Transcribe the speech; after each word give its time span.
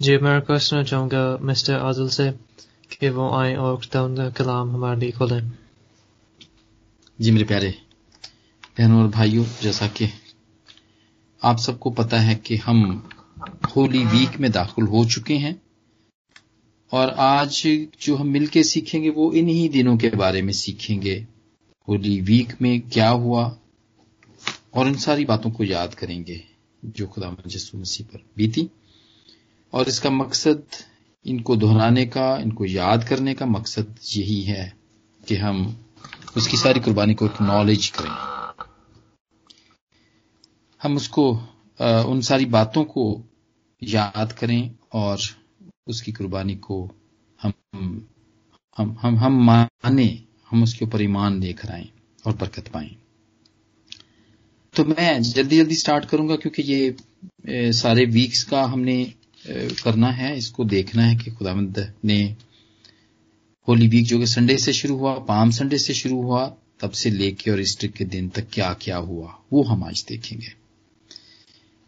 जी 0.00 0.16
मैं 0.18 0.34
रिक्वेस्ट 0.34 0.70
करना 0.70 0.84
चाहूँगा 0.84 1.38
मिस्टर 1.40 1.74
आजल 1.80 2.08
से 2.08 2.30
कि 2.92 3.08
वो 3.08 3.30
आए 3.30 3.54
और 3.56 3.80
कलाम 4.38 4.70
हमारे 4.70 5.00
लिए 5.00 5.12
खोलें 5.12 5.50
जी 7.18 7.30
मेरे 7.30 7.44
प्यारे 7.44 7.74
बहनों 8.78 9.02
और 9.02 9.08
भाइयों 9.08 9.44
जैसा 9.62 9.86
कि 9.88 10.08
आप 11.42 11.58
सबको 11.58 11.90
पता 11.90 12.20
है 12.20 12.34
कि 12.34 12.56
हम 12.56 12.82
होली 13.76 14.04
वीक 14.06 14.38
में 14.40 14.50
दाखिल 14.52 14.84
हो 14.86 15.04
चुके 15.04 15.34
हैं 15.36 15.60
और 16.92 17.10
आज 17.20 17.62
जो 18.02 18.16
हम 18.16 18.28
मिलके 18.28 18.62
सीखेंगे 18.64 19.10
वो 19.10 19.32
इन्हीं 19.32 19.68
दिनों 19.70 19.96
के 19.96 20.08
बारे 20.16 20.42
में 20.42 20.52
सीखेंगे 20.52 21.16
होली 21.88 22.20
वीक 22.20 22.60
में 22.62 22.80
क्या 22.88 23.08
हुआ 23.08 23.44
और 24.74 24.88
इन 24.88 24.94
सारी 24.98 25.24
बातों 25.24 25.50
को 25.50 25.64
याद 25.64 25.94
करेंगे 25.94 26.42
जो 26.86 27.06
खुदा 27.06 27.30
मसीह 27.30 28.06
पर 28.06 28.24
बीती 28.36 28.70
और 29.74 29.88
इसका 29.88 30.10
मकसद 30.10 30.64
इनको 31.26 31.56
दोहराने 31.56 32.06
का 32.06 32.36
इनको 32.36 32.64
याद 32.64 33.04
करने 33.08 33.34
का 33.34 33.46
मकसद 33.46 33.94
यही 34.16 34.40
है 34.42 34.72
कि 35.28 35.36
हम 35.36 35.86
उसकी 36.36 36.56
सारी 36.56 36.80
कुर्बानी 36.80 37.14
को 37.14 37.26
नॉलेज 37.40 37.88
करें। 37.88 38.10
हम 40.82 40.96
उसको 40.96 41.24
आ, 41.80 42.00
उन 42.02 42.20
सारी 42.20 42.44
बातों 42.44 42.84
को 42.84 43.22
याद 43.82 44.32
करें 44.32 44.74
और 44.92 45.18
उसकी 45.86 46.12
कुर्बानी 46.12 46.54
को 46.56 46.78
हम 47.42 47.52
हम 48.78 48.96
हम 49.02 49.16
हम 49.16 49.44
माने 49.44 50.06
हम 50.50 50.62
उसके 50.62 50.84
ऊपर 50.84 51.02
ईमान 51.02 51.40
लेकर 51.40 51.70
आए 51.70 51.88
और 52.26 52.36
बरकत 52.36 52.68
पाए। 52.68 52.90
तो 54.74 54.84
मैं 54.84 55.22
जल्दी 55.22 55.56
जल्दी 55.56 55.74
स्टार्ट 55.74 56.04
करूँगा 56.04 56.36
क्योंकि 56.36 56.62
ये 56.62 57.72
सारे 57.72 58.04
वीक्स 58.04 58.42
का 58.44 58.62
हमने 58.62 59.14
करना 59.46 60.10
है, 60.10 60.36
इसको 60.38 60.64
देखना 60.64 61.02
है 61.02 61.16
कि 61.16 61.30
खुदावंद 61.30 61.92
ने 62.04 62.22
होली 63.68 63.86
वीक 63.88 64.06
जो 64.06 64.18
कि 64.18 64.26
संडे 64.26 64.56
से 64.58 64.72
शुरू 64.72 64.96
हुआ, 64.96 65.14
पाम 65.20 65.50
संडे 65.50 65.78
से 65.78 65.94
शुरू 65.94 66.20
हुआ, 66.22 66.46
तब 66.80 66.90
से 66.92 67.10
लेके 67.10 67.50
और 67.50 67.60
ईस्टर 67.60 67.88
के 67.88 68.04
दिन 68.06 68.28
तक 68.28 68.46
क्या 68.52 68.72
क्या 68.80 68.96
हुआ, 68.98 69.38
वो 69.52 69.62
हम 69.62 69.84
आज 69.84 70.04
देखेंगे। 70.08 70.52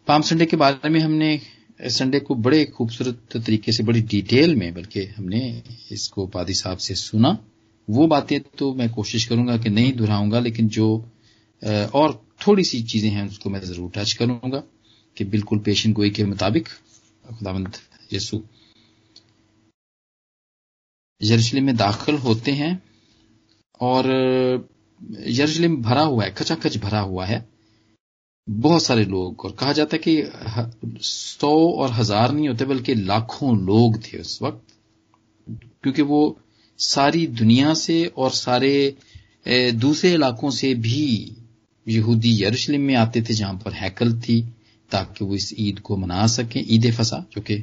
पाम 0.07 0.21
संडे 0.21 0.45
के 0.45 0.57
बारे 0.57 0.89
में 0.89 0.99
हमने 0.99 1.39
संडे 1.79 2.19
को 2.19 2.35
बड़े 2.35 2.63
खूबसूरत 2.67 3.35
तरीके 3.35 3.71
से, 3.71 3.83
बड़ी 3.83 4.01
डिटेल 4.03 4.55
में, 4.55 4.73
बल्कि 4.73 5.03
हमने 5.07 5.61
इसको 5.91 6.25
पादी 6.27 6.53
साहब 6.53 6.77
से 6.77 6.95
सुना। 6.95 7.37
वो 7.87 8.07
बातें 8.07 8.39
तो 8.57 8.73
मैं 8.73 8.89
कोशिश 8.89 9.25
करूँगा 9.25 9.57
कि 9.57 9.69
नहीं 9.69 9.91
दोहराऊँगा, 9.93 10.39
लेकिन 10.39 10.67
जो 10.69 10.87
और 11.61 12.21
थोड़ी 12.47 12.63
सी 12.63 12.81
चीज़ें 12.83 13.09
हैं, 13.09 13.27
उसको 13.27 13.49
मैं 13.49 13.61
ज़रूर 13.61 13.91
टच 13.95 14.13
करूँगा 14.13 14.63
कि 15.17 15.25
बिल्कुल 15.25 15.59
पेशन 15.59 15.93
गोई 15.93 16.09
के 16.09 16.23
मुताबिक 16.25 16.67
खुदावंद 17.29 17.77
यसु 18.13 18.41
यरूशलेम 21.21 21.65
में 21.65 21.75
दाखिल 21.75 22.15
होते 22.19 22.51
हैं 22.53 22.71
और 23.79 24.05
यरूशलेम 25.01 25.81
भरा 25.81 26.01
हुआ 26.03 26.23
है, 26.23 26.31
खचाखच 26.33 26.77
भरा 26.77 26.99
हुआ 27.01 27.25
है। 27.25 27.45
बहुत 28.47 28.83
सारे 28.83 29.03
लोग, 29.05 29.45
और 29.45 29.51
कहा 29.51 29.73
जाता 29.73 29.95
है 29.95 30.01
कि 30.03 31.01
सौ 31.03 31.51
और 31.71 31.91
हज़ार 31.91 32.31
नहीं 32.31 32.47
होते, 32.47 32.65
बल्कि 32.65 32.95
लाखों 32.95 33.57
लोग 33.57 33.97
थे 34.03 34.17
उस 34.17 34.41
वक्त, 34.41 34.73
क्योंकि 35.83 36.01
वो 36.03 36.37
सारी 36.79 37.25
दुनिया 37.35 37.73
से 37.75 38.05
और 38.07 38.31
सारे 38.31 38.97
दूसरे 39.75 40.11
इलाकों 40.13 40.49
से 40.51 40.73
भी 40.75 41.01
यहूदी 41.87 42.31
यरूशलेम 42.43 42.81
में 42.81 42.95
आते 42.95 43.21
थे, 43.21 43.33
जहाँ 43.33 43.57
पर 43.65 43.73
हैकल 43.73 44.19
थी। 44.21 44.39
ताकि 44.91 45.25
वो 45.25 45.35
इस 45.35 45.53
ईद 45.59 45.79
को 45.79 45.97
मना 45.97 46.25
सकें, 46.29 46.63
ईद 46.65 46.91
फसा, 46.93 47.25
जो 47.31 47.41
कि 47.41 47.55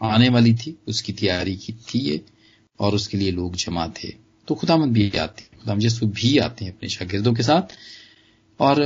आने 0.00 0.28
वाली 0.28 0.54
थी, 0.54 0.76
उसकी 0.88 1.12
तैयारी 1.14 1.56
की 1.56 1.72
थी 1.84 1.98
ये, 2.00 2.20
और 2.80 2.94
उसके 2.94 3.16
लिए 3.18 3.30
लोग 3.32 3.56
जमा 3.56 3.86
थे। 3.94 4.08
तो 4.48 4.54
खुदामंद 4.54 4.92
भी 4.92 5.10
आते 5.10 5.42
हैं 5.42 5.60
खुदाम 5.60 5.80
यसु 5.82 6.06
भी 6.08 6.36
आते 6.40 6.64
हैं 6.64 6.72
अपने 6.72 6.88
शागिर्दों 6.88 7.32
के 7.34 7.42
साथ। 7.42 7.74
और 8.60 8.80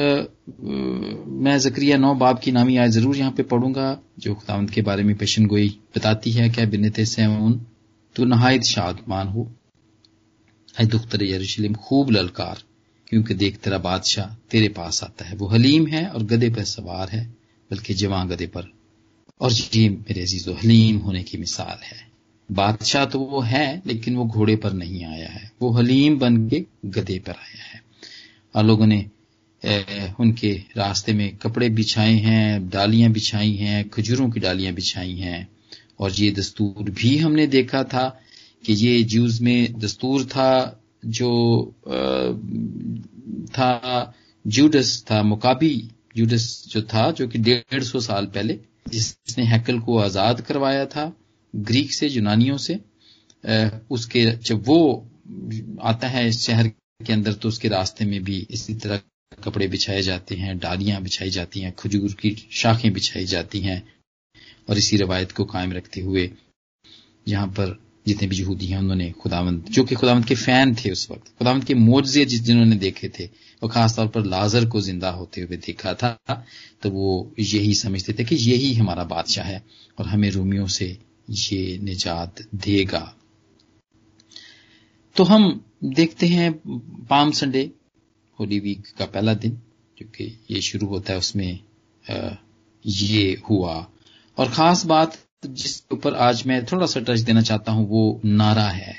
मैं 1.42 1.58
जक्रिया 1.60 1.96
नौ 1.96 2.14
बाब 2.16 2.38
की 2.38 2.52
नामी 2.52 2.76
आज 2.76 2.90
ज़रूर 2.90 3.16
यहाँ 3.16 3.32
पे 3.32 3.42
पढ़ूँगा, 3.44 3.98
जो 4.18 4.34
खुदामंद 4.34 4.70
के 4.70 4.82
बारे 4.82 5.02
में 5.02 5.16
पेशन 5.16 5.46
गोई 5.46 5.68
बताती 5.96 6.30
है 6.32 6.48
क्या 6.50 6.64
बिनते 6.66 7.04
सेवन 7.06 7.60
तो 8.16 8.24
नहायत 8.24 8.62
शादमान 8.64 9.28
है। 10.76 10.86
दुख्तर 10.86 11.22
यरूशलेम, 11.24 11.74
खूब 11.76 12.10
ललकार। 12.10 12.62
क्योंकि 13.12 13.34
देख 13.34 13.56
तेरा 13.56 13.78
बादशाह 13.78 14.34
तेरे 14.50 14.68
पास 14.68 15.04
आता 15.04 15.24
है। 15.24 15.36
वो 15.36 15.46
हलीम 15.46 15.86
है 15.86 16.06
और 16.06 16.22
गधे 16.22 16.50
पर 16.50 16.64
सवार 16.64 17.08
है, 17.08 17.34
बल्कि 17.70 17.94
जवां 17.94 18.28
गधे 18.30 18.46
पर। 18.46 18.72
और 19.40 19.52
ये 19.52 19.88
मेरे 19.88 20.22
अजीजो 20.22 20.52
हलीम 20.52 20.98
होने 20.98 21.22
की 21.22 21.38
मिसाल 21.38 21.84
है। 21.84 22.08
बादशाह 22.52 23.04
तो 23.04 23.18
वो 23.18 23.40
है, 23.40 23.82
लेकिन 23.86 24.16
वो 24.16 24.24
घोड़े 24.24 24.56
पर 24.56 24.72
नहीं 24.72 25.04
आया 25.04 25.28
है। 25.28 25.52
वो 25.62 25.70
हलीम 25.70 26.18
बन 26.18 26.48
के 26.48 26.64
गधे 26.86 27.18
पर 27.18 27.32
आया 27.32 27.64
है। 27.74 27.82
और 28.54 28.64
लोगों 28.64 28.86
ने 28.86 29.06
उनके 30.20 30.62
रास्ते 30.76 31.12
में 31.12 31.36
कपड़े 31.36 31.68
बिछाए 31.68 32.14
हैं, 32.14 32.68
डालियाँ 32.68 33.10
बिछाई 33.12 33.52
हैं, 33.52 33.88
खजूरों 33.88 34.30
की 34.30 34.40
डालियाँ 34.40 34.74
बिछाई 34.74 35.16
हैं। 35.16 35.48
और 36.00 36.12
ये 36.12 36.30
दस्तूर 36.30 36.90
भी 36.90 37.18
हमने 37.18 37.46
देखा 37.46 37.84
था 37.84 38.20
कि 38.66 38.72
ये 38.72 39.02
जूज 39.02 39.40
में 39.40 39.78
दस्तूर 39.78 40.24
था 40.24 40.81
जो 41.04 41.30
था 43.54 44.14
जूडस 44.44 45.04
था 45.10 45.22
मुकाबी 45.22 45.74
जूडस 46.16 46.64
जो 46.68 46.82
था, 46.82 47.10
जो 47.10 47.26
कि 47.28 47.38
डेढ़ 47.38 47.82
सौ 47.82 48.00
साल 48.00 48.26
पहले, 48.26 48.58
जिसने 48.88 49.44
हैकल 49.44 49.78
को 49.80 49.98
आज़ाद 49.98 50.40
करवाया 50.40 50.86
था 50.86 51.12
ग्रीक 51.54 51.92
से, 51.94 52.06
यूनानियों 52.08 52.56
से 52.56 52.78
उसके 53.90 54.24
जब 54.24 54.62
वो 54.66 55.08
आता 55.82 56.08
है 56.08 56.26
इस 56.28 56.40
शहर 56.40 56.68
के 57.00 57.12
अंदर 57.12 57.32
तो 57.32 57.48
उसके 57.48 57.68
रास्ते 57.68 58.04
में 58.04 58.22
भी 58.24 58.46
इसी 58.50 58.74
तरह 58.74 59.00
कपड़े 59.44 59.66
बिछाए 59.68 60.02
जाते 60.02 60.34
हैं, 60.34 60.58
डालियाँ 60.58 61.00
बिछाई 61.02 61.30
जाती 61.30 61.60
हैं, 61.60 61.72
खजूर 61.78 62.12
की 62.20 62.34
शाखें 62.52 62.92
बिछाई 62.92 63.24
जाती 63.26 63.60
हैं 63.60 63.82
और 64.68 64.78
इसी 64.78 64.96
रवायत 64.96 65.32
को 65.32 65.44
कायम 65.44 65.72
रखते 65.72 66.00
हुए 66.00 66.30
यहाँ 67.26 67.46
पर 67.48 67.78
जितने 68.06 68.28
भी 68.28 68.36
यहूदी 68.36 68.66
हैं, 68.66 68.78
उन्होंने 68.78 69.10
खुदावंत 69.12 69.68
जो 69.70 69.84
कि 69.84 69.94
खुदावंत 69.94 70.24
के 70.26 70.34
फ़ैन 70.36 70.74
थे 70.76 70.90
उस 70.90 71.10
वक्त। 71.10 71.28
खुदावंत 71.38 71.64
के 71.64 71.74
मोजे 71.76 72.24
जिस 72.24 72.42
जिन्होंने 72.44 72.76
देखे 72.78 73.08
थे, 73.10 73.28
और 73.62 73.70
खासतौर 73.70 74.06
पर 74.08 74.24
लाजर 74.26 74.66
को 74.68 74.80
ज़िंदा 74.80 75.10
होते 75.12 75.40
हुए 75.40 75.56
देखा 75.58 75.94
था 75.94 76.18
तो 76.82 76.90
वो 76.90 77.34
यही 77.40 77.74
समझते 77.76 78.12
थे 78.12 78.24
कि 78.24 78.36
यही 78.36 78.72
हमारा 78.74 79.04
बादशाह 79.06 79.46
है, 79.46 79.62
और 79.98 80.06
हमें 80.06 80.30
रोमियो 80.30 80.66
से 80.68 80.96
ये 81.30 81.78
निजात 81.80 82.42
देगा। 82.56 83.12
तो 85.16 85.24
हम 85.24 85.64
देखते 85.86 86.26
हैं 86.28 86.52
पाम 87.06 87.30
संडे, 87.32 87.70
होली 88.38 88.58
वीक 88.60 88.86
का 88.98 89.04
पहला 89.06 89.34
दिन 89.36 89.58
जो 89.98 90.06
कि 90.08 90.24
ये 90.50 90.60
शुरू 90.62 90.86
होता 90.88 91.12
है, 91.12 91.18
उसमें 91.18 91.58
ये 92.84 93.36
हुआ। 93.50 93.74
और 94.38 94.48
खास 94.50 94.84
बात 94.86 95.18
जिसके 95.46 95.94
ऊपर 95.94 96.14
आज 96.14 96.46
मैं 96.46 96.66
थोड़ा 96.66 96.86
सा 96.86 97.00
टच 97.00 97.20
देना 97.20 97.42
चाहता 97.42 97.72
हूँ, 97.72 97.88
वो 97.88 98.20
नारा 98.24 98.68
है 98.68 98.96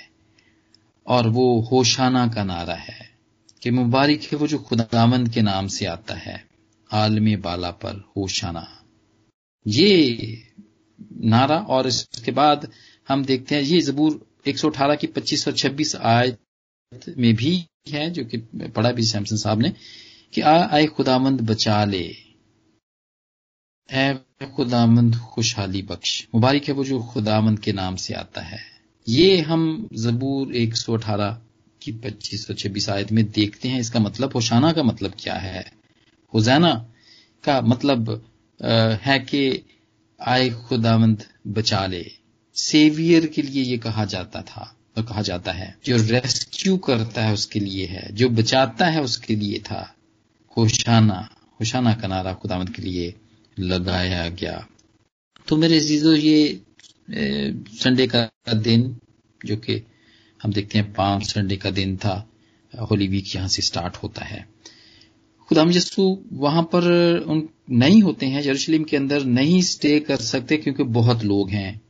और 1.08 1.28
वो 1.28 1.62
होशाना 1.62 2.28
का 2.28 2.44
नारा 2.44 2.74
है 2.74 3.10
कि 3.62 3.72
मुबारक 3.72 4.20
है 4.22 4.38
वो 4.38 4.48
जो 4.48 4.58
खुदावंद 4.58 5.30
के 5.30 5.42
नाम 5.42 5.68
से 5.68 5.86
आता 5.86 6.14
है, 6.14 6.46
आलमी 6.92 7.36
बाला 7.36 7.72
पर 7.72 8.10
होशाना। 8.18 8.84
ये 9.68 10.44
नारा 11.22 11.58
और 11.58 11.88
इसके 11.88 12.32
बाद 12.32 12.72
हम 13.10 13.26
देखते 13.26 13.56
हैं, 13.56 13.62
ये 13.62 13.82
जबूर 13.82 14.28
118 14.48 14.96
की 14.96 15.08
25 15.08 15.48
और 15.48 15.54
26 15.54 15.96
आयत 15.96 17.16
में 17.18 17.36
भी 17.36 17.66
है, 17.90 18.10
जो 18.10 18.26
कि 18.26 18.38
पढ़ा 18.68 18.92
भी 18.92 19.04
सैमसन 19.04 19.36
साहब 19.36 19.62
ने, 19.62 19.74
कि 20.34 20.42
आ, 20.42 20.68
आए 20.68 20.86
खुदामंद 20.86 21.42
बचा 21.42 21.86
ले। 21.86 22.16
ए 23.94 24.18
खुदामंद 24.56 25.16
खुशहाली 25.34 25.82
बख्श। 25.82 26.28
मुबारक 26.36 26.68
है 26.68 26.74
वो 26.74 26.84
जो 26.84 27.00
खुदामंद 27.04 27.60
के 27.60 27.72
नाम 27.74 27.96
से 27.96 28.14
आता 28.14 28.42
है। 28.42 28.60
ये 29.08 29.40
हम 29.42 29.88
जबूर 29.96 30.56
118 30.56 31.38
की 31.82 31.92
25 32.00 32.50
और 32.50 32.56
26 32.56 32.90
आयत 32.90 33.12
में 33.12 33.26
देखते 33.32 33.70
हैं। 33.70 33.80
इसका 33.80 34.00
मतलब 34.00 34.32
होशाना 34.36 34.72
का 34.72 34.84
मतलब 34.84 35.14
क्या 35.20 35.36
है? 35.36 35.66
हुजैना 36.34 36.74
का 37.44 37.60
मतलब 37.62 38.10
है 39.04 39.20
कि 39.22 39.62
आए 40.20 40.50
खुदामंद 40.68 41.24
बचा 41.48 41.86
ले। 41.86 42.06
सेवियर 42.56 43.26
के 43.26 43.42
लिए 43.42 43.64
ये 43.64 43.78
कहा 43.78 44.06
जाता 44.06 44.42
था 44.42 44.76
तो 44.96 45.04
कहा 45.04 45.22
जाता 45.22 45.52
है। 45.52 45.76
जो 45.86 45.98
रेस्क्यू 45.98 46.78
करता 46.78 47.24
है 47.24 47.34
उसके 47.34 47.60
लिए 47.60 47.86
है। 47.86 48.08
जो 48.12 48.30
बचाता 48.32 48.86
है 48.86 49.02
उसके 49.02 49.36
लिए 49.36 49.60
था। 49.60 49.96
होशाना 50.58 51.28
होशाना 51.60 51.94
का 51.94 52.08
नारा 52.08 52.34
खुदामद 52.34 52.70
के 52.70 52.82
लिए 52.82 53.14
लगाया 53.60 54.30
गया। 54.30 54.68
तो 55.48 55.58
मेरे 55.58 55.80
जीजो, 55.80 56.14
ये 56.14 56.62
संडे 57.74 58.08
का 58.08 58.54
दिन, 58.54 58.98
जो 59.46 59.58
कि 59.58 59.82
हम 60.44 60.54
देखते 60.54 60.78
हैं 60.78 60.94
पाँच 60.94 61.24
संडे 61.24 61.56
का 61.56 61.72
दिन 61.72 61.98
था, 61.98 62.30
होली 62.92 63.08
वीक 63.08 63.36
यहाँ 63.36 63.48
से 63.48 63.62
स्टार्ट 63.62 63.96
होता 63.96 64.26
है। 64.26 64.48
खुदाम 65.50 65.72
यसू 65.72 66.24
वहाँ 66.34 66.64
पर 66.64 66.84
उन 67.28 67.50
नहीं 67.72 68.02
होते 68.02 68.26
हैं, 68.26 68.44
यरूशलेम 68.46 68.84
के 68.84 68.98
अंदर 68.98 69.24
नहीं 69.24 69.62
स्टे 69.62 70.00
कर 70.00 70.18
सकते 70.18 70.58
क्योंकि 70.58 70.84
बहुत 70.84 71.24
लोग 71.24 71.50
हैं 71.50 71.82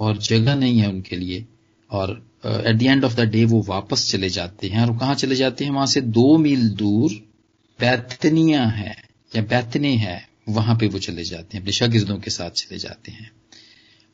और 0.00 0.16
जगह 0.18 0.54
नहीं 0.54 0.78
है 0.78 0.88
उनके 0.88 1.16
लिए। 1.16 1.46
और 1.90 2.10
at 2.46 2.76
the 2.76 2.82
end 2.82 3.04
of 3.04 3.14
the 3.16 3.20
day 3.20 3.44
वो 3.44 3.62
वापस 3.62 4.10
चले 4.10 4.28
जाते 4.28 4.68
हैं। 4.68 4.86
और 4.86 4.98
कहा 4.98 5.14
चले 5.14 5.34
जाते 5.34 5.64
हैं? 5.64 5.72
वहाँ 5.72 5.86
से 5.86 6.00
दो 6.00 6.36
मील 6.38 6.68
दूर, 6.68 7.12
बैतनिया 7.80 8.64
है, 8.64 8.96
या 9.36 9.42
बैतने 9.42 9.94
है। 9.96 10.25
वहाँ 10.46 10.76
पे 10.76 10.86
वो 10.86 10.98
चले 10.98 11.24
जाते 11.24 11.56
हैं, 11.56 11.62
अपने 11.62 11.72
शागिर्दों 11.72 12.18
के 12.18 12.30
साथ 12.30 12.50
चले 12.50 12.78
जाते 12.78 13.12
हैं। 13.12 13.30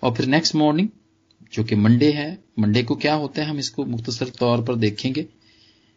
और 0.02 0.14
फिर 0.14 0.26
नेक्स्ट 0.26 0.54
मॉर्निंग 0.54 0.88
जो 1.52 1.64
कि 1.64 1.76
मंडे 1.76 2.10
है 2.12 2.38
मंडे 2.58 2.82
को 2.82 2.94
क्या 2.94 3.14
होता 3.14 3.42
है, 3.42 3.48
हम 3.48 3.58
इसको 3.58 3.84
मुख्तसर 3.84 4.28
तौर 4.28 4.62
पर 4.62 4.76
देखेंगे। 4.76 5.26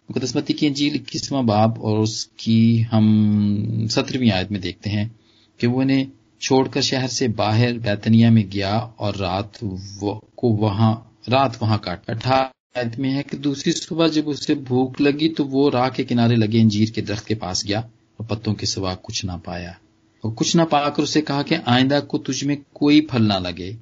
मुकदसमती 0.10 0.54
की 0.54 0.68
अंजील 0.68 0.96
इक्कीसवा 0.96 1.42
बाब 1.42 1.82
और 1.82 2.00
उसकी 2.00 2.82
हम 2.82 3.88
सत्रहवीं 3.92 4.32
आयत 4.32 4.52
में 4.52 4.60
देखते 4.62 4.90
हैं 4.90 5.16
कि 5.60 5.68
वो 5.68 5.82
इन्हें 5.82 6.08
छोड़कर 6.42 6.82
शहर 6.82 7.08
से 7.08 7.28
बाहर 7.28 7.78
बैतनिया 7.80 8.32
में 8.32 8.50
गया 8.50 8.78
और 8.78 9.16
रात 9.16 9.60
को 9.64 10.50
वहाँ, 10.54 11.20
रात 11.30 11.62
वहाँ 11.62 11.78
काट 11.78 12.10
अठारह 12.10 12.80
आयत 12.80 12.98
में 13.00 13.10
है 13.10 13.24
कि 13.24 13.38
दूसरी 13.38 13.74
सुबह 13.74 14.08
जब 14.08 14.28
उसे 14.28 14.56
भूख 14.56 15.02
लगी 15.02 15.30
तो 15.30 15.44
वो 15.46 15.70
राह 15.70 15.90
के 15.90 16.04
किनारे 16.04 16.36
लगे 16.36 16.62
अंजीर 16.62 16.92
के 16.92 17.02
दरख्त 17.02 17.26
के 17.28 17.36
पास 17.36 17.66
गया 17.66 17.90
और 18.20 18.26
पत्तों 18.26 18.54
के 18.54 18.66
सिवा 18.66 18.94
कुछ 18.96 19.26
ना 19.26 19.38
पाया। 19.38 19.78
और 20.26 20.34
कुछ 20.34 20.56
ना 20.56 20.66
पाकर 20.66 21.04
उसे 21.04 21.22
कहा 21.22 21.44
कि 21.44 21.56
आइंदा 21.56 22.00
को 22.00 22.18
तुझ 22.18 22.44
में 22.44 22.58
कोई 22.76 23.02
फल 23.02 23.24
ना 23.24 23.40
लगे। 23.40 23.78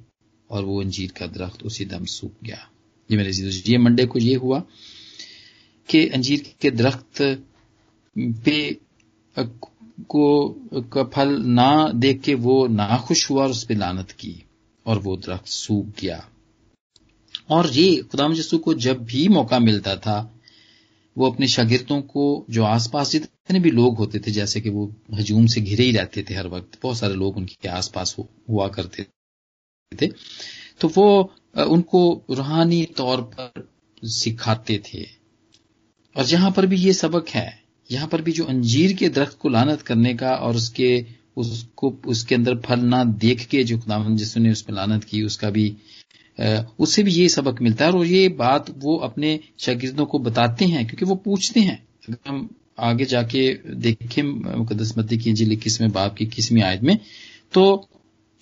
और 0.50 0.64
वो 0.64 0.82
अंजीर 0.82 1.12
का 1.18 1.26
दरख्त 1.26 1.62
उसी 1.62 1.84
दम 1.84 2.04
सूख 2.04 2.32
गया। 2.44 2.70
ये 3.10 3.16
मेरे 3.16 3.30
ये 3.70 3.78
मंडे 3.78 4.06
को 4.06 4.18
ये 4.18 4.34
हुआ 4.34 4.62
कि 5.88 6.08
अंजीर 6.08 6.54
के 6.60 6.70
दरख्त 6.70 7.42
पे 8.18 8.76
को, 10.08 10.48
का 10.80 11.04
फल 11.04 11.28
ना 11.28 11.88
देख 11.94 12.20
के 12.20 12.34
वो 12.34 12.66
नाखुश 12.66 13.30
हुआ 13.30 13.42
और 13.42 13.50
उस 13.50 13.64
पर 13.64 13.74
लानत 13.74 14.10
की 14.10 14.44
और 14.86 14.98
वो 14.98 15.16
दरख्त 15.16 15.46
सूख 15.46 16.00
गया। 16.00 16.28
और 17.50 17.70
ये 17.70 17.96
खुदाम 17.96 18.32
यसू 18.32 18.58
को 18.58 18.74
जब 18.74 19.04
भी 19.04 19.28
मौका 19.28 19.58
मिलता 19.58 19.96
था 19.96 20.33
वो 21.18 21.30
अपने 21.30 21.48
शागिर्दों 21.48 22.00
को, 22.02 22.46
जो 22.50 22.64
आसपास 22.64 23.10
जितने 23.10 23.60
भी 23.60 23.70
लोग 23.70 23.96
होते 23.96 24.18
थे, 24.18 24.30
जैसे 24.30 24.60
कि 24.60 24.68
वो 24.68 24.94
हजूम 25.14 25.46
से 25.46 25.60
घिरे 25.60 25.84
ही 25.84 25.92
रहते 25.92 26.24
थे 26.30 26.34
हर 26.34 26.48
वक्त, 26.48 26.78
बहुत 26.82 26.96
सारे 26.96 27.14
लोग 27.14 27.36
उनके 27.36 27.68
आसपास 27.68 28.16
हुआ 28.18 28.68
करते 28.68 29.06
थे। 30.02 30.06
तो 30.80 30.88
वो 30.88 31.34
उनको 31.64 32.24
रूहानी 32.30 32.84
तौर 32.84 33.20
पर 33.20 33.68
सिखाते 34.04 34.78
थे। 34.78 35.04
और 36.16 36.24
जहाँ 36.24 36.50
पर 36.50 36.66
भी 36.66 36.76
ये 36.76 36.92
सबक 36.92 37.28
है, 37.28 37.62
यहाँ 37.90 38.08
पर 38.08 38.22
भी 38.22 38.32
जो 38.32 38.44
अंजीर 38.44 38.92
के 38.92 39.08
दरख्त 39.08 39.38
को 39.38 39.48
लानत 39.48 39.82
करने 39.82 40.14
का 40.14 40.34
और 40.34 40.56
उसके, 40.56 41.06
उसको, 41.36 41.98
उसके 42.06 42.34
अंदर 42.34 42.56
फल 42.56 42.80
ना 42.80 43.04
देख 43.04 43.46
के 43.46 43.64
जो 43.64 43.78
खुदावन 43.78 44.16
जिसने 44.16 44.52
उसमें 44.52 44.76
लानत 44.76 45.04
की, 45.04 45.22
उसका 45.22 45.50
भी 45.50 45.76
उससे 46.38 47.02
भी 47.02 47.12
ये 47.12 47.28
सबक 47.28 47.60
मिलता 47.62 47.84
है 47.84 47.92
और 47.92 48.06
ये 48.06 48.28
बात 48.36 48.70
वो 48.78 48.96
अपने 49.04 49.38
शागिर्दों 49.58 50.06
को 50.06 50.18
बताते 50.20 50.64
हैं, 50.64 50.86
क्योंकि 50.86 51.04
वो 51.04 51.14
पूछते 51.16 51.60
हैं। 51.60 51.82
अगर 52.08 52.28
हम 52.28 52.48
आगे 52.80 53.04
जाके 53.04 53.48
देखें 53.76 54.22
मुकदस 54.58 54.94
मद्दी 54.98 55.18
की 55.18 55.30
अंजील 55.30 55.52
इक्कीसवें 55.52 55.90
बाप 55.92 56.14
की 56.14 56.24
इक्कीसवीं 56.24 56.62
आयत 56.62 56.82
में 56.82 56.98
तो 57.54 57.88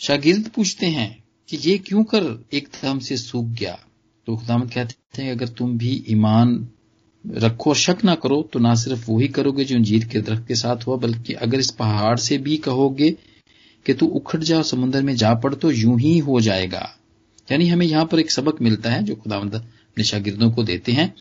शागिर्द 0.01 0.49
पूछते 0.49 0.87
हैं 0.89 1.11
कि 1.49 1.57
ये 1.63 1.77
क्यों 1.79 2.05
कर 2.05 2.25
एकदम 2.55 2.99
से 2.99 3.17
सूख 3.17 3.47
गया? 3.47 3.79
तो 4.27 4.37
खुदामद 4.37 4.71
कहते 4.71 5.23
हैं, 5.23 5.31
अगर 5.33 5.49
तुम 5.51 5.77
भी 5.79 6.05
ईमान 6.11 6.67
रखो 7.25 7.71
और 7.71 7.77
शक 7.77 8.05
ना 8.05 8.15
करो 8.15 8.41
तो 8.53 8.59
ना 8.59 8.75
सिर्फ़ 8.75 9.11
वही 9.11 9.29
करोगे 9.29 9.65
जो 9.65 9.77
अंजीर 9.77 10.05
के 10.05 10.21
दरख्त 10.21 10.47
के 10.49 10.55
साथ 10.55 10.87
हुआ, 10.87 10.97
बल्कि 10.97 11.33
अगर 11.35 11.59
इस 11.59 11.71
पहाड़ 11.71 12.17
से 12.19 12.39
भी 12.39 12.57
कहोगे 12.59 13.11
कि 13.87 13.95
तू 13.95 14.07
उखड़ 14.07 14.43
जा 14.43 14.63
समुंदर 14.63 15.03
में 15.03 15.15
जा 15.17 15.33
पड़ 15.35 15.55
तो 15.55 15.71
यूँ 15.71 15.99
ही 16.01 16.19
हो 16.21 16.41
जाएगा। 16.41 16.89
यानी 17.53 17.69
हमें 17.69 17.87
यहाँ 17.87 18.05
पर 18.07 18.21
एक 18.21 18.31
सबक 18.31 18.63
मिलता 18.63 18.91
है 18.91 19.03
जो 19.03 19.15
खुदावंद 19.15 19.55
अपने 19.55 20.05
शागिर्दों 20.05 20.51
को 20.51 20.65
देते 20.65 20.93
हैं, 20.93 21.15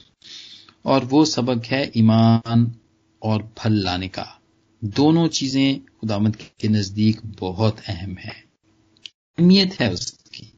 और 0.86 1.06
वो 1.06 1.25
सबक 1.25 1.66
है 1.66 1.92
ईमान 1.98 2.75
और 3.22 3.54
फल 3.57 3.74
लाने 3.74 4.07
का। 4.07 4.39
दोनों 4.83 5.28
चीज़ें 5.28 5.80
खुदामद 5.80 6.36
के 6.36 6.68
नज़दीक 6.68 7.22
बहुत 7.39 7.80
अहम 7.88 8.16
है। 8.18 8.44
अहमियत 9.39 9.80
है 9.80 9.92
उसकी। 9.94 10.54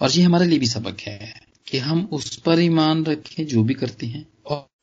और 0.00 0.10
ये 0.10 0.22
हमारे 0.22 0.46
लिए 0.46 0.58
भी 0.58 0.66
सबक 0.66 1.00
है 1.00 1.40
कि 1.66 1.78
हम 1.78 2.08
उस 2.12 2.36
पर 2.36 2.60
ईमान 2.60 3.04
रखें 3.04 3.46
जो 3.46 3.62
भी 3.64 3.74
करते 3.74 4.06
हैं, 4.06 4.26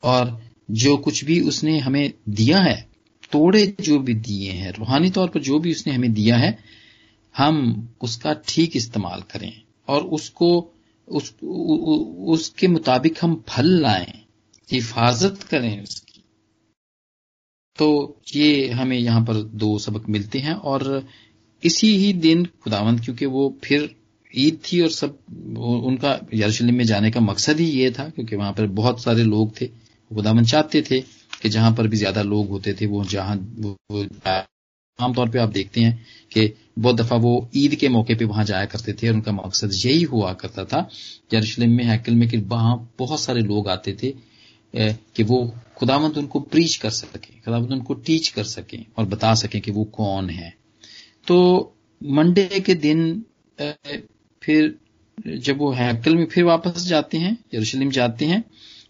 और 0.02 0.42
जो 0.70 0.96
कुछ 0.96 1.24
भी 1.24 1.40
उसने 1.40 1.78
हमें 1.78 2.12
दिया 2.28 2.58
है, 2.58 2.88
तोड़े 3.32 3.76
जो 3.80 3.98
भी 3.98 4.14
दिए 4.14 4.52
हैं, 4.52 4.72
रूहानी 4.72 5.10
तौर 5.10 5.28
पर 5.28 5.40
जो 5.40 5.58
भी 5.58 5.72
उसने 5.72 5.92
हमें 5.92 6.12
दिया 6.12 6.36
है 6.36 6.79
हम 7.34 7.88
उसका 8.00 8.32
ठीक 8.48 8.76
इस्तेमाल 8.76 9.22
करें 9.22 9.52
और 9.88 10.02
उसको 10.02 10.50
उस, 11.08 11.34
उ, 11.42 11.46
उ, 11.46 12.32
उसके 12.32 12.68
मुताबिक 12.68 13.18
हम 13.22 13.44
फल 13.48 13.66
लाएँ 13.66 14.24
हिफाजत 14.70 15.42
करें 15.42 15.82
उसकी। 15.82 16.22
तो 17.78 18.20
ये 18.34 18.68
हमें 18.68 18.98
यहाँ 18.98 19.24
पर 19.24 19.34
दो 19.34 19.78
सबक 19.78 20.08
मिलते 20.08 20.38
हैं 20.38 20.54
और 20.54 21.08
इसी 21.62 21.96
ही 21.96 22.12
दिन 22.12 22.44
खुदावंत 22.64 23.00
क्योंकि 23.00 23.26
वो 23.26 23.58
फिर 23.64 23.94
ईद 24.34 24.58
थी 24.62 24.80
और 24.80 24.90
सब 24.90 25.18
उनका 25.58 26.18
यरूशलेम 26.34 26.74
में 26.74 26.84
जाने 26.84 27.10
का 27.10 27.20
मकसद 27.20 27.60
ही 27.60 27.66
ये 27.66 27.90
था 27.90 28.08
क्योंकि 28.08 28.36
वहाँ 28.36 28.52
पर 28.52 28.66
बहुत 28.66 29.02
सारे 29.02 29.24
लोग 29.24 29.60
थे। 29.60 29.66
खुदावन 30.10 30.44
चाहते 30.44 30.82
थे 30.82 31.00
कि 31.42 31.48
जहाँ 31.48 31.72
पर 31.72 31.86
भी 31.88 31.96
ज़्यादा 31.96 32.22
लोग 32.22 32.48
होते 32.48 32.74
थे 32.74 32.86
वो 32.86 33.04
जहाँ 33.04 33.36
वो 33.58 33.76
आमतौर 35.00 35.28
पे 35.30 35.38
आप 35.38 35.48
देखते 35.50 35.80
हैं 35.80 36.06
कि 36.32 36.52
बहुत 36.78 36.96
दफ़ा 36.96 37.16
वो 37.16 37.48
ईद 37.56 37.74
के 37.74 37.88
मौके 37.88 38.14
पे 38.14 38.24
वहाँ 38.24 38.44
जाया 38.44 38.64
करते 38.66 38.92
थे 38.92 39.08
और 39.08 39.14
उनका 39.14 39.32
मकसद 39.32 39.72
यही 39.76 40.02
हुआ 40.04 40.32
करता 40.34 40.64
था। 40.64 40.88
यरूशलेम 41.34 41.70
में, 41.70 41.84
हैकल 41.84 42.14
में, 42.14 42.28
कि 42.28 42.36
वहाँ 42.38 42.76
बहुत 42.98 43.20
सारे 43.20 43.40
लोग 43.42 43.68
आते 43.68 43.96
थे 44.02 44.12
कि 44.74 45.22
वो 45.22 45.38
खुदावंत 45.76 46.18
उनको 46.18 46.40
प्रीच 46.42 46.76
कर 46.76 46.90
सके, 46.90 47.32
खुदावंत 47.34 47.70
उनको 47.72 47.94
टीच 47.96 48.28
कर 48.28 48.44
सके 48.44 48.78
और 48.98 49.04
बता 49.06 49.34
सके 49.36 49.60
कि 49.60 49.70
वो 49.70 49.84
कौन 49.92 50.30
है। 50.30 50.54
तो 51.26 51.74
मंडे 52.00 52.60
के 52.60 52.74
दिन 52.76 53.24
फिर 54.42 54.74
जब 55.18 55.58
वो 55.58 55.70
हैकल 55.72 56.16
में 56.16 56.24
फिर 56.26 56.44
वापस 56.44 56.86
जाते 56.86 57.18
हैं, 57.18 57.36
यरूशलेम 57.54 57.90
जाते 57.90 58.26
हैं 58.26 58.44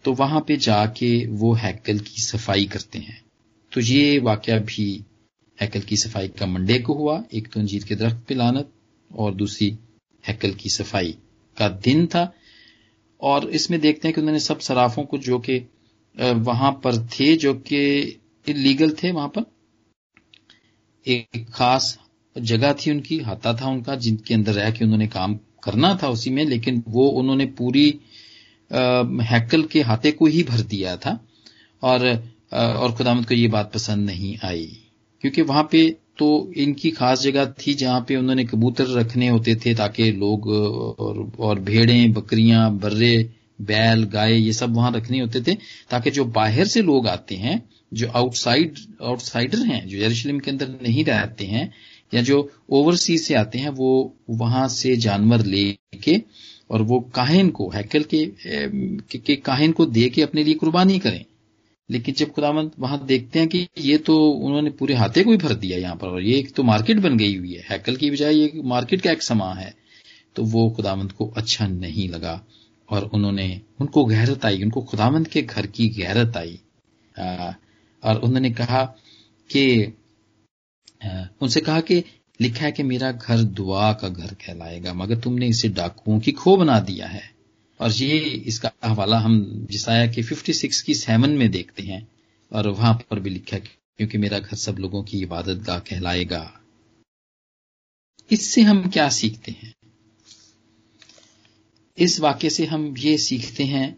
तो 0.05 0.13
वहाँ 0.15 0.41
पे 0.41 0.57
जाके 0.59 1.27
वो 1.29 1.53
हैकल 1.55 1.99
की 2.01 2.23
सफ़ाई 2.23 2.65
करते 2.67 2.99
हैं। 2.99 3.21
तो 3.73 3.81
ये 3.81 4.19
वाक्य 4.21 4.59
भी 4.61 5.05
हैकल 5.61 5.81
की 5.81 5.97
सफ़ाई 5.97 6.29
का 6.29 6.47
मंडे 6.47 6.79
को 6.79 6.95
हुआ, 6.95 7.23
एक 7.35 7.49
तो 7.53 7.61
अंजीर 7.61 7.85
के 7.85 7.95
दरख्त 7.95 8.25
पे 8.29 8.35
लानत, 8.35 8.71
और 9.11 9.35
दूसरी 9.35 9.77
हैकल 10.25 10.55
की 10.55 10.69
सफ़ाई 10.69 11.17
का 11.57 11.69
दिन 11.69 12.07
था। 12.07 12.33
और 13.21 13.49
इसमें 13.51 13.81
देखते 13.81 14.09
हैं 14.09 14.15
कि 14.15 14.21
उन्होंने 14.21 14.41
सब 14.41 14.59
सराफों 14.59 15.05
को 15.05 15.19
जो 15.19 15.39
कि 15.39 15.59
वहाँ 16.15 16.71
पर 16.85 16.97
थे, 17.09 17.35
जो 17.37 17.55
कि 17.55 17.81
इलीगल 18.47 18.91
थे 19.03 19.11
वहाँ 19.13 19.29
पर। 19.29 19.45
एक 21.07 21.47
खास 21.55 21.99
जगह 22.37 22.73
थी 22.75 22.91
उनकी, 22.91 23.19
हाथा 23.19 23.55
था 23.55 23.69
उनका, 23.69 23.95
जिनके 23.97 24.35
अंदर 24.35 24.53
रह 24.53 24.71
के 24.71 24.85
उन्होंने 24.85 25.07
काम 25.09 25.39
करना 25.65 25.99
था 26.03 26.09
उसी 26.09 26.31
में, 26.31 26.45
लेकिन 26.45 26.83
वो 26.89 27.09
उन्होंने 27.11 27.47
पूरी 27.59 27.89
हैकल 29.25 29.63
के 29.63 29.81
हाथे 29.83 30.13
को 30.13 30.27
ही 30.27 30.43
भर 30.43 30.61
दिया 30.67 30.97
था। 30.97 31.19
और 31.83 32.07
और 32.53 32.93
खुदामद 32.93 33.27
को 33.27 33.35
ये 33.35 33.49
बात 33.49 33.73
पसंद 33.73 34.07
नहीं 34.07 34.37
आई। 34.45 34.67
क्योंकि 35.23 35.43
वहाँ 35.43 35.69
पे 35.73 35.97
तो 36.19 36.53
इनकी 36.57 36.91
खास 36.91 37.21
जगह 37.23 37.45
थी 37.61 37.75
जहाँ 37.75 38.05
पे 38.09 38.17
उन्होंने 38.17 38.45
कबूतर 38.45 38.87
रखने 38.87 39.29
होते 39.29 39.55
थे 39.57 39.75
ताकि 39.75 40.11
लोग 40.13 40.49
और, 40.49 41.33
और 41.39 41.61
भेड़ें 41.61 42.13
बकरियाँ 42.13 42.79
बर्रे 42.79 43.31
बैल 43.61 44.05
गाय 44.05 44.35
ये 44.35 44.53
सब 44.53 44.75
वहाँ 44.75 44.93
रखने 44.93 45.21
होते 45.21 45.41
थे 45.41 45.55
ताकि 45.91 46.11
जो 46.11 46.25
बाहर 46.25 46.67
से 46.67 46.83
लोग 46.83 47.09
आते 47.09 47.35
हैं 47.35 47.63
जो 47.95 48.09
आउटसाइड 48.09 48.79
आउटसाइडर 49.03 49.59
हैं 49.59 49.87
जो 49.89 49.99
यरूशलेम 49.99 50.39
के 50.39 50.51
अंदर 50.51 50.69
नहीं 50.69 51.05
रहते 51.05 51.45
हैं 51.45 51.73
या 52.15 52.23
जो 52.23 52.51
ओवरसीज 52.71 53.23
से 53.23 53.35
आते 53.35 53.59
हैं 53.59 53.69
वो 53.69 54.15
वहाँ 54.31 54.69
से 54.69 54.97
जानवर 54.97 55.45
लेके 55.47 56.21
और 56.71 56.83
वो 56.83 57.01
काहिन 57.15 57.51
को 57.51 57.69
हैकल 57.71 58.03
के, 58.03 58.27
के, 58.47 59.19
के 59.19 59.37
काहिन 59.37 59.73
को 59.73 59.87
दे 59.87 60.09
के 60.09 60.23
अपने 60.23 60.45
लिए 60.45 60.55
कुर्बानी 60.55 60.99
करें। 60.99 61.25
लेकिन 61.91 62.15
जब 62.15 62.31
खुदामंद 62.33 62.71
वहाँ 62.79 63.05
देखते 63.07 63.39
हैं 63.39 63.49
कि 63.49 63.67
ये 63.79 63.97
तो 63.99 64.17
उन्होंने 64.31 64.71
पूरे 64.71 64.95
हाथे 64.95 65.23
को 65.25 65.31
ही 65.31 65.37
भर 65.37 65.55
दिया 65.55 65.79
यहाँ 65.79 65.97
पर, 65.97 66.09
और 66.09 66.23
ये 66.23 66.39
एक 66.39 66.55
तो 66.55 66.63
मार्केट 66.63 66.99
बन 66.99 67.17
गई 67.19 67.37
हुई 67.37 67.55
है। 67.55 67.65
हैकल 67.71 67.97
की 67.97 68.11
बजाय 68.11 68.35
ये 68.35 68.53
मार्केट 68.65 69.01
का 69.01 69.13
एक 69.13 69.23
समा 69.23 69.53
है। 69.55 69.75
तो 70.37 70.45
वो 70.45 70.69
खुदामंद 70.71 71.13
को 71.13 71.27
अच्छा 71.37 71.67
नहीं 71.67 72.09
लगा, 72.09 72.41
और 72.89 73.05
उन्होंने, 73.05 73.61
उनको 73.81 74.05
गहरत 74.05 74.45
आई, 74.45 74.63
उनको 74.63 74.83
खुदामंद 74.83 75.29
के 75.29 75.43
घर 75.43 75.67
की 75.67 75.89
गहरत 75.91 76.37
आई। 76.37 76.59
और 78.03 78.21
उन्होंने 78.21 78.51
कहा 78.53 78.85
कि 79.51 79.93
उनसे 81.43 81.61
कहा 81.61 81.81
कि 81.81 82.03
लिखा 82.41 82.65
है 82.65 82.71
कि 82.73 82.83
मेरा 82.83 83.11
घर 83.13 83.43
दुआ 83.43 83.93
का 83.93 84.09
घर 84.09 84.35
कहलाएगा, 84.37 84.93
मगर 84.95 85.19
तुमने 85.19 85.47
इसे 85.47 85.69
डाकुओं 85.71 86.19
की 86.21 86.33
खो 86.33 86.57
बना 86.57 86.79
दिया 86.81 87.07
है। 87.07 87.30
और 87.81 87.93
ये 87.93 88.19
इसका 88.19 88.71
हवाला 88.85 89.19
हम 89.19 89.67
जिसाया 89.71 90.07
कि 90.07 90.23
56 90.23 90.81
की 90.83 90.95
सेवन 90.95 91.31
में 91.31 91.51
देखते 91.51 91.83
हैं 91.83 92.07
और 92.53 92.69
वहाँ 92.69 92.95
पर 93.11 93.21
भी 93.21 93.31
लिखा 93.31 93.57
है, 93.57 93.63
क्योंकि 93.99 94.19
मेरा 94.19 94.39
घर 94.39 94.57
सब 94.57 94.79
लोगों 94.79 95.03
की 95.03 95.21
इबादत 95.23 95.63
गाह 95.63 95.79
कहलाएगा। 95.79 96.43
इससे 98.31 98.63
हम 98.63 98.89
क्या 98.89 99.09
सीखते 99.09 99.53
हैं? 99.53 99.73
इस 101.99 102.21
वाक्य 102.21 102.51
से 102.51 102.67
हम 102.67 102.95
ये 102.99 103.17
सीखते 103.19 103.65
हैं 103.65 103.97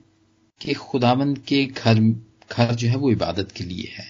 कि 0.60 0.74
खुदावंद 0.74 1.38
के 1.38 1.64
घर 1.66 2.00
घर 2.50 2.74
जो 2.74 2.88
है 2.88 2.96
वो 2.96 3.10
इबादत 3.10 3.52
के 3.52 3.64
लिए 3.64 3.92
है, 3.98 4.06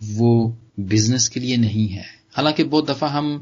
वो 0.00 0.56
बिज़नेस 0.80 1.28
के 1.28 1.40
लिए 1.40 1.56
नहीं 1.56 1.88
है। 1.88 2.06
हालाँकि 2.32 2.64
बहुत 2.64 2.90
दफ़ा 2.90 3.08
हम 3.08 3.38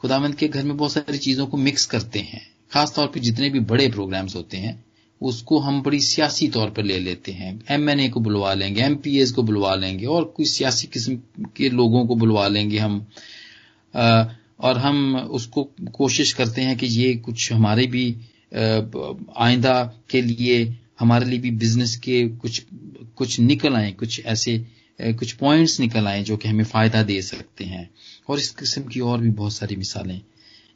खुदावंद 0.00 0.34
के 0.34 0.48
घर 0.48 0.64
में 0.64 0.76
बहुत 0.76 0.92
सारी 0.92 1.18
चीज़ों 1.18 1.46
को 1.46 1.56
मिक्स 1.56 1.86
करते 1.86 2.18
हैं। 2.18 2.57
खासतौर 2.72 3.06
पर 3.06 3.20
जितने 3.20 3.50
भी 3.50 3.60
बड़े 3.60 3.88
प्रोग्राम्स 3.88 4.34
होते 4.36 4.56
हैं 4.56 4.84
उसको 5.20 5.58
हम 5.58 5.82
बड़ी 5.82 6.00
सियासी 6.00 6.48
तौर 6.48 6.70
पर 6.70 6.84
ले 6.84 6.98
लेते 6.98 7.32
हैं। 7.32 7.60
एमएनए 7.70 8.08
को 8.08 8.20
बुलवा 8.20 8.52
लेंगे 8.54 8.80
एमपीएस 8.80 9.32
को 9.32 9.42
बुलवा 9.42 9.74
लेंगे 9.74 10.06
और 10.06 10.24
कोई 10.36 10.46
सियासी 10.46 10.86
किस्म 10.86 11.16
के 11.56 11.68
लोगों 11.68 12.06
को 12.06 12.14
बुलवा 12.14 12.46
लेंगे 12.48 12.78
हम। 12.78 13.06
आ, 13.94 14.24
और 14.60 14.78
हम 14.78 15.16
उसको 15.16 15.62
कोशिश 15.92 16.32
करते 16.32 16.62
हैं 16.62 16.76
कि 16.78 16.86
ये 16.86 17.14
कुछ 17.16 17.52
हमारे 17.52 17.86
भी 17.86 18.04
आइंदा 19.38 19.74
के 20.10 20.22
लिए 20.22 20.76
हमारे 21.00 21.26
लिए 21.26 21.38
भी 21.38 21.50
बिज़नेस 21.50 21.96
के 21.96 22.28
कुछ 22.28 22.62
कुछ 23.16 23.40
निकल 23.40 23.74
आए 23.74 23.92
कुछ 23.92 24.20
ऐसे 24.26 24.58
कुछ 25.00 25.32
पॉइंट्स 25.32 25.80
निकल 25.80 26.06
आए 26.06 26.22
जो 26.22 26.36
कि 26.36 26.48
हमें 26.48 26.64
फ़ायदा 26.64 27.02
दे 27.02 27.20
सकते 27.22 27.64
हैं। 27.64 27.88
और 28.28 28.38
इस 28.38 28.50
किस्म 28.50 28.82
की 28.82 29.00
और 29.00 29.20
भी 29.20 29.30
बहुत 29.30 29.52
सारी 29.52 29.76
मिसालें। 29.76 30.20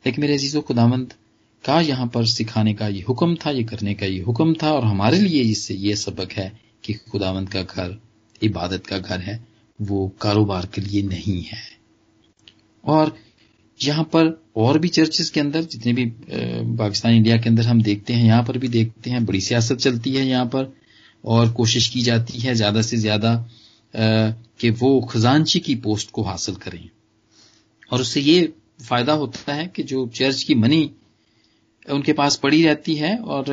लेकिन 0.07 0.21
मेरे 0.21 0.35
अजीजों 0.35 0.63
खुदावंद 0.63 1.13
का 1.65 1.81
यहाँ 1.81 2.07
पर 2.07 2.27
सिखाने 2.27 2.75
का 2.75 2.89
ये 2.89 3.01
हुक्म 3.09 3.35
था, 3.37 3.51
ये 3.51 3.65
करने 3.65 3.95
का 3.95 4.07
ये 4.07 4.21
हुक्म 4.23 4.55
था 4.63 4.73
और 4.73 4.85
हमारे 4.85 5.19
लिए 5.19 5.43
इससे 5.43 5.75
ये 5.77 5.97
सबक 5.97 6.33
है 6.33 6.53
कि 6.85 6.93
खुदावंद 6.95 7.49
का 7.49 7.63
घर, 7.63 7.99
इबादत 8.43 8.87
का 8.87 8.99
घर 8.99 9.21
है, 9.21 9.41
वो 9.79 10.09
कारोबार 10.23 10.67
के 10.75 10.81
लिए 10.81 11.03
नहीं 11.03 11.43
है। 11.43 11.61
और 12.85 13.15
यहाँ 13.81 14.05
पर 14.05 14.39
और 14.57 14.79
भी 14.79 14.89
चर्चेस 14.89 15.31
के 15.31 15.41
अंदर, 15.41 15.63
जितने 15.63 15.93
भी 15.93 16.05
पाकिस्तान, 16.79 17.13
इंडिया 17.13 17.37
के 17.37 17.49
अंदर 17.49 17.67
हम 17.67 17.83
देखते 17.83 18.13
हैं, 18.13 18.25
यहाँ 18.25 18.43
पर 18.45 18.59
भी 18.59 18.69
देखते 18.69 19.11
हैं, 19.11 19.25
बड़ी 19.27 19.41
सियासत 19.41 19.77
चलती 19.77 20.15
है 20.15 20.27
यहाँ 20.27 20.47
पर 20.47 20.73
और 21.25 21.53
कोशिश 21.53 21.89
की 21.89 22.03
जाती 22.03 22.39
है 22.39 22.55
ज़्यादा 22.55 22.83
से 22.83 22.97
ज़्यादा 22.97 23.35
कि 23.95 24.71
वो 24.73 25.01
खजानची 25.03 25.61
की 25.61 25.75
पोस्ट 25.77 26.11
को 26.11 26.23
हासिल 26.23 26.55
करें। 26.55 26.89
और 27.91 28.01
उससे 28.01 28.21
ये 28.21 28.53
फ़ायदा 28.83 29.13
होता 29.13 29.55
है 29.55 29.67
कि 29.67 29.83
जो 29.83 30.07
चर्च 30.15 30.43
की 30.43 30.55
मनी 30.55 30.91
उनके 31.91 32.13
पास 32.13 32.37
पड़ी 32.37 32.63
रहती 32.63 32.95
है 32.95 33.19
और 33.19 33.45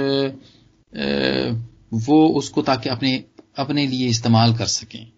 वो 1.94 2.28
उसको 2.28 2.62
ताकि 2.62 2.90
अपने 2.90 3.24
अपने 3.58 3.88
लिए 3.88 4.08
इस्तेमाल 4.08 4.58
कर 4.58 4.66
सकें। 4.66 5.12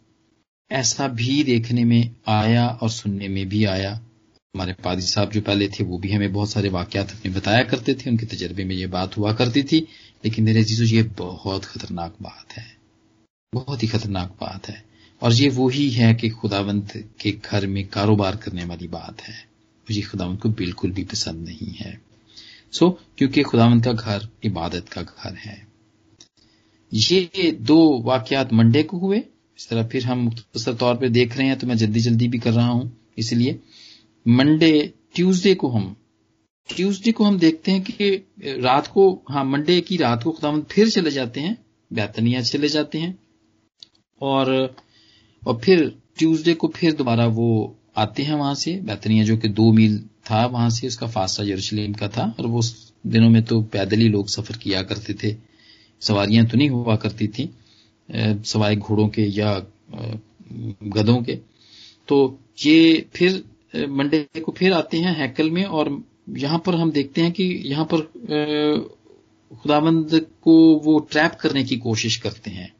ऐसा 0.72 1.08
भी 1.08 1.44
देखने 1.44 1.84
में 1.84 2.12
आया 2.28 2.68
और 2.68 2.90
सुनने 2.90 3.28
में 3.28 3.50
भी 3.50 3.66
आया। 3.66 3.94
हमारे 4.56 4.74
पादी 4.74 5.02
साहब 5.02 5.32
जो 5.32 5.42
पहले 5.42 5.68
थे, 5.68 5.84
वो 5.84 5.98
भी 5.98 6.12
हमें 6.12 6.34
बहुत 6.34 6.50
सारे 6.50 6.70
वाक्यात 6.70 7.12
अपने 7.12 7.32
बताया 7.32 7.64
करते 7.64 7.94
थे। 7.94 8.10
उनके 8.10 8.26
तजर्बे 8.26 8.64
में 8.64 8.76
ये 8.76 8.88
बात 8.88 9.18
हुआ 9.18 9.34
करती 9.34 9.64
थी। 9.64 9.80
लेकिन 10.26 10.46
मेरे 10.46 10.64
जीजो, 10.64 10.84
ये 10.84 11.04
बहुत 11.04 11.66
खतरनाक 11.66 12.16
बात 12.22 12.54
है। 12.54 12.78
बहुत 13.54 13.84
ही 13.84 13.88
खतरनाक 13.88 14.30
बात 14.42 14.70
है। 14.70 14.84
और 15.22 15.34
ये 15.34 15.50
वो 15.50 15.70
ही 15.70 15.90
है 15.90 16.14
कि 16.14 16.30
खुदावंत 16.30 17.10
के 17.22 17.32
घर 17.32 17.68
में 17.68 17.88
कारोबार 17.88 18.36
करने 18.36 18.66
वाली 18.66 18.88
बात 18.88 19.22
है। 19.22 19.44
मुझे 19.82 20.02
खुदावंत 20.02 20.42
को 20.42 20.50
बिल्कुल 20.50 20.92
भी 20.92 21.04
पसंद 21.04 21.48
नहीं 21.48 21.74
है। 21.74 22.11
सो 22.74 22.90
क्योंकि 23.18 23.42
खुदावंत 23.42 23.84
का 23.86 23.94
घर, 23.94 24.28
इबादत 24.44 24.90
का 24.90 25.02
घर 25.02 25.36
है। 25.36 25.68
ये 26.92 27.52
दो 27.62 28.02
वाक्यात 28.02 28.54
मंडे 28.54 28.84
को 28.84 28.98
हुए। 28.98 29.18
इस 29.18 29.68
तरह 29.70 29.88
फिर 29.88 30.06
हम 30.06 30.20
मुख्तर 30.20 30.74
तौर 30.74 30.96
पर 30.96 31.10
देख 31.10 31.38
रहे 31.38 31.48
हैं 31.48 31.58
तो 31.60 31.68
मैं 31.68 31.78
जल्दी 31.78 32.00
जल्दी 32.00 32.28
भी 32.28 32.40
कर 32.40 32.54
रहा 32.54 32.68
हूँ। 32.68 32.92
इसलिए, 33.18 33.60
मंडे, 34.26 34.94
ट्यूसडे 35.16 35.54
को 35.56 35.68
हम, 35.70 35.96
ट्यूसडे 36.70 37.12
को 37.12 37.24
हम 37.24 37.38
देखते 37.40 37.72
हैं 37.72 37.82
कि 37.82 38.10
रात 38.60 38.88
को 38.88 39.12
हाँ 39.30 39.44
मंडे 39.46 39.80
की 39.82 39.98
रात 39.98 40.24
को 40.24 40.32
खुदावंत 40.32 40.68
फिर 40.72 40.90
चले 40.90 41.12
जाते 41.12 41.40
हैं, 41.40 41.58
बैतनिया 41.92 42.42
चले 42.42 42.68
जाते 42.68 42.98
हैं। 42.98 43.18
और 44.22 44.76
और 45.44 45.60
फिर 45.60 45.88
ट्यूसडे 46.18 46.54
को 46.54 46.68
फिर 46.68 46.94
दोबारा 46.94 47.26
वो 47.28 47.76
आते 47.98 48.24
हैं 48.24 48.36
वहाँ 48.36 48.56
से, 48.56 48.76
बैतनिया 48.76 49.24
जो 49.24 49.38
कि 49.38 49.48
दो 49.50 49.72
मील 49.72 50.04
था, 50.32 50.46
वहाँ 50.48 50.70
से 50.70 50.88
उसका 50.88 51.08
फासला 51.10 51.46
यरूशलेम 51.46 51.94
का 51.94 52.08
था 52.10 52.34
और 52.40 52.48
वो 52.48 52.62
दिनों 53.06 53.30
में 53.30 53.42
तो 53.44 53.62
पैदल 53.74 54.00
ही 54.00 54.10
लोग 54.10 54.28
सफ़र 54.30 54.58
किया 54.58 54.82
करते 54.84 55.14
थे। 55.14 55.36
सवारियाँ 56.02 56.46
तो 56.46 56.58
नहीं 56.58 56.70
हुआ 56.70 56.96
करती 56.98 57.28
थी 57.30 57.50
सवाए 58.10 58.76
घोड़ों 58.78 59.08
के 59.10 59.26
या 59.30 59.54
गधों 60.90 61.22
के। 61.24 61.36
तो 62.10 62.40
ये 62.60 63.06
फिर 63.16 63.44
मंडे 63.90 64.28
को 64.40 64.52
फिर 64.52 64.74
आते 64.74 64.98
हैं 65.00 65.16
हैकल 65.18 65.50
में 65.52 65.64
और 65.66 65.98
यहाँ 66.38 66.62
पर 66.66 66.76
हम 66.76 66.92
देखते 66.92 67.22
हैं 67.22 67.32
कि 67.32 67.44
यहाँ 67.66 67.86
पर 67.94 68.02
खुदाबंद 69.52 70.20
को 70.44 70.54
वो 70.84 70.98
ट्रैप 71.12 71.36
करने 71.42 71.64
की 71.64 71.78
कोशिश 71.80 72.18
करते 72.18 72.52
हैं। 72.52 72.72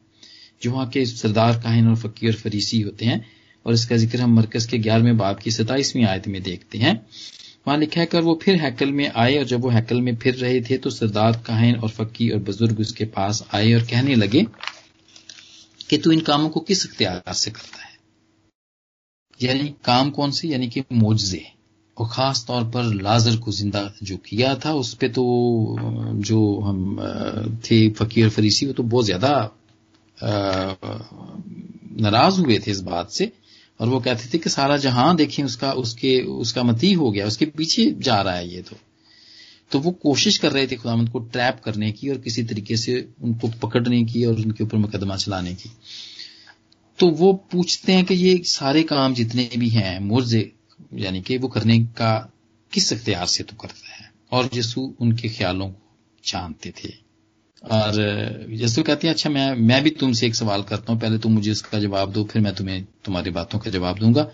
जो 0.62 0.72
वहाँ 0.72 0.88
के 0.90 1.06
सरदार, 1.06 1.56
काहिन 1.60 1.88
और 1.88 1.96
फकीर, 1.98 2.36
फरीसी 2.36 2.82
होते 2.82 3.06
हैं 3.06 3.26
और 3.66 3.74
इसका 3.74 3.98
ज़िक्र 3.98 4.22
हम 4.22 4.36
मरकज 4.36 4.66
के 4.66 4.78
ग्यारहवें 4.80 5.18
बाप 5.18 5.40
की 5.40 5.52
सताइसवीं 5.52 6.06
आयत 6.06 6.28
में 6.28 6.42
देखते 6.44 6.78
हैं। 6.78 6.96
वहाँ 7.66 7.78
लिखा 7.80 8.00
है 8.02 8.06
कर 8.06 8.22
वो 8.22 8.34
फिर 8.44 8.56
हैकल 8.56 8.92
में 8.92 9.08
आए 9.10 9.38
और 9.38 9.44
जब 9.44 9.62
वो 9.62 9.70
हैकल 9.70 10.02
में 10.02 10.16
फिर 10.16 10.36
रहे 10.36 10.62
थे 10.62 10.78
तो 10.78 10.90
सरदार 10.90 11.42
काहिन 11.48 11.76
और 11.76 11.90
फकी 11.90 12.30
और 12.30 12.40
बुज़ुर्ग 12.40 12.80
उसके 12.80 13.06
पास 13.16 13.44
आए 13.56 13.74
और 13.74 13.82
कहने 13.82 14.16
लगे 14.16 14.46
कि 15.90 15.98
तू 15.98 16.12
इन 16.12 16.20
कामों 16.22 16.50
को 16.50 16.60
किस 16.60 16.86
अख्तियार 16.88 17.34
से 17.34 17.52
करता 17.52 17.84
है? 17.84 17.90
यानी 19.40 19.68
काम 19.86 20.10
कौन 20.10 20.32
से? 20.32 20.48
यानी 20.48 20.68
कि 20.70 20.84
मोजे 20.94 21.46
और 21.98 22.08
खास 22.12 22.44
तौर 22.48 22.64
पर 22.64 22.94
लाजर 22.94 23.36
को 23.38 23.52
ज़िंदा 23.52 23.82
जो 24.04 24.18
किया 24.26 24.54
था, 24.56 24.74
उस 24.74 24.94
पर 24.94 25.08
तो 25.08 25.24
जो 26.22 26.60
हम 26.60 26.98
थे 27.66 27.90
फकीर 27.90 28.30
फरीसी, 28.30 28.66
वो 28.66 28.74
तो 28.74 28.84
बहुत 28.84 29.06
ज़्यादा 29.06 29.32
नाराज़ 32.02 32.40
हुए 32.42 32.60
थे 32.60 32.72
इस 32.72 32.82
बात 32.82 33.12
से। 33.12 33.32
और 33.82 33.90
वो 33.90 34.00
कहते 34.00 34.30
थे 34.34 34.38
कि 34.38 34.50
सारा 34.50 34.78
जहाँ 34.78 35.16
देखें 35.16 35.44
उसका, 35.44 35.72
उसके, 35.72 36.22
उसका 36.22 36.64
मती 36.64 36.94
हो 36.94 37.12
गया, 37.12 37.28
उसके 37.28 37.46
पीछे 37.46 37.96
जा 37.98 38.22
रहा 38.22 38.36
है 38.36 38.54
ये 38.54 38.62
तो। 38.62 38.76
तो 39.72 39.80
वो 39.80 39.92
कोशिश 39.92 40.38
कर 40.38 40.52
रहे 40.52 40.68
थे 40.68 40.76
खुदामंद 40.76 41.10
को 41.10 41.20
ट्रैप 41.20 41.62
करने 41.66 41.92
की 41.92 42.10
और 42.10 42.18
किसी 42.18 42.44
तरीके 42.44 42.78
से 42.78 43.10
उनको 43.22 43.48
पकड़ने 43.48 44.04
की 44.04 44.26
और 44.26 44.36
उनके 44.36 44.64
ऊपर 44.64 44.78
मुकदमा 44.78 45.16
चलाने 45.16 45.56
की। 45.56 45.72
तो 47.00 47.08
वो 47.08 47.34
पूछते 47.34 47.94
हैं 47.94 48.06
कि 48.06 48.14
ये 48.14 48.42
सारे 48.46 48.84
काम 48.84 49.14
जितने 49.14 49.50
भी 49.58 49.70
हैं 49.70 50.00
मुर्जे 50.00 50.52
यानी 50.94 51.22
कि 51.22 51.38
वो 51.38 51.48
करने 51.48 51.80
का 51.80 52.34
किस 52.74 52.94
अख्तियार 52.94 53.26
से 53.26 53.44
तो 53.44 53.56
करता 53.56 53.96
है? 53.96 54.12
और 54.32 54.50
यसू 54.54 54.96
उनके 55.00 55.30
ख्यालों 55.30 55.70
को 55.70 55.98
जानते 56.26 56.74
थे। 56.84 57.11
और 57.64 58.48
यसु 58.52 58.84
कहती 58.84 59.08
है 59.08 59.14
अच्छा 59.14 59.30
मैं 59.30 59.54
मैं 59.56 59.82
भी 59.84 59.90
तुमसे 59.90 60.28
एक 60.28 60.36
सवाल 60.36 60.64
करता 60.64 60.94
हूँ। 60.94 61.00
पहले 61.02 61.18
तुम 61.18 61.34
मुझे 61.34 61.52
इसका 61.52 61.80
जवाब 61.80 62.12
दो, 62.12 62.24
फिर 62.24 62.42
मैं 62.42 62.54
तुम्हें, 62.56 62.86
तुम्हारी 63.06 63.30
बातों 63.30 63.60
का 63.60 63.72
जवाब 63.72 64.00
दूँगा। 64.00 64.28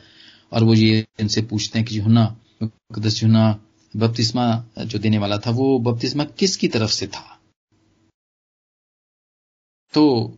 और 0.52 0.64
वो 0.64 0.74
ये 0.74 1.06
इनसे 1.20 1.42
पूछते 1.42 1.80
हैं 1.80 1.88
कि 1.88 1.96
जुहना 1.96 2.26
मुकदस 2.64 3.20
जुहना 3.20 3.60
बपतिस्मा 3.96 4.46
जो 4.80 5.00
देने 5.00 5.18
वाला 5.18 5.38
था, 5.38 5.52
वो 5.52 5.80
बपतिस्मा 5.80 6.24
किसकी 6.24 6.68
तरफ़ 6.68 6.92
से 6.92 7.08
था? 7.08 7.40
तो 9.94 10.38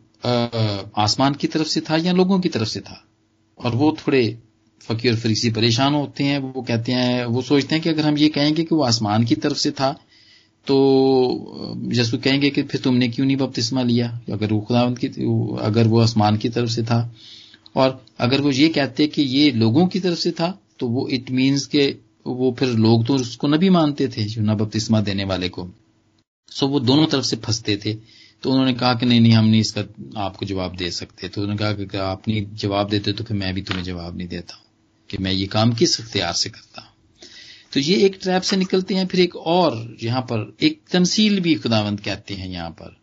आसमान 0.98 1.34
की 1.34 1.48
तरफ़ 1.48 1.68
से 1.68 1.82
था 1.82 1.98
या 1.98 2.12
लोगों 2.12 2.40
की 2.40 2.50
तरफ़ 2.50 2.70
से 2.70 2.82
था? 2.82 3.04
और 3.60 3.76
वो 3.76 3.98
थोड़े 4.00 4.38
फकीर 4.82 5.16
फरीसी 5.16 5.50
परेशान 5.52 5.94
होते 5.94 6.24
हैं, 6.24 6.40
वो 6.40 6.62
कहते 6.62 6.92
हैं, 6.92 7.26
वो 7.26 7.42
सोचते 7.42 7.76
हैं 7.76 7.84
कि 7.84 7.90
अगर 7.90 8.06
हम 8.06 8.18
ये 8.18 8.30
कहेंगे 8.30 8.64
कि 8.64 8.76
वो 8.76 8.84
आसमान 8.84 9.24
की 9.24 9.36
तरफ़ 9.36 9.58
से 9.58 9.72
था 9.72 9.90
तो 10.70 11.74
जैसे 11.90 12.18
कहेंगे 12.18 12.50
कि 12.50 12.64
फिर 12.64 12.82
तुमने 12.82 13.08
क्यों 13.10 13.26
नहीं 13.26 13.38
बपतिस्मा 13.38 13.84
लिया? 13.84 14.08
अगर 14.32 14.54
वो 14.54 14.60
खुदा 14.62 14.86
की 15.00 15.08
अगर 15.62 15.88
वो 15.88 16.00
आसमान 16.02 16.38
की 16.38 16.50
तरफ़ 16.50 16.70
से 16.70 16.84
था। 16.84 17.00
और 17.76 18.06
अगर 18.20 18.42
वो 18.42 18.52
ये 18.52 18.68
कहते 18.70 19.08
कि 19.08 19.22
ये 19.22 19.52
लोगों 19.52 19.88
की 19.88 20.00
तरफ़ 20.00 20.20
से 20.20 20.32
था 20.32 20.50
तो 20.80 20.88
वो 20.88 21.08
इट 21.08 21.32
मीन्स 21.32 21.66
के, 21.66 21.86
वो 22.28 22.56
फिर 22.60 22.70
लोग 22.70 23.06
तो 23.06 23.16
उसको 23.16 23.48
न 23.48 23.58
भी 23.58 23.70
मानते 23.70 24.08
थे, 24.08 24.24
जो 24.24 24.42
ना 24.42 24.56
बपतिस्मा 24.56 25.02
देने 25.02 25.24
वाले 25.24 25.50
को। 25.50 25.68
सो 26.52 26.68
वो 26.68 26.80
दोनों 26.80 27.06
तरफ़ 27.06 27.26
से 27.26 27.38
फंसते 27.38 27.78
थे। 27.86 27.94
तो 28.44 28.52
उन्होंने 28.52 28.74
कहा 28.74 28.94
कि 28.94 29.06
नहीं 29.06 29.20
नहीं, 29.22 29.34
हम 29.34 29.46
नहीं 29.46 29.62
इसका, 29.62 29.82
आपको 30.18 30.46
जवाब 30.46 30.76
दे 30.76 30.92
सकते। 30.92 31.28
तो 31.28 31.42
उन्होंने 31.42 31.60
कहा 31.60 31.74
कि 31.74 31.98
आप 31.98 32.28
नहीं 32.28 32.46
जवाब 32.54 32.90
देते 32.90 33.14
तो 33.14 33.24
फिर 33.24 33.38
मैं 33.38 33.54
भी 33.54 33.62
तुम्हें 33.62 33.84
जवाब 33.84 34.18
नहीं 34.18 34.28
देता 34.28 34.64
कि 35.10 35.18
मैं 35.18 35.32
ये 35.32 35.46
काम 35.48 35.74
किस 35.74 36.00
अख्तियार 36.02 36.34
से 36.34 36.50
करता 36.50 36.89
तो 37.74 37.80
ये 37.80 37.96
एक 37.96 38.20
ट्रैप 38.22 38.42
से 38.42 38.58
निकलते 38.58 38.96
हैं, 38.96 39.08
फिर 39.08 39.20
एक 39.20 39.36
और 39.36 39.98
यहाँ 40.04 40.22
पर, 40.22 40.58
एक 40.62 40.82
तमसील 40.92 41.40
भी 41.40 41.56
खुदावंत 41.56 42.00
कहते 42.00 42.34
हैं 42.34 42.50
यहाँ 42.50 42.70
पर। 42.70 42.98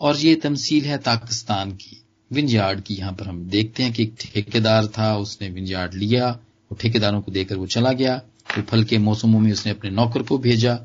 और 0.00 0.16
ये 0.16 0.34
तमसील 0.34 0.84
है 0.84 0.98
पाकिस्तान 0.98 1.72
की 1.72 2.02
विंजार्ड 2.32 2.80
की। 2.80 2.94
यहाँ 2.94 3.12
पर 3.12 3.26
हम 3.26 3.44
देखते 3.44 3.82
हैं 3.82 3.92
कि 3.92 4.02
एक 4.02 4.14
ठेकेदार 4.20 4.86
था, 4.86 5.16
उसने 5.16 5.48
विंजार्ड 5.48 5.94
लिया, 5.94 6.38
और 6.70 6.76
ठेकेदारों 6.76 7.20
को 7.20 7.32
देकर 7.32 7.56
वो 7.56 7.66
चला 7.66 7.92
गया। 7.92 8.22
वो 8.58 8.62
फल 8.62 8.84
के 8.84 8.98
मौसमों 8.98 9.40
में 9.40 9.52
उसने 9.52 9.72
अपने 9.72 9.90
नौकर 9.90 10.22
को 10.22 10.38
भेजा, 10.38 10.80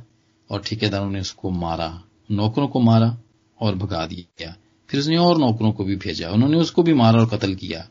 और 0.52 0.62
ठेकेदारों 0.62 1.12
ने 1.12 1.20
उसको 1.20 1.50
मारा, 1.50 2.04
नौकरों 2.32 2.68
को 2.68 2.80
मारा 2.80 3.18
और 3.62 3.76
भगा 3.76 4.06
दिया। 4.06 4.56
फिर 4.90 5.00
उसने 5.00 5.18
और 5.18 5.38
नौकरों 5.38 5.72
को 5.72 5.84
भी 5.84 5.96
भेजा, 5.96 6.30
उन्होंने 6.30 6.58
उसको 6.58 6.84
भी 6.84 6.94
मारा 6.94 7.20
और 7.20 7.38
कत्ल 7.38 7.56
किया। 7.56 7.88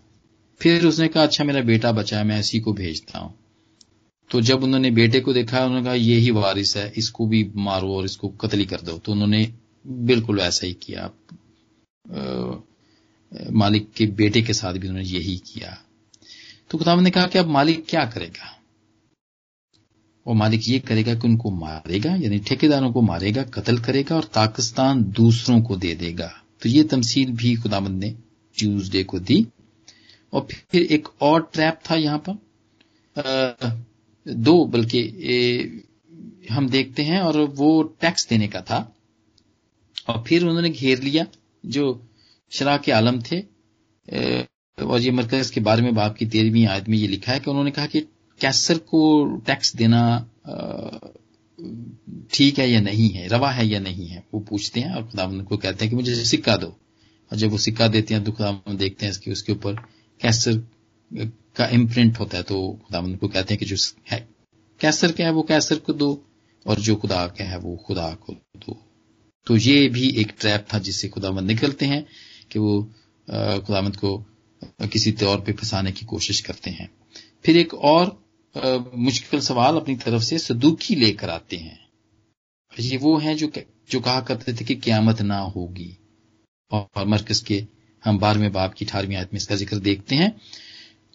फिर 0.61 0.87
उसने 0.87 1.09
कहा 1.09 1.23
अच्छा 1.23 1.45
मेरा 1.45 1.61
बेटा 1.61 1.93
बचा 1.93 2.19
है, 2.19 2.25
मैं 2.25 2.41
इसी 2.41 2.61
को 2.61 2.73
भेजता 2.73 3.19
हूँ। 3.19 3.35
तो 4.31 4.41
जब 4.41 4.63
उन्होंने 4.63 4.91
बेटे 4.91 5.21
को 5.21 5.33
देखा 5.33 5.65
उन्होंने 5.65 5.85
कहा 5.85 5.95
ये 5.95 6.17
ही 6.17 6.31
वारिस 6.31 6.77
है 6.77 6.93
इसको 6.97 7.27
भी 7.27 7.51
मारो 7.57 7.95
और 7.95 8.05
इसको 8.05 8.29
कत्ल 8.29 8.65
कर 8.65 8.81
दो। 8.81 8.99
तो 8.99 9.13
उन्होंने 9.13 9.53
बिल्कुल 9.87 10.41
वैसा 10.41 10.67
ही 10.67 10.73
किया। 10.83 11.11
मालिक 13.53 13.91
के 13.97 14.07
बेटे 14.07 14.43
के 14.43 14.53
साथ 14.53 14.75
भी 14.75 14.89
उन्होंने 14.89 15.09
यही 15.09 15.37
किया। 15.37 15.77
तो 16.71 16.79
खुदावन 16.79 17.05
ने 17.05 17.11
कहा 17.11 17.27
कि 17.27 17.39
अब 17.39 17.47
मालिक 17.47 17.85
क्या 17.89 18.05
करेगा? 18.05 18.53
वो 20.27 20.35
मालिक 20.35 20.69
ये 20.69 20.79
करेगा 20.79 21.15
कि 21.15 21.29
उनको 21.29 21.51
मारेगा 21.51 22.15
यानी 22.15 22.39
ठेकेदारों 22.39 22.93
को 22.93 23.01
मारेगा 23.03 23.43
कत्ल 23.43 23.79
करेगा 23.79 24.17
और 24.17 24.25
पाकिस्तान 24.35 25.03
दूसरों 25.05 25.61
को 25.63 25.77
दे 25.77 25.95
देगा। 25.95 26.31
तो 26.63 26.69
ये 26.69 26.83
तमसील 26.83 27.31
भी 27.33 27.55
खुदावंद 27.57 28.05
ने 28.05 28.15
ट्यूसडे 28.57 29.03
को 29.05 29.19
दी। 29.19 29.47
और 30.33 30.47
फिर 30.71 30.83
एक 30.83 31.09
और 31.23 31.51
ट्रैप 31.55 31.81
था 31.91 31.95
यहाँ 31.95 32.23
पर। 32.29 32.33
आ, 33.17 33.77
दो, 34.27 34.65
बल्कि 34.67 35.03
हम 36.51 36.69
देखते 36.69 37.03
हैं 37.03 37.21
और 37.21 37.41
वो 37.41 37.83
टैक्स 38.01 38.29
देने 38.29 38.49
का 38.49 38.61
था। 38.61 38.79
और 40.09 40.23
फिर 40.27 40.45
उन्होंने 40.45 40.71
घेर 40.71 41.03
लिया, 41.03 41.27
जो 41.67 42.09
शराह 42.53 42.77
के 42.79 42.93
आलम 42.93 43.21
थे। 43.23 43.41
और 44.79 45.01
ये 45.01 45.11
मरकज 45.11 45.51
के 45.51 45.61
बारे 45.61 45.83
में 45.83 45.95
बाप 45.95 46.17
की 46.17 46.27
तेरहवीं 46.27 46.67
आयत 46.67 46.89
में 46.89 46.97
ये 46.99 47.07
लिखा 47.07 47.33
है 47.33 47.41
कि 47.41 47.51
उन्होंने 47.51 47.71
कहा 47.71 47.87
कि 47.87 48.01
कैसर 48.41 48.79
को 48.81 49.25
टैक्स 49.47 49.75
देना 49.77 50.03
ठीक 52.33 52.59
है 52.59 52.69
या 52.71 52.81
नहीं 52.81 53.09
है, 53.11 53.27
रवा 53.29 53.51
है 53.51 53.67
या 53.67 53.79
नहीं 53.81 54.07
है, 54.07 54.23
वो 54.35 54.41
पूछते 54.41 54.81
हैं 54.81 54.95
और 54.95 55.03
खुदा 55.03 55.25
उनको 55.25 55.57
कहते 55.57 55.85
हैं 55.85 55.91
कि 55.91 55.97
मुझे 55.97 56.15
सिक्का 56.25 56.57
दो। 56.57 56.67
और 56.67 57.37
जब 57.39 57.51
वो 57.51 57.59
सिक्का 57.59 57.89
देते 57.89 58.15
हैं 58.15 58.23
तो 58.25 58.33
खुदा 58.33 58.51
देखते 58.69 59.07
हैं 59.07 59.11
इसके, 59.11 59.31
उसके 59.33 59.53
ऊपर 59.53 59.75
कैसर 60.21 60.63
का 61.11 61.67
इम्प्रिंट 61.69 62.19
होता 62.19 62.37
है 62.37 62.43
तो 62.43 62.57
खुदा 62.85 63.01
को 63.17 63.29
कहते 63.29 63.55
हैं 63.55 63.59
कि 63.59 63.67
जो 63.67 63.77
है, 64.11 64.27
कैसर 64.81 65.13
क्या 65.13 65.27
है, 65.27 65.33
वो 65.33 65.43
कैसर 65.43 65.79
को 65.79 65.93
दो, 65.93 66.11
और 66.67 66.81
जो 66.81 66.97
खुदा 66.97 67.27
का 67.29 67.45
है, 67.45 67.59
वो 67.59 67.77
खुदा 67.77 68.11
को 68.17 68.33
दो। 68.33 68.77
तो 69.47 69.57
ये 69.57 69.89
भी 69.89 70.09
एक 70.21 70.33
ट्रैप 70.41 70.67
था 70.73 70.79
जिससे 70.79 71.09
खुदामंद 71.09 71.47
निकलते 71.47 71.87
हैं 71.87 72.05
कि 72.53 72.59
वो 72.59 72.83
खुदामंद 73.29 73.97
को 73.97 74.17
किसी 74.85 75.13
तौर 75.13 75.41
पे 75.41 75.53
फंसाने 75.53 75.93
की 75.93 76.07
कोशिश 76.07 76.41
करते 76.41 76.71
हैं। 76.71 76.91
फिर 77.45 77.57
एक 77.57 77.75
और 77.75 78.17
मुश्किल 78.97 79.41
सवाल 79.41 79.77
अपनी 79.77 79.95
तरफ़ 79.97 80.23
से 80.23 80.39
सदुखी 80.39 80.95
लेकर 80.95 81.31
आते 81.31 81.57
हैं। 81.57 81.79
ये 82.73 82.97
वो 82.97 83.17
हैं 83.19 83.37
जो 83.37 83.51
जो 83.91 84.01
कहा 84.01 84.21
करते 84.21 84.53
थे 84.53 84.65
कि 84.65 84.75
क्यामत 84.77 85.21
ना 85.23 85.39
होगी। 85.39 85.97
और 86.71 87.07
मरकज 87.07 87.41
के 87.41 87.65
हम 88.05 88.19
बारहवें 88.19 88.53
बाप 88.53 88.75
की 88.75 88.85
अठारहवीं 88.85 89.17
आयत 89.17 89.33
में 89.33 89.37
इसका 89.37 89.57
ज़िक्र 89.57 89.79
देखते 89.79 90.17
हैं। 90.17 90.31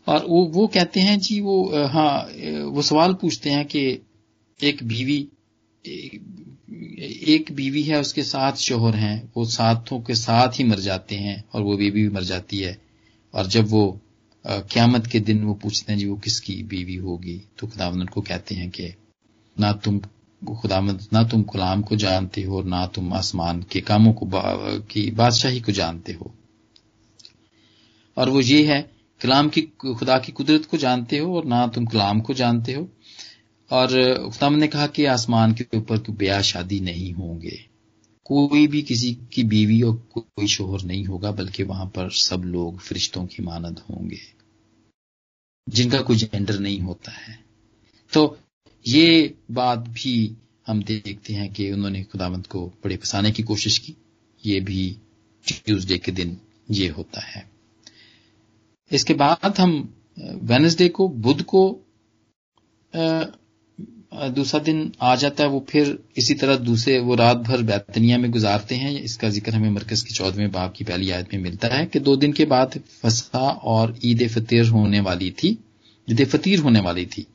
और 0.08 0.26
वो 0.26 0.46
वो 0.46 0.68
कहते 0.68 1.00
हैं 1.00 1.20
जी 1.20 1.40
वो 1.42 1.86
हाँ 1.88 2.30
वो 2.66 2.82
सवाल 2.82 3.14
पूछते 3.14 3.50
हैं 3.50 3.66
कि 3.66 3.82
एक 4.60 4.84
बीवी 4.84 5.28
एक 7.28 7.52
बीवी 7.52 7.84
है 7.84 8.00
उसके 8.02 8.24
सात 8.24 8.58
शोहर 8.58 8.96
हैं 8.96 9.32
वो 9.38 9.46
सातों 9.46 10.00
के 10.02 10.16
साथ 10.16 10.60
ही 10.60 10.64
मर 10.64 10.80
जाते 10.80 11.16
हैं 11.16 11.44
और 11.54 11.62
वो 11.62 11.78
बीवी 11.78 12.02
भी 12.04 12.10
मर 12.10 12.24
जाती 12.24 12.58
है। 12.58 12.78
और 13.34 13.48
जब 13.48 13.68
वो 13.68 14.00
क्यामत 14.46 15.08
के 15.08 15.20
दिन 15.20 15.44
वो 15.44 15.54
पूछते 15.54 15.92
हैं 15.94 16.00
जी 16.00 16.06
वो 16.08 16.16
किसकी 16.16 16.64
बीवी 16.64 16.96
होगी 16.96 17.42
तो 17.60 17.68
खुदावंद 17.68 18.10
को 18.10 18.22
कहते 18.22 18.56
हैं 18.56 18.70
कि 18.70 18.94
ना 19.60 19.72
तुम 19.74 20.00
खुदावंद 20.42 21.08
ना 21.14 21.24
तुम 21.24 21.44
गुलाम 21.44 21.82
को 21.82 21.96
जानते 21.96 22.44
हो 22.44 22.62
ना 22.64 22.86
तुम 22.88 23.14
आसमान 23.14 23.62
के 23.72 23.82
कामों 23.82 24.14
को 24.14 24.26
बा, 24.26 24.42
की 24.92 25.12
बादशाही 25.12 25.62
को 25.62 25.72
जानते 25.72 26.14
हो। 26.14 26.34
और 28.18 28.30
वो 28.30 28.42
ये 28.42 28.66
है 28.66 28.91
कलाम 29.22 29.50
की, 29.50 29.62
खुदा 29.62 30.18
की 30.20 30.32
कुदरत 30.32 30.66
को 30.66 30.78
जानते 30.78 31.18
हो 31.18 31.36
और 31.38 31.46
ना 31.46 31.68
तुम 31.68 31.86
कलाम 31.86 32.22
को 32.22 32.34
जानते 32.34 32.74
हो। 32.74 32.90
और 33.72 33.88
खुदाम 34.30 34.54
ने 34.54 34.68
कहा 34.68 34.88
कि 34.88 35.06
आसमान 35.06 35.54
के 35.54 35.78
ऊपर 35.78 36.04
ब्याह 36.12 36.42
शादी 36.42 36.80
नहीं 36.80 37.14
होंगे। 37.14 37.58
कोई 38.26 38.68
भी 38.68 38.82
किसी 38.82 39.14
की 39.34 39.44
बीवी 39.44 39.82
और 39.82 39.96
कोई 40.14 40.48
शोहर 40.48 40.82
नहीं 40.82 41.06
होगा, 41.06 41.32
बल्कि 41.32 41.64
वहाँ 41.64 41.86
पर 41.86 42.10
सब 42.12 42.44
लोग 42.46 42.80
फरिश्तों 42.80 43.26
की 43.26 43.44
मानद 43.44 43.80
होंगे, 43.80 44.20
जिनका 45.70 46.02
कोई 46.02 46.18
जेंडर 46.18 46.60
नहीं 46.60 46.80
होता 46.80 47.12
है। 47.12 47.40
तो 48.14 48.38
ये 48.88 49.36
बात 49.52 49.80
भी 49.80 50.36
हम 50.68 50.84
देखते 50.84 51.34
हैं 51.34 51.52
कि 51.54 51.72
उन्होंने 51.72 52.04
खुदावंत 52.04 52.48
को 52.48 52.68
बड़े 52.84 52.98
फंसाने 52.98 53.32
की 53.32 53.44
कोशिश 53.44 53.78
की। 53.78 53.96
ये 54.46 54.60
भी 54.60 54.98
ट्यूसडे 55.48 55.98
के 55.98 56.12
दिन 56.12 56.38
ये 56.72 56.88
होता 56.90 57.22
है। 57.22 57.50
इसके 58.92 59.14
बाद 59.16 59.60
हम 59.60 59.74
वेनसडे 60.46 60.88
को, 60.90 61.08
बुध 61.10 61.42
को 61.46 61.64
दूसरा 64.14 64.60
दिन 64.62 64.92
आ 65.02 65.16
जाता 65.16 65.44
है, 65.44 65.50
वो 65.50 65.66
फिर 65.70 65.98
इसी 66.18 66.34
तरह 66.34 66.56
दूसरे, 66.60 66.98
वो 67.00 67.16
रात 67.16 67.38
भर 67.40 67.62
बैतनिया 67.64 68.18
में 68.18 68.30
गुजारते 68.32 68.76
हैं। 68.76 68.92
इसका 68.94 69.30
ज़िक्र 69.30 69.54
हमें 69.54 69.70
मरकज 69.72 70.02
के 70.02 70.14
चौदहवें 70.14 70.52
बाप 70.52 70.74
की 70.74 70.84
पहली 70.84 71.10
आयत 71.12 71.34
में 71.34 71.42
मिलता 71.42 71.68
है 71.68 71.86
कि 71.86 72.00
दो 72.02 72.16
दिन 72.16 72.34
के 72.34 72.46
बाद 72.48 72.80
फसा 73.02 73.50
और 73.66 73.98
ईद 74.06 74.28
फतीर 74.30 74.68
होने 74.70 75.00
वाली 75.02 75.30
थी, 75.34 75.58
ईद 76.08 76.26
फतीर 76.26 76.60
होने 76.60 76.80
वाली 76.82 77.06
थी। 77.08 77.26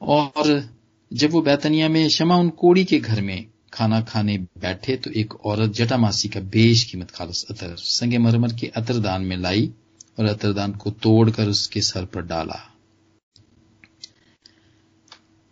और 0.00 0.70
जब 1.10 1.30
वो 1.30 1.42
बैतनिया 1.42 1.88
में 1.88 2.08
शमा 2.08 2.36
उन 2.36 2.48
कोड़ी 2.58 2.84
के 2.84 2.98
घर 2.98 3.20
में 3.22 3.44
खाना 3.72 4.00
खाने 4.02 4.36
बैठे 4.58 4.96
तो 4.96 5.10
एक 5.12 5.34
औरत 5.36 5.72
जटामासी 5.72 6.28
का 6.28 6.40
बेश 6.48 6.84
कीमत 6.84 7.10
खालस 7.10 7.44
अतर, 7.50 7.74
संगे 7.76 8.18
मरमर 8.18 8.52
के 8.52 8.66
अतरदान 8.76 9.22
में 9.22 9.36
लाई। 9.38 9.70
और 10.18 10.26
अतरदान 10.26 10.72
को 10.74 10.90
तोड़कर 10.92 11.48
उसके 11.48 11.80
सर 11.82 12.04
पर 12.04 12.22
डाला। 12.22 12.60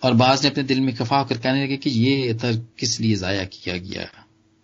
और 0.03 0.15
बाज 0.15 0.43
ने 0.43 0.51
अपने 0.51 0.63
दिल 0.63 0.81
में 0.81 0.95
खफा 0.97 1.19
होकर 1.19 1.39
कहने 1.39 1.63
लगे 1.65 1.77
कि 1.77 1.91
ये 1.91 2.29
अतर 2.29 2.57
किस 2.79 3.01
लिए 3.01 3.15
जाया 3.17 3.45
किया 3.47 3.77
गया? 3.79 4.09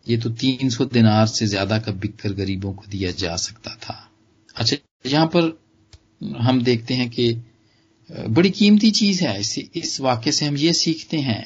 ये 0.07 0.16
तो 0.18 0.30
तीन 0.33 0.68
सौ 0.70 0.85
दिनार 0.85 1.26
से 1.26 1.46
ज़्यादा 1.46 1.78
का 1.78 1.92
बिककर 1.94 2.33
गरीबों 2.35 2.72
को 2.74 2.87
दिया 2.87 3.11
जा 3.12 3.37
सकता 3.38 3.74
था। 3.76 3.96
अच्छा 4.57 4.76
यहाँ 5.07 5.26
पर 5.26 5.59
हम 6.38 6.62
देखते 6.62 6.94
हैं 6.94 7.09
कि 7.11 7.33
बड़ी 8.11 8.50
कीमती 8.50 8.90
चीज़ 8.90 9.24
है। 9.24 9.38
इस, 9.40 9.59
इस 9.59 10.00
वाक्य 10.00 10.33
से 10.33 10.46
हम 10.46 10.57
ये 10.57 10.72
सीखते 10.72 11.18
हैं। 11.18 11.44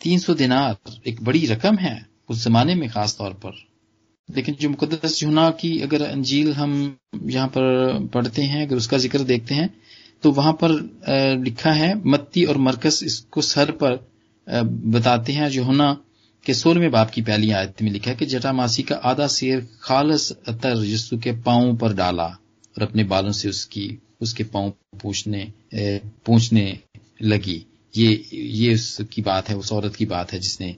तीन 0.00 0.18
सौ 0.18 0.34
दिनार 0.34 0.76
एक 1.06 1.22
बड़ी 1.24 1.46
रकम 1.46 1.76
है 1.76 2.06
उस 2.28 2.44
जमाने 2.44 2.74
में 2.74 2.88
खास 2.90 3.16
तौर 3.18 3.32
पर। 3.34 3.56
लेकिन 4.28 4.54
जो 4.60 4.68
मुकदस 4.70 5.18
जुना 5.20 5.48
की 5.60 5.78
अगर 5.82 6.02
अंजील 6.02 6.52
हम 6.52 6.72
यहाँ 7.26 7.48
पर 7.48 8.08
पढ़ते 8.14 8.42
हैं, 8.42 8.66
अगर 8.66 8.76
उसका 8.76 8.98
ज़िक्र 8.98 9.18
देखते 9.24 9.54
हैं 9.54 9.74
तो 10.22 10.30
वहाँ 10.32 10.52
पर 10.62 10.70
लिखा 11.44 11.72
है, 11.72 11.94
मत्ती 12.06 12.44
और 12.44 12.56
मरकस 12.58 13.02
इसको 13.02 13.42
सर 13.42 13.70
पर 13.82 13.98
बताते 14.46 15.32
हैं 15.32 15.48
जो 15.50 15.64
होना 15.64 15.92
के 16.46 16.54
सोलहवें 16.54 16.90
बाप 16.90 17.10
की 17.10 17.22
पहली 17.22 17.50
आयत 17.50 17.82
में 17.82 17.90
लिखा 17.90 18.10
है 18.10 18.16
कि 18.16 18.26
जटामासी 18.26 18.82
का 18.82 18.94
आधा 19.04 19.26
शेर 19.28 19.66
खालस 19.82 20.30
अतर 20.48 20.84
यस्सु 20.84 21.18
के 21.18 21.32
पाँव 21.42 21.76
पर 21.76 21.92
डाला 21.94 22.24
और 22.24 22.82
अपने 22.82 23.04
बालों 23.04 23.32
से 23.32 23.48
उसकी, 23.48 23.98
उसके 24.20 24.44
पाँव 24.44 24.72
पूछने 25.02 25.52
पूछने 26.26 26.78
लगी। 27.22 27.64
ये 27.94 28.24
ये 28.32 28.74
उसकी 28.74 29.22
बात 29.22 29.48
है, 29.48 29.56
उस 29.56 29.72
औरत 29.72 29.96
की 29.96 30.06
बात 30.06 30.32
है 30.32 30.38
जिसने 30.40 30.74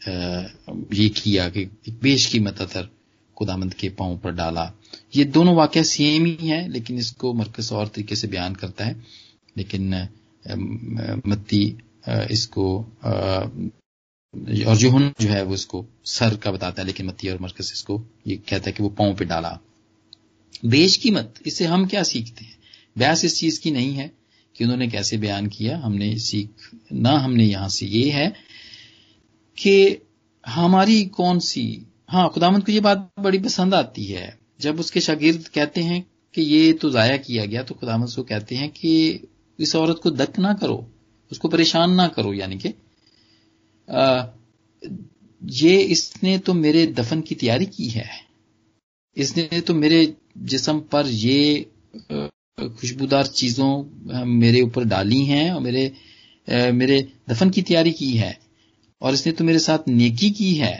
ये 0.00 1.08
किया 1.08 1.48
कि 1.48 1.64
बेश 2.02 2.26
कीमत 2.26 2.60
अतर 2.62 2.88
खुदामंद 3.36 3.74
के 3.74 3.88
पाँव 3.88 4.16
पर 4.18 4.32
डाला। 4.32 4.72
ये 5.16 5.24
दोनों 5.26 5.54
वाक्य 5.56 5.82
सेम 5.84 6.24
ही 6.26 6.48
है, 6.48 6.66
लेकिन 6.68 6.98
इसको 6.98 7.32
मरकस 7.34 7.72
और 7.72 7.88
तरीके 7.88 8.16
से 8.16 8.28
बयान 8.28 8.54
करता 8.54 8.84
है। 8.84 8.96
लेकिन 9.56 9.94
मत्ती 11.26 11.64
इसको 12.30 12.78
और 13.04 14.76
जो 14.76 14.98
जो 15.20 15.28
है 15.28 15.42
वो 15.44 15.54
इसको 15.54 15.84
सर 16.06 16.36
का 16.36 16.50
बताता 16.52 16.82
है, 16.82 16.86
लेकिन 16.86 17.06
मत्ती 17.06 17.28
और 17.28 17.40
मरकस 17.42 17.72
इसको 17.72 18.02
ये 18.26 18.36
कहता 18.38 18.66
है 18.66 18.72
कि 18.72 18.82
वो 18.82 18.88
पाँव 18.90 19.14
पे 19.16 19.24
डाला। 19.24 19.58
बेश 20.64 20.96
कीमत 20.96 21.34
इससे 21.46 21.64
हम 21.64 21.86
क्या 21.86 22.02
सीखते 22.02 22.44
हैं? 22.44 22.56
बहस 22.96 23.24
इस 23.24 23.38
चीज़ 23.40 23.60
की 23.60 23.70
नहीं 23.70 23.92
है 23.94 24.10
कि 24.56 24.64
उन्होंने 24.64 24.88
कैसे 24.88 25.16
बयान 25.18 25.46
किया, 25.46 25.76
हमने 25.78 26.18
सीख, 26.18 26.48
ना 26.92 27.10
हमने 27.18 27.44
यहाँ 27.44 27.68
से 27.68 27.86
ये 27.86 28.10
है 28.10 28.32
कि 29.60 29.98
हमारी 30.44 31.04
कौन 31.14 31.38
सी 31.38 31.64
हाँ 32.10 32.28
खुदामंद 32.28 32.64
को 32.66 32.72
ये 32.72 32.80
बात 32.80 33.10
बड़ी 33.20 33.38
पसंद 33.38 33.74
आती 33.74 34.04
है। 34.04 34.38
जब 34.60 34.80
उसके 34.80 35.00
शागिर्द 35.00 35.48
कहते 35.48 35.80
हैं 35.82 36.04
कि 36.34 36.42
ये 36.42 36.72
तो 36.72 36.90
जाया 36.90 37.16
किया 37.18 37.44
गया 37.44 37.62
तो 37.62 37.74
खुदामंद 37.74 38.14
को 38.16 38.22
कहते 38.22 38.54
हैं 38.56 38.68
कि 38.70 38.92
इस 39.58 39.74
औरत 39.76 40.00
को 40.02 40.10
दक 40.12 40.38
ना 40.38 40.52
करो, 40.54 40.86
उसको 41.30 41.48
परेशान 41.48 41.94
ना 41.94 42.06
करो, 42.08 42.32
यानी 42.34 42.58
कि 42.58 42.74
ये 45.42 45.76
इसने 45.82 46.36
तो 46.38 46.54
मेरे 46.54 46.86
दफन 46.88 47.20
की 47.20 47.34
तैयारी 47.34 47.66
की 47.66 47.88
है। 47.88 48.08
इसने 49.16 49.60
तो 49.60 49.74
मेरे 49.74 50.14
जिसम 50.44 50.80
पर 50.92 51.06
ये 51.06 51.66
खुशबूदार 52.00 53.26
चीज़ों 53.26 54.24
मेरे 54.26 54.60
ऊपर 54.62 54.84
डाली 54.84 55.24
हैं 55.24 55.50
और 55.52 55.60
मेरे 55.60 55.92
मेरे 56.72 57.00
दफन 57.30 57.50
की 57.50 57.62
तैयारी 57.62 57.92
की 57.92 58.12
है। 58.12 58.38
और 59.02 59.14
इसने 59.14 59.32
तो 59.32 59.44
मेरे 59.44 59.58
साथ 59.58 59.88
नेकी 59.88 60.30
की 60.30 60.52
है 60.54 60.76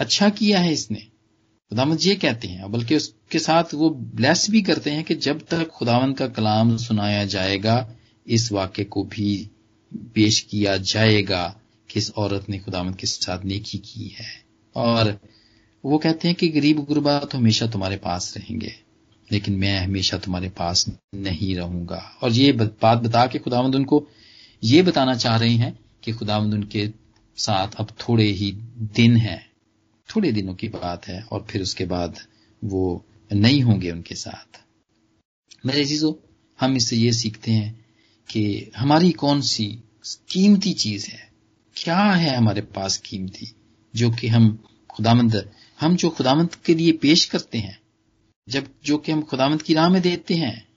अच्छा 0.00 0.28
किया 0.30 0.60
है 0.60 0.72
इसने। 0.72 0.98
खुदावंद 0.98 1.98
ये 2.02 2.14
कहते 2.16 2.48
हैं, 2.48 2.70
बल्कि 2.72 2.96
उसके 2.96 3.38
साथ 3.38 3.74
वो 3.74 3.90
ब्लेस 3.90 4.46
भी 4.50 4.62
करते 4.62 4.90
हैं 4.90 5.04
कि 5.04 5.14
जब 5.16 5.40
तक 5.50 5.68
खुदावंद 5.68 6.16
का 6.16 6.26
कलाम 6.28 6.76
सुनाया 6.78 7.24
जाएगा, 7.26 7.94
इस 8.26 8.50
वाक्य 8.52 8.84
को 8.84 9.04
भी 9.04 9.48
पेश 10.14 10.40
किया 10.40 10.76
जाएगा 10.76 11.44
कि 11.90 11.98
इस 11.98 12.10
औरत 12.12 12.48
ने 12.48 12.58
खुदावंद 12.58 12.96
के 12.96 13.06
साथ 13.06 13.44
नेकी 13.44 13.78
की 13.78 14.14
है। 14.18 14.30
और 14.76 15.18
वो 15.84 15.98
कहते 15.98 16.28
हैं 16.28 16.36
कि 16.36 16.48
गरीब 16.48 16.84
गुरबा 16.84 17.18
तो 17.20 17.38
हमेशा 17.38 17.66
तुम्हारे 17.66 17.96
पास 17.98 18.34
रहेंगे, 18.36 18.74
लेकिन 19.28 19.54
मैं 19.54 19.78
हमेशा 19.78 20.18
तुम्हारे 20.18 20.48
पास 20.50 20.84
नहीं 21.14 21.54
रहूँगा। 21.56 22.02
और 22.22 22.32
ये 22.32 22.52
बात 22.52 22.98
बता 22.98 23.26
के 23.26 23.38
खुदावंद 23.38 23.74
उनको 23.74 24.06
ये 24.62 24.82
बताना 24.82 25.14
चाह 25.16 25.36
रहे 25.36 25.54
हैं 25.54 25.78
कि 26.02 26.12
खुदावंद 26.12 26.54
उनके 26.54 26.86
साथ 27.36 27.68
अब 27.76 27.86
थोड़े 27.90 28.24
ही 28.24 28.52
दिन 28.78 29.16
हैं, 29.16 29.50
थोड़े 30.16 30.32
दिनों 30.32 30.54
की 30.54 30.68
बात 30.68 31.08
है, 31.08 31.22
और 31.22 31.46
फिर 31.50 31.62
उसके 31.62 31.84
बाद 31.84 32.18
वो 32.64 33.06
नहीं 33.32 33.62
होंगे 33.62 33.90
उनके 33.90 34.14
साथ। 34.14 34.60
मेरे 35.66 35.84
चीज़ों 35.84 36.12
हम 36.60 36.76
इससे 36.76 36.96
ये 36.96 37.12
सीखते 37.12 37.52
हैं 37.52 37.84
कि 38.30 38.70
हमारी 38.76 39.12
कौन 39.12 39.40
सी 39.40 39.78
कीमती 40.30 40.72
चीज़ 40.72 41.08
है? 41.08 41.32
क्या 41.76 42.00
है 42.00 42.36
हमारे 42.36 42.60
पास 42.60 42.96
कीमती, 42.96 43.54
जो 43.96 44.10
कि 44.10 44.28
हम 44.28 44.64
खुदामंद, 44.90 45.50
हम 45.80 45.96
जो 45.96 46.10
खुदामंद 46.10 46.54
के 46.54 46.74
लिए 46.74 46.92
पेश 46.92 47.24
करते 47.24 47.58
हैं, 47.58 47.80
जब 48.48 48.74
जो 48.84 48.98
कि 48.98 49.12
हम 49.12 49.22
खुदामंद 49.22 49.62
की 49.62 49.74
राह 49.74 49.88
में 49.88 50.02
देते 50.02 50.34
हैं, 50.34 50.68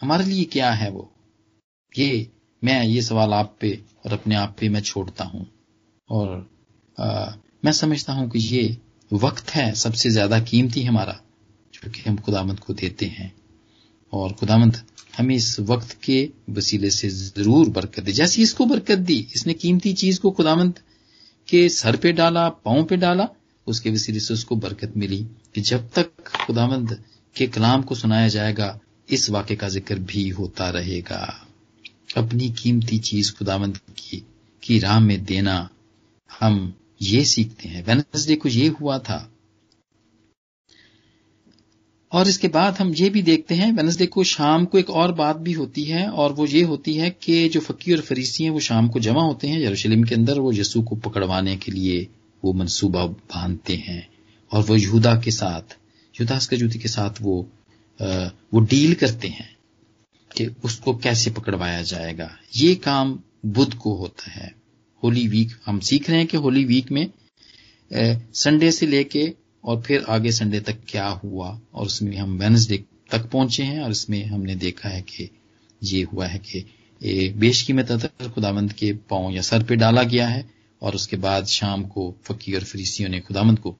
हमारे 0.00 0.24
लिए 0.24 0.44
क्या 0.44 0.70
है 0.70 0.90
वो? 0.90 1.12
ये 1.98 2.30
मैं, 2.64 2.84
ये 2.84 3.02
सवाल 3.02 3.32
आप 3.32 3.56
पे 3.60 3.82
और 4.06 4.12
अपने 4.12 4.34
आप 4.34 4.56
पे 4.60 4.68
मैं 4.68 4.80
छोड़ता 4.80 5.24
हूँ। 5.24 5.53
और 6.08 6.48
आ, 6.98 7.32
मैं 7.64 7.72
समझता 7.72 8.12
हूँ 8.12 8.28
कि 8.30 8.38
ये 8.38 8.76
वक्त 9.10 9.50
है 9.50 9.72
सबसे 9.74 10.10
ज़्यादा 10.10 10.38
कीमती 10.42 10.82
हमारा 10.84 11.20
जो 11.74 11.90
कि 11.90 12.02
हम 12.08 12.16
खुदामंद 12.16 12.58
को 12.60 12.74
देते 12.74 13.06
हैं। 13.08 13.32
और 14.12 14.32
खुदामंद 14.32 14.80
हमें 15.18 15.34
इस 15.34 15.58
वक्त 15.60 15.92
के 16.02 16.18
वसीले 16.50 16.90
से 16.90 17.08
ज़रूर 17.08 17.68
बरकत 17.70 18.02
दी। 18.04 18.12
जैसे 18.12 18.42
इसको 18.42 18.66
बरकत 18.66 18.98
दी 19.00 19.18
इसने 19.34 19.54
कीमती 19.54 19.92
चीज़ 19.94 20.20
को 20.20 20.30
खुदामंद 20.30 20.78
के 21.48 21.68
सर 21.68 21.96
पे 21.96 22.12
डाला 22.12 22.48
पाँव 22.48 22.84
पे 22.84 22.96
डाला 22.96 23.28
उसके 23.66 23.90
वसीले 23.90 24.20
से 24.20 24.34
उसको 24.34 24.56
बरकत 24.56 24.92
मिली 24.96 25.18
कि 25.54 25.60
जब 25.60 25.88
तक 25.94 26.28
खुदामंद 26.36 26.98
के 27.36 27.46
कलाम 27.46 27.82
को 27.82 27.94
सुनाया 27.94 28.28
जाएगा 28.28 28.78
इस 29.08 29.28
वाक्य 29.30 29.56
का 29.56 29.68
ज़िक्र 29.68 29.98
भी 30.00 30.28
होता 30.30 30.68
रहेगा। 30.70 31.22
अपनी 32.16 32.50
कीमती 32.52 32.98
चीज़ 33.00 33.32
खुदामंद 33.34 33.78
की 33.98 34.22
की 34.62 34.78
राह 34.78 35.00
में 35.00 35.24
देना 35.24 35.56
हम 36.40 36.74
ये 37.02 37.24
सीखते 37.24 37.68
हैं। 37.68 37.86
वेनसडे 37.86 38.36
को 38.36 38.48
ये 38.48 38.68
हुआ 38.68 38.98
था। 38.98 39.30
और 42.12 42.28
इसके 42.28 42.48
बाद 42.48 42.76
हम 42.76 42.94
ये 42.94 43.10
भी 43.10 43.22
देखते 43.22 43.54
हैं 43.54 43.72
वेनसडे 43.72 44.06
को 44.06 44.24
शाम 44.24 44.64
को 44.64 44.78
एक 44.78 44.90
और 44.90 45.12
बात 45.12 45.36
भी 45.36 45.52
होती 45.52 45.84
है 45.84 46.08
और 46.08 46.32
वो 46.32 46.46
ये 46.46 46.62
होती 46.62 46.94
है 46.94 47.10
कि 47.10 47.48
जो 47.48 47.60
फकीर 47.60 47.96
और 47.96 48.02
फरीसी 48.02 48.44
हैं 48.44 48.50
वो 48.50 48.60
शाम 48.60 48.88
को 48.88 49.00
जमा 49.00 49.22
होते 49.22 49.48
हैं 49.48 49.60
यरूशलेम 49.60 50.04
के 50.04 50.14
अंदर 50.14 50.38
वो 50.38 50.52
यसू 50.52 50.82
को 50.82 50.96
पकड़वाने 50.96 51.56
के 51.56 51.72
लिए 51.72 52.08
वो 52.44 52.52
मनसूबा 52.52 53.06
बांधते 53.06 53.76
हैं। 53.76 54.08
और 54.52 54.62
वो 54.62 54.76
यहूदा 54.76 55.14
के 55.20 55.30
साथ 55.30 55.78
युदास 56.20 56.48
कजूती 56.48 56.78
के 56.78 56.88
साथ 56.88 57.10
वो 57.20 57.48
आ, 58.02 58.26
वो 58.54 58.60
डील 58.60 58.94
करते 58.94 59.28
हैं 59.28 59.56
कि 60.36 60.46
उसको 60.64 60.96
कैसे 60.96 61.30
पकड़वाया 61.30 61.82
जाएगा। 61.82 62.38
ये 62.56 62.74
काम 62.74 63.18
बुद्ध 63.46 63.74
को 63.74 63.94
होता 63.94 64.30
है। 64.30 64.63
होली 65.04 65.28
वीक 65.28 65.50
हम 65.66 65.80
सीख 65.80 66.10
रहे 66.10 66.18
हैं 66.18 66.26
कि 66.26 66.36
होली 66.36 66.64
वीक 66.64 66.92
में 66.92 67.10
संडे 68.32 68.70
से 68.72 68.86
लेके 68.86 69.34
और 69.64 69.82
फिर 69.82 70.04
आगे 70.08 70.32
संडे 70.32 70.60
तक 70.60 70.78
क्या 70.88 71.06
हुआ 71.06 71.60
और 71.74 71.86
उसमें 71.86 72.16
हम 72.16 72.38
वेनसडे 72.38 72.84
तक 73.10 73.30
पहुँचे 73.30 73.62
हैं 73.62 73.80
और 73.80 73.90
इसमें 73.90 74.24
हमने 74.24 74.54
देखा 74.54 74.88
है 74.88 75.02
कि 75.02 75.30
ये 75.82 76.02
हुआ 76.02 76.26
है 76.26 76.38
कि 76.38 76.64
बेश 77.30 77.70
में 77.70 77.86
ततर 77.86 78.28
खुदामंद 78.28 78.72
के 78.72 78.92
पाँव 78.92 79.30
या 79.30 79.42
सर 79.42 79.62
पे 79.62 79.76
डाला 79.76 80.02
गया 80.02 80.28
है 80.28 80.50
और 80.82 80.94
उसके 80.94 81.16
बाद 81.16 81.46
शाम 81.46 81.84
को 81.84 82.14
फकीर 82.24 82.56
और 82.56 82.64
फरीसियों 82.64 83.08
ने 83.10 83.20
खुदामंद 83.20 83.58
को 83.58 83.76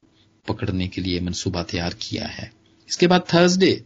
पकड़ने 0.49 0.89
के 0.89 1.01
लिए 1.01 1.21
मनसूबा 1.21 1.63
तैयार 1.63 1.95
किया 1.95 2.27
है। 2.27 2.53
इसके 2.89 3.07
बाद 3.07 3.27
थर्सडे 3.35 3.85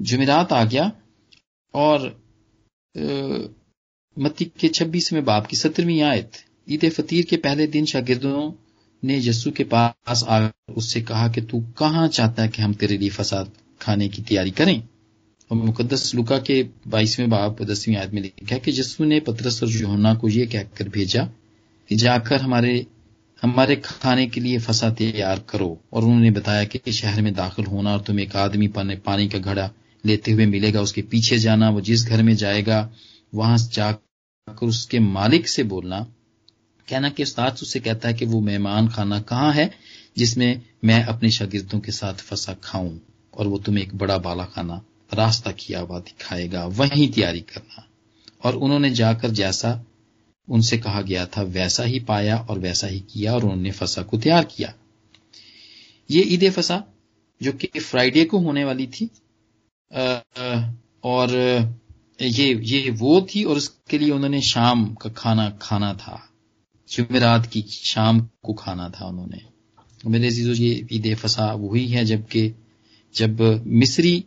जुमेरात 0.00 0.52
आ 0.52 0.64
गया 0.64 0.92
और 1.74 2.08
मत्ती 4.18 4.44
के 4.44 4.68
छब्बीसवें 4.68 5.24
बाप 5.24 5.46
की 5.46 5.56
सत्रहवीं 5.56 6.02
आयत, 6.02 6.32
ईद 6.70 6.88
फतीर 6.88 7.24
के 7.24 7.36
पहले 7.36 7.66
दिन 7.66 7.84
शागिर्दों 7.84 8.52
ने 9.04 9.18
यस्सु 9.18 9.50
के 9.50 9.64
पास 9.64 10.24
आकर 10.28 10.72
उससे 10.72 11.00
कहा 11.00 11.28
कि 11.28 11.40
तू 11.40 11.60
कहाँ 11.78 12.08
चाहता 12.08 12.42
है 12.42 12.48
कि 12.48 12.62
हम 12.62 12.74
तेरे 12.74 12.98
लिए 12.98 13.08
फसाद 13.08 13.50
खाने 13.80 14.08
की 14.08 14.22
तैयारी 14.22 14.50
करें? 14.50 14.82
और 15.50 15.56
मुकदस 15.56 16.14
लुका 16.14 16.38
के 16.38 16.66
बाईसवें 16.88 17.30
बाप 17.30 17.62
दसवीं 17.62 17.96
आयत 17.96 18.14
में 18.14 18.22
लिखा 18.22 18.54
है 18.54 18.60
कि 18.60 18.70
यस्सु 18.70 19.04
ने 19.04 19.20
पत्रस 19.20 19.62
और 19.62 19.70
योहना 19.70 20.14
को 20.14 20.28
यह 20.28 20.46
कहकर 20.46 20.88
भेजा 20.88 21.24
कि 21.88 21.96
जाकर 21.96 22.40
हमारे 22.40 22.86
हमारे 23.42 23.76
खाने 23.76 24.26
के 24.26 24.40
लिए 24.40 24.58
फसा 24.58 24.90
तैयार 24.90 25.42
करो। 25.48 25.80
और 25.92 26.04
उन्होंने 26.04 26.30
बताया 26.30 26.64
कि 26.64 26.92
शहर 26.92 27.22
में 27.22 27.34
दाखिल 27.34 27.64
होना 27.64 27.92
और 27.92 28.00
तुम्हें 28.00 28.26
एक 28.26 28.36
आदमी 28.36 28.68
पानी 28.68 29.28
का 29.28 29.38
घड़ा 29.38 29.70
लेते 30.06 30.32
हुए 30.32 30.46
मिलेगा, 30.46 30.80
उसके 30.80 31.02
पीछे 31.02 31.38
जाना, 31.38 31.70
वो 31.70 31.80
जिस 31.80 32.04
घर 32.04 32.22
में 32.22 32.36
जाएगा, 32.36 32.90
वहाँ 33.34 33.58
जाकर 34.48 34.66
उसके 34.66 34.98
मालिक 34.98 35.48
से 35.48 35.62
बोलना। 35.62 36.00
कहना 36.88 37.08
कि 37.08 37.22
उस्ताद, 37.22 37.58
उससे 37.62 37.80
कहता 37.80 38.08
है 38.08 38.14
कि 38.14 38.24
वो 38.24 38.40
मेहमान 38.40 38.88
खाना 38.88 39.20
कहाँ 39.20 39.52
है, 39.52 39.70
जिसमें 40.16 40.62
मैं 40.84 41.02
अपने 41.04 41.30
शागिर्दों 41.30 41.80
के 41.80 41.92
साथ 41.92 42.14
फंसा 42.14 42.54
खाऊं, 42.64 42.98
और 43.34 43.46
वो 43.46 43.58
तुम्हें 43.58 43.84
एक 43.84 43.94
बड़ा 43.94 44.18
बाला 44.18 44.44
खाना, 44.44 44.82
रास्ता 45.14 45.52
किया 45.52 45.80
हुआ 45.80 45.98
दिखाएगा, 45.98 46.64
वहीं 46.66 47.08
तैयारी 47.12 47.40
करना। 47.40 47.88
और 48.44 48.56
उन्होंने 48.56 48.90
जाकर 48.90 49.30
जैसा 49.30 49.84
उनसे 50.48 50.78
कहा 50.78 51.00
गया 51.02 51.26
था, 51.26 51.42
वैसा 51.42 51.82
ही 51.82 52.00
पाया 52.00 52.38
और 52.38 52.58
वैसा 52.58 52.86
ही 52.86 53.00
किया, 53.00 53.34
और 53.34 53.42
उन्होंने 53.42 53.70
फसा 53.70 54.02
को 54.02 54.18
तैयार 54.18 54.44
किया। 54.44 54.74
ये 56.10 56.22
ईद 56.22 56.50
फसा, 56.50 56.84
जो 57.42 57.52
कि 57.52 57.80
फ्राइडे 57.80 58.24
को 58.24 58.38
होने 58.38 58.64
वाली 58.64 58.86
थी 58.86 59.10
और 61.04 61.28
ये 62.18 62.52
ये 62.64 62.90
वो 62.90 63.20
थी 63.30 63.42
और 63.44 63.56
उसके 63.56 63.98
लिए 63.98 64.10
उन्होंने 64.10 64.40
शाम 64.42 64.84
का 64.94 65.10
खाना 65.10 65.48
खाना 65.62 65.92
था। 65.94 66.20
जुमेरात 66.88 67.46
की 67.46 67.62
शाम 67.62 68.20
को 68.44 68.52
खाना 68.54 68.88
था 68.90 69.06
उन्होंने। 69.06 69.40
मेरे 70.04 70.30
जीजो 70.30 70.52
ये 70.54 70.86
ईद 70.92 71.14
फसा 71.16 71.52
वही 71.54 71.86
है 71.88 72.04
जबकि, 72.04 72.52
जब 73.14 73.40
मिस्री 73.66 74.24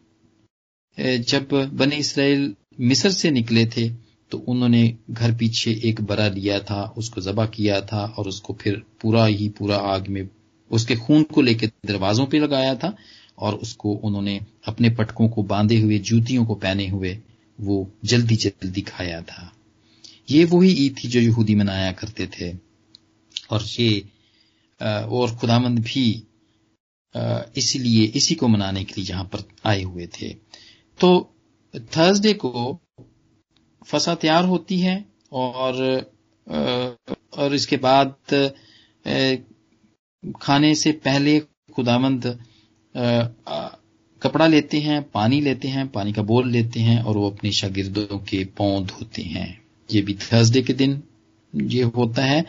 जब 0.97 1.50
बने 1.73 1.95
इसराइल 1.95 2.54
मिस्र 2.80 3.12
से 3.12 3.32
निकले 3.32 3.65
थे 3.67 3.89
तो 4.32 4.38
उन्होंने 4.47 4.82
घर 5.12 5.34
पीछे 5.36 5.71
एक 5.86 6.02
बरा 6.02 6.28
लिया 6.28 6.60
था, 6.60 6.84
उसको 6.97 7.21
जबा 7.21 7.45
किया 7.45 7.80
था 7.82 8.06
और 8.17 8.28
उसको 8.28 8.54
फिर 8.54 8.82
पूरा 9.02 9.26
ही 9.26 9.47
पूरा 9.50 9.78
आग 9.78 10.08
में, 10.08 10.28
उसके 10.71 10.95
खून 10.95 11.23
को 11.23 11.41
लेकर 11.41 11.71
दरवाजों 11.86 12.26
पे 12.26 12.39
लगाया 12.39 12.73
था 12.76 12.95
और 13.38 13.56
उसको 13.56 13.93
उन्होंने 13.93 14.39
अपने 14.67 14.89
पटकों 14.89 15.30
को 15.30 15.43
बांधे 15.43 15.80
हुए, 15.82 16.00
जूतियों 16.00 16.45
को 16.45 16.56
पहने 16.56 16.88
हुए 16.88 17.13
वो 17.60 17.76
जल्दी 18.06 18.36
जल्दी 18.36 18.82
खाया 18.82 19.22
था। 19.22 19.52
ये 20.30 20.43
वही 20.46 20.72
ईद 20.86 20.96
थी 20.98 21.08
जो 21.08 21.20
यहूदी 21.20 21.56
मनाया 21.56 21.91
करते 21.91 22.28
थे। 22.30 22.52
और 23.52 23.63
ये 23.80 23.89
और 24.82 25.36
खुदामंद 25.36 25.80
भी 25.80 26.06
इसीलिए 27.58 28.04
इसी 28.15 28.36
को 28.36 28.48
मनाने 28.48 28.84
के 28.84 28.93
लिए 28.98 29.10
यहाँ 29.10 29.24
पर 29.26 29.43
आए 29.65 29.82
हुए 29.84 30.08
थे। 30.20 30.34
तो 31.00 31.10
थर्सडे 31.74 32.34
को 32.36 32.80
फसा 33.88 34.15
तैयार 34.15 34.46
होती 34.46 34.80
है 34.80 35.04
और 35.32 35.74
और 37.34 37.54
इसके 37.56 37.78
बाद 37.78 38.15
खाने 40.41 40.74
से 40.76 40.91
पहले 41.06 41.39
खुदामंद 41.74 42.26
कपड़ा 44.21 44.47
लेते 44.47 44.80
हैं, 44.80 45.01
पानी 45.03 45.39
लेते 45.41 45.67
हैं, 45.67 45.88
पानी 45.88 46.13
का 46.13 46.21
बोल 46.23 46.49
लेते 46.51 46.80
हैं 46.80 47.01
और 47.01 47.17
वो 47.17 47.30
अपने 47.30 47.51
शागिर्दों 47.51 48.17
के 48.19 48.43
पाँव 48.58 48.86
धोते 48.86 49.21
हैं। 49.23 49.49
ये 49.89 50.01
भी 50.01 50.13
थर्सडे 50.13 50.62
के 50.62 50.73
दिन 50.73 51.01
ये 51.53 51.84
होता 51.95 52.23
है 52.23 52.45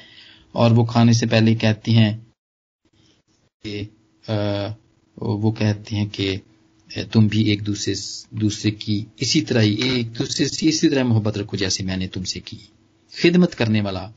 और 0.54 0.72
वो 0.72 0.84
खाने 0.84 1.14
से 1.14 1.26
पहले 1.26 1.54
कहती 1.54 1.92
हैं 1.92 2.14
कि 3.64 3.82
वो 5.16 5.50
कहते 5.52 5.96
हैं 5.96 6.08
कि 6.10 6.40
तुम 7.12 7.28
भी 7.28 7.42
एक 7.52 7.62
दूसरे 7.62 7.94
दूसरे 8.38 8.70
की 8.72 9.06
इसी 9.22 9.40
तरह 9.40 9.60
ही, 9.60 9.74
एक 9.90 10.12
दूसरे 10.12 10.46
से 10.46 10.66
इसी 10.66 10.88
तरह 10.88 11.04
मोहब्बत 11.04 11.38
रखो 11.38 11.56
जैसे 11.56 11.84
मैंने 11.84 12.06
तुमसे 12.08 12.40
की। 12.40 12.58
खिदमत 13.12 13.54
करने 13.54 13.80
वाला 13.80 14.10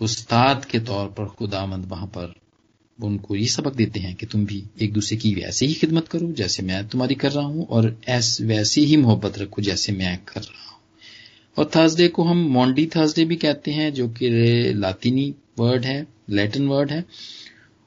उस्ताद 0.00 0.64
के 0.64 0.78
तौर 0.80 1.08
पर 1.08 1.26
खुदामंद 1.28 1.84
वहाँ 1.84 2.06
पर 2.08 2.32
उनको 2.98 3.36
ये 3.36 3.46
सबक 3.46 3.74
देते 3.74 4.00
हैं 4.00 4.14
कि 4.14 4.26
तुम 4.26 4.44
भी 4.46 4.62
एक 4.82 4.92
दूसरे 4.92 5.16
की 5.18 5.34
वैसे 5.34 5.66
ही 5.66 5.74
खिदमत 5.74 6.08
करो 6.08 6.32
जैसे 6.32 6.62
मैं 6.62 6.86
तुम्हारी 6.88 7.14
कर 7.14 7.32
रहा 7.32 7.44
हूँ, 7.44 7.66
और 7.66 7.96
ऐस 8.08 8.38
वैसे 8.42 8.80
ही 8.80 8.96
मोहब्बत 8.96 9.38
रखो 9.38 9.62
जैसे 9.62 9.92
मैं 9.92 10.16
कर 10.28 10.40
रहा 10.40 10.70
हूँ। 10.70 10.80
और 11.56 11.70
थर्सडे 11.76 12.08
को 12.08 12.22
हम 12.24 12.38
मॉन्डी 12.50 12.86
थर्सडे 12.86 13.24
भी 13.24 13.36
कहते 13.36 13.70
हैं, 13.70 13.92
जो 13.94 14.08
कि 14.08 14.28
लातिनी 14.74 15.34
वर्ड 15.58 15.84
है 15.84 16.06
लैटिन 16.30 16.66
वर्ड 16.68 16.90
है। 16.90 17.04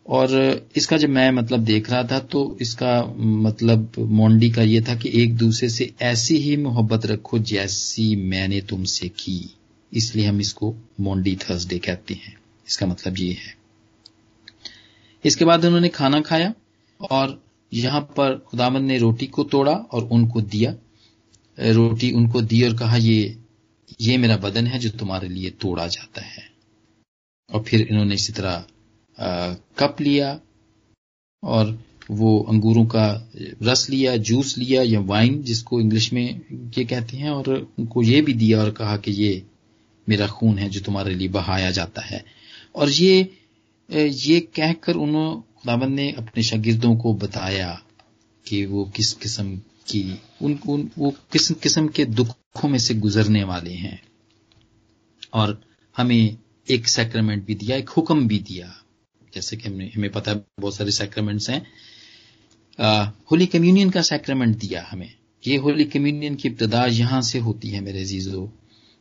और 0.05 0.31
इसका 0.77 0.97
जब 0.97 1.09
मैं 1.09 1.29
मतलब 1.31 1.59
देख 1.59 1.89
रहा 1.91 2.03
था 2.03 2.19
तो 2.19 2.57
इसका 2.61 2.93
मतलब 3.17 3.91
मोंडी 3.99 4.49
का 4.51 4.61
यह 4.61 4.83
था 4.87 4.95
कि 4.95 5.11
एक 5.13 5.35
दूसरे 5.37 5.69
से 5.69 5.91
ऐसी 6.01 6.37
ही 6.37 6.55
मोहब्बत 6.57 7.05
रखो 7.05 7.39
जैसी 7.39 8.15
मैंने 8.15 8.61
तुमसे 8.61 9.07
की। 9.09 9.53
इसलिए 9.91 10.25
हम 10.25 10.39
इसको 10.41 10.75
मोंडी 10.99 11.35
थर्सडे 11.41 11.77
कहते 11.79 12.13
हैं। 12.13 12.35
इसका 12.67 12.85
मतलब 12.85 13.17
ये 13.17 13.31
है 13.31 13.57
इसके 15.23 15.45
बाद 15.45 15.65
उन्होंने 15.65 15.89
खाना 15.89 16.21
खाया 16.21 16.53
और 16.99 17.41
यहाँ 17.71 18.01
पर 18.17 18.37
खुदामंद 18.47 18.87
ने 18.87 18.97
रोटी 18.97 19.25
को 19.27 19.43
तोड़ा 19.43 19.71
और 19.71 20.03
उनको 20.07 20.41
दिया। 20.43 20.73
रोटी 21.57 22.11
उनको 22.11 22.41
दी 22.41 22.63
और 22.63 22.75
कहा, 22.77 22.97
ये 22.97 23.37
ये 24.01 24.17
मेरा 24.17 24.37
बदन 24.37 24.67
है 24.67 24.79
जो 24.79 24.89
तुम्हारे 24.89 25.27
लिए 25.29 25.49
तोड़ा 25.61 25.87
जाता 25.87 26.21
है। 26.21 26.43
और 27.49 27.63
फिर 27.63 27.81
इन्होंने 27.81 28.15
इसी 28.15 28.33
तरह 28.33 28.65
कप 29.79 30.01
लिया 30.01 30.39
और 31.43 31.77
वो 32.11 32.39
अंगूरों 32.41 32.85
का 32.85 33.31
रस 33.63 33.89
लिया, 33.89 34.15
जूस 34.17 34.57
लिया 34.57 34.81
या 34.81 34.99
वाइन, 34.99 35.41
जिसको 35.43 35.79
इंग्लिश 35.81 36.11
में 36.13 36.41
ये 36.77 36.85
कहते 36.85 37.17
हैं, 37.17 37.29
और 37.29 37.49
उनको 37.79 38.01
ये 38.03 38.21
भी 38.21 38.33
दिया 38.33 38.59
और 38.61 38.71
कहा 38.71 38.95
कि 38.97 39.11
ये 39.11 39.43
मेरा 40.07 40.27
खून 40.27 40.57
है 40.57 40.69
जो 40.69 40.79
तुम्हारे 40.79 41.15
लिए 41.15 41.27
बहाया 41.29 41.71
जाता 41.71 42.01
है। 42.01 42.23
और 42.75 42.89
ये 42.89 43.29
ये 43.93 44.39
कहकर 44.39 44.95
उन्होंने 44.95 45.41
खुदाबंद 45.41 45.95
ने 45.95 46.11
अपने 46.11 46.43
शागिर्दों 46.43 46.95
को 46.97 47.13
बताया 47.13 47.81
कि 48.47 48.65
वो 48.65 48.85
किस 48.95 49.13
किस्म 49.13 49.57
की 49.57 50.19
उन, 50.41 50.59
उन 50.67 50.91
वो 50.97 51.13
किस 51.31 51.51
किस्म 51.51 51.87
के 51.87 52.05
दुखों 52.05 52.69
में 52.69 52.79
से 52.79 52.93
गुजरने 52.95 53.43
वाले 53.43 53.73
हैं। 53.73 54.01
और 55.33 55.61
हमें 55.97 56.37
एक 56.69 56.87
सैक्रमेंट 56.87 57.45
भी 57.45 57.55
दिया 57.55 57.77
एक 57.77 57.89
हुक्म 57.89 58.27
भी 58.27 58.39
दिया। 58.39 58.73
जैसे 59.33 59.57
कि 59.57 59.69
हमने 59.69 59.91
हमें 59.95 60.11
पता 60.11 60.31
है 60.31 60.45
बहुत 60.59 60.75
सारे 60.75 60.91
सैक्रमेंट्स 60.91 61.49
हैं। 61.49 61.61
होली 63.31 63.45
कम्युनियन 63.45 63.89
का 63.89 64.01
सैक्रमेंट 64.01 64.57
दिया 64.57 64.87
हमें। 64.91 65.13
ये 65.47 65.57
होली 65.57 65.85
कम्युनियन 65.85 66.35
की 66.35 66.47
इब्तदा 66.49 66.85
यहाँ 66.85 67.21
से 67.21 67.39
होती 67.39 67.69
है 67.69 67.79
मेरे 67.79 68.05
जीजो 68.05 68.51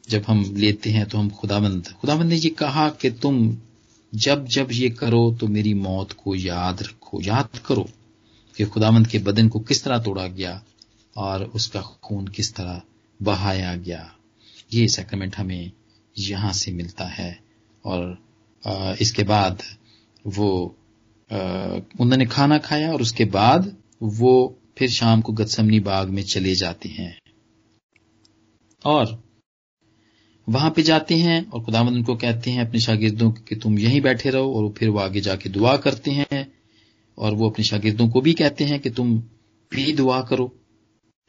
जब 0.08 0.24
हम 0.26 0.54
लेते 0.56 0.90
हैं 0.90 1.06
तो 1.06 1.18
हम 1.18 1.30
खुदाबंद 1.30 1.88
खुदाबंद 1.88 2.28
ने 2.28 2.36
ये 2.36 2.48
कहा 2.48 2.88
कि 2.90 3.10
तुम 3.10 3.58
जब 4.12 4.44
जब 4.46 4.68
ये 4.72 4.88
करो 4.90 5.30
तो 5.40 5.46
मेरी 5.46 5.72
मौत 5.74 6.12
को 6.12 6.34
याद 6.34 6.82
रखो, 6.82 7.20
याद 7.20 7.58
करो 7.66 7.86
कि 8.56 8.64
खुदावंद 8.64 9.06
के 9.06 9.18
बदन 9.18 9.48
को 9.48 9.60
किस 9.60 9.84
तरह 9.84 9.98
तोड़ा 9.98 10.26
गया 10.26 10.62
और 11.16 11.44
उसका 11.44 11.80
खून 12.02 12.28
किस 12.28 12.54
तरह 12.54 12.80
बहाया 13.20 13.74
गया। 13.76 14.14
ये 14.74 14.88
सेक्रेमेंट 14.88 15.36
हमें 15.36 15.70
यहाँ 16.16 16.52
से 16.52 16.72
मिलता 16.72 17.04
है 17.04 17.38
और 17.84 18.96
इसके 19.00 19.22
बाद 19.22 19.62
वो 20.26 20.50
उन्होंने 21.30 22.26
खाना 22.26 22.58
खाया 22.58 22.92
और 22.92 23.02
उसके 23.02 23.24
बाद 23.24 23.74
वो 24.02 24.58
फिर 24.78 24.90
शाम 24.90 25.20
को 25.20 25.32
गतसमनी 25.32 25.80
बाग 25.80 26.08
में 26.08 26.22
चले 26.24 26.54
जाते 26.54 26.88
हैं। 26.88 27.18
और 28.82 29.22
वहाँ 30.48 30.70
पे 30.70 30.82
जाते 30.82 31.14
हैं 31.14 31.50
और 31.50 31.64
खुदावंद 31.64 31.96
उनको 31.96 32.16
कहते 32.16 32.50
हैं, 32.50 32.66
अपने 32.66 32.80
शागिर्दों 32.80 33.30
कि 33.32 33.56
तुम 33.56 33.78
यहीं 33.78 34.00
बैठे 34.00 34.30
रहो 34.30 34.54
और 34.54 34.72
फिर 34.72 34.88
वो 34.88 34.98
आगे 34.98 35.20
जाके 35.20 35.48
दुआ 35.48 35.76
करते 35.76 36.10
हैं। 36.10 36.52
और 37.18 37.34
वो 37.34 37.50
अपने 37.50 37.64
शागिर्दों 37.64 38.08
को 38.08 38.20
भी 38.20 38.32
कहते 38.32 38.64
हैं 38.64 38.80
कि 38.80 38.90
तुम 38.90 39.18
भी 39.72 39.92
दुआ 39.92 40.20
करो 40.22 40.46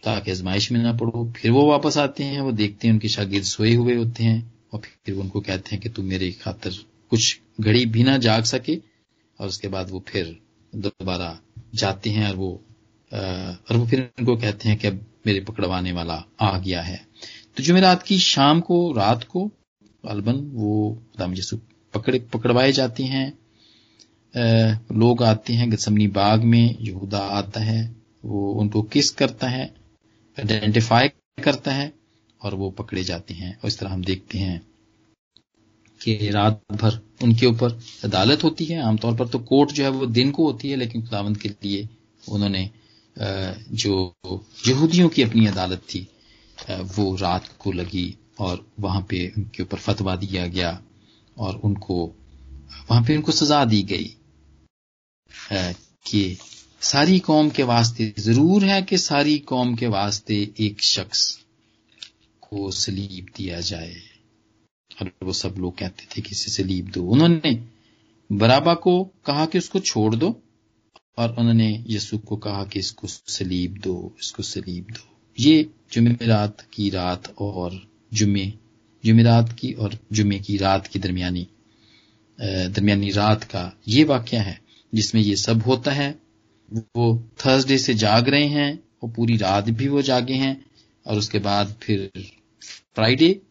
ताकि 0.04 0.32
आजमाइश 0.32 0.72
में 0.72 0.84
ना 0.84 0.94
पड़ो। 0.94 1.34
फिर 1.38 1.52
वो 1.52 1.66
वापस 1.66 1.98
आते 1.98 2.24
हैं, 2.24 2.42
वो 2.42 2.52
देखते 2.52 2.88
हैं 2.88 2.94
उनके 2.94 3.08
शागिर्द 3.08 3.46
सोए 3.46 3.74
हुए 3.74 3.96
होते 3.96 4.24
हैं 4.24 4.54
और 4.74 4.82
फिर 5.06 5.16
उनको 5.16 5.42
कहते 5.42 5.70
हैं 5.72 5.80
कि 5.80 5.90
तुम 5.90 6.06
मेरे 6.06 6.32
खातर 6.32 6.72
कुछ 7.10 7.40
घड़ी 7.62 7.86
भी 7.86 8.04
ना 8.04 8.18
जाग 8.18 8.44
सके। 8.44 8.76
और 9.40 9.48
उसके 9.48 9.68
बाद 9.68 9.90
वो 9.90 10.04
फिर 10.08 10.40
दोबारा 10.76 11.40
जाते 11.76 12.10
हैं 12.10 12.30
और 12.30 12.36
वो 12.36 12.52
और 13.14 13.78
वो 13.78 13.86
फिर 13.86 14.10
उनको 14.20 14.36
कहते 14.38 14.70
हैं 14.70 14.78
कि 14.78 14.88
अब 14.88 15.06
मेरे 15.28 15.40
पकड़वाने 15.40 15.92
वाला 15.92 16.24
आ 16.40 16.58
गया 16.60 16.82
है। 16.82 17.06
तो 17.60 17.64
जुमेरात 17.64 18.04
की 18.04 18.18
शाम 18.20 18.60
को, 18.62 18.76
रात 18.94 19.24
को, 19.24 19.42
अलबन 20.04 20.36
वो 20.54 20.92
खुदाम 21.12 21.34
यसु 21.34 21.58
पकड़े, 21.94 22.20
पकड़वाए 22.34 22.72
जाते 22.72 23.04
हैं। 23.04 23.28
लोग 24.94 25.24
आते 25.24 25.54
हैं 25.54 25.72
गसमनी 25.72 26.08
बाग 26.08 26.44
में, 26.44 26.76
यहूदा 26.82 27.20
आता 27.38 27.60
है, 27.60 27.82
वो 28.24 28.52
उनको 28.54 28.82
किस 28.82 29.10
करता 29.12 29.48
है 29.48 29.66
आइडेंटिफाई 30.38 31.08
करता 31.44 31.72
है, 31.72 31.92
और 32.42 32.56
वो 32.56 32.70
पकड़े 32.72 33.04
जाते 33.04 33.34
हैं। 33.34 33.52
और 33.54 33.68
इस 33.68 33.78
तरह 33.80 33.90
हम 33.90 34.04
देखते 34.04 34.38
हैं 34.38 34.62
कि 36.02 36.30
रात 36.30 36.62
भर 36.74 37.00
उनके 37.24 37.46
ऊपर 37.46 37.78
अदालत 38.04 38.44
होती 38.44 38.66
है। 38.66 38.82
आमतौर 38.82 39.16
पर 39.16 39.28
तो 39.28 39.40
कोर्ट 39.40 39.72
जो 39.72 39.84
है 39.84 39.90
वो 39.90 40.06
दिन 40.06 40.32
को 40.32 40.46
होती 40.46 40.70
है, 40.70 40.76
लेकिन 40.76 41.02
खुदावंत 41.02 41.42
के 41.42 41.50
लिए 41.50 41.88
उन्होंने 42.30 42.70
जो 43.74 44.14
यहूदियों 44.68 45.10
की 45.10 45.24
अपनी 45.24 45.46
अदालत 45.48 45.82
थी 45.90 46.08
वो 46.68 47.16
रात 47.16 47.48
को 47.60 47.72
लगी 47.72 48.16
और 48.40 48.66
वहाँ 48.80 49.02
पे 49.10 49.28
उनके 49.38 49.64
ऊपर 49.64 49.78
फतवा 49.78 50.16
दिया 50.16 50.46
गया 50.48 50.82
और 51.38 51.56
उनको, 51.56 52.06
वहाँ 52.90 53.04
पे 53.04 53.16
उनको 53.16 53.32
सजा 53.32 53.64
दी 53.66 53.82
गई 53.84 54.16
कि 56.06 56.38
सारी 56.82 57.20
कौम 57.20 57.50
के 57.50 57.64
वास्ते, 57.64 58.14
ज़रूर 58.20 58.66
है 58.66 58.82
कि 58.82 58.98
सारी 58.98 59.38
कौम 59.40 59.76
के 59.76 59.88
वास्ते 59.88 60.36
एक 60.60 60.82
शख्स 60.84 61.40
को 62.42 62.70
सलीब 62.72 63.26
दिया 63.38 63.60
जाए। 63.62 63.96
और 64.92 65.12
वो 65.24 65.34
सब 65.34 65.56
लोग 65.60 65.78
कहते 65.78 66.08
थे 66.12 66.22
कि 66.22 66.32
इसे 66.32 66.52
सलीब 66.52 66.90
दो। 66.90 67.04
उन्होंने 67.06 67.52
बराबा 68.30 68.74
को 68.76 69.04
कहा 69.26 69.46
कि 69.46 69.58
उसको 69.58 69.80
छोड़ 69.80 70.16
दो 70.16 70.30
और 71.18 71.36
उन्होंने 71.40 71.86
यसु 71.90 72.18
को 72.18 72.38
कहा 72.38 72.64
कि 72.64 72.80
इसको 72.80 73.08
सलीब 73.08 73.78
दो, 73.78 74.16
इसको 74.20 74.44
सलीब 74.44 74.92
दो। 74.92 75.09
ये 75.40 75.70
जुमेरात 75.92 76.62
की 76.74 76.90
रात 76.90 77.36
और 77.38 77.88
जुमे 78.14 78.54
जुमेरात 79.06 79.54
की 79.60 79.74
और 79.74 80.00
जुमे 80.12 80.40
की 80.40 80.58
रात 80.58 80.88
की 80.88 81.00
दरमियानी 81.00 81.48
दरमियानी 82.42 83.10
रात 83.10 83.44
का 83.44 83.78
ये 83.88 84.04
वाक्य 84.04 84.38
है, 84.38 84.62
जिसमें 84.94 85.22
ये 85.22 85.36
सब 85.36 85.64
होता 85.64 85.92
है। 85.92 86.20
वो 86.74 87.30
थर्सडे 87.46 87.78
से 87.78 87.94
जाग 87.94 88.30
रहे 88.30 88.46
हैं, 88.46 88.84
वो 89.04 89.10
पूरी 89.10 89.38
रात 89.38 89.70
भी 89.70 89.88
वो 89.88 90.02
जागे 90.02 90.34
हैं, 90.34 90.66
और 91.08 91.18
उसके 91.18 91.40
बाद 91.40 91.76
फिर 91.82 92.12
फ्राइडे 92.64 93.42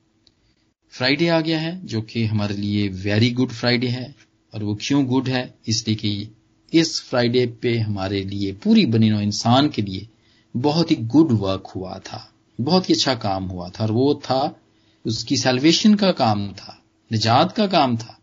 फ्राइडे 0.89 1.29
आ 1.29 1.41
गया 1.41 1.59
है, 1.59 1.87
जो 1.87 2.01
कि 2.01 2.25
हमारे 2.25 2.55
लिए 2.55 2.89
वेरी 2.89 3.31
गुड 3.31 3.51
फ्राइडे 3.51 3.87
है, 3.87 4.15
और 4.55 4.65
वो 4.65 4.79
क्यों 4.83 5.07
गुड 5.07 5.29
है? 5.29 5.55
इसलिए 5.69 5.97
कि 5.97 6.29
इस 6.73 7.03
फ्राइडे 7.03 7.47
पे 7.47 7.79
हमारे 7.79 8.25
लिए 8.25 8.53
पूरी 8.53 8.87
बनी 8.87 9.23
इंसान 9.23 9.69
के 9.69 9.83
लिए 9.83 10.09
बहुत 10.55 10.91
ही 10.91 10.97
गुड 10.97 11.33
वर्क 11.33 11.67
हुआ 11.67 11.99
था। 11.99 12.33
बहुत 12.59 12.89
ही 12.89 12.95
अच्छा 12.95 13.15
काम 13.15 13.45
हुआ 13.45 13.69
था 13.69 13.85
और 13.85 13.93
वो 13.93 14.15
था, 14.25 14.61
उसकी 15.05 15.37
सेल्वेशन 15.37 15.95
का 15.95 16.11
काम 16.13 16.49
था, 16.53 16.83
निजात 17.11 17.53
का 17.53 17.67
काम 17.67 17.97
था, 17.97 18.19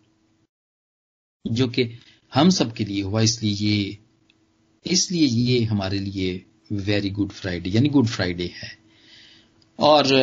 जो 1.46 1.68
कि 1.68 1.90
हम 2.34 2.50
सब 2.50 2.74
के 2.74 2.86
लिए 2.86 3.02
हुआ। 3.02 3.22
इसलिए 3.22 3.54
ये 3.54 3.98
इसलिए 4.86 5.28
ये 5.28 5.64
हमारे 5.64 6.00
लिए 6.00 6.46
वेरी 6.72 7.10
गुड 7.10 7.32
फ्राइडे 7.32 7.70
यानी 7.70 7.90
गुड 7.90 8.08
फ्राइडे 8.08 8.52
है। 8.56 8.72
और 9.80 10.14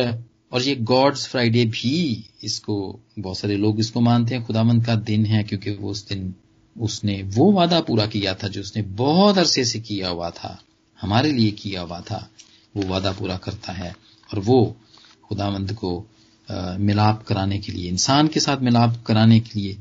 और 0.51 0.61
ये 0.61 0.75
गॉड्स 0.75 1.27
फ्राइडे 1.27 1.65
भी 1.65 2.25
इसको, 2.43 2.99
बहुत 3.19 3.37
सारे 3.37 3.55
लोग 3.57 3.79
इसको 3.79 4.01
मानते 4.01 4.35
हैं, 4.35 4.43
खुदामंद 4.45 4.85
का 4.85 4.95
दिन 4.95 5.25
है, 5.25 5.43
क्योंकि 5.43 5.71
वो 5.71 5.89
उस 5.89 6.07
दिन 6.07 6.33
उसने 6.75 7.21
वो 7.23 7.51
वादा 7.51 7.79
पूरा 7.81 8.05
किया 8.05 8.33
था 8.33 8.47
जो 8.47 8.61
उसने 8.61 8.81
बहुत 8.81 9.37
अरसे 9.37 9.65
से 9.65 9.79
किया 9.79 10.09
हुआ 10.09 10.29
था। 10.29 10.59
हमारे 11.03 11.31
लिए 11.31 11.51
किया 11.51 11.81
हुआ 11.81 12.01
था 12.01 12.29
वो 12.75 12.87
वादा 12.87 13.11
पूरा 13.11 13.37
करता 13.37 13.73
है 13.73 13.95
और 14.33 14.39
वो 14.39 14.77
खुदावंद 15.23 15.73
को 15.73 16.07
आ, 16.51 16.77
मिलाप 16.77 17.23
कराने 17.23 17.59
के 17.59 17.71
लिए 17.71 17.89
इंसान 17.89 18.27
के 18.27 18.39
साथ 18.39 18.57
मिलाप 18.57 19.03
कराने 19.07 19.39
के 19.39 19.59
लिए 19.59 19.77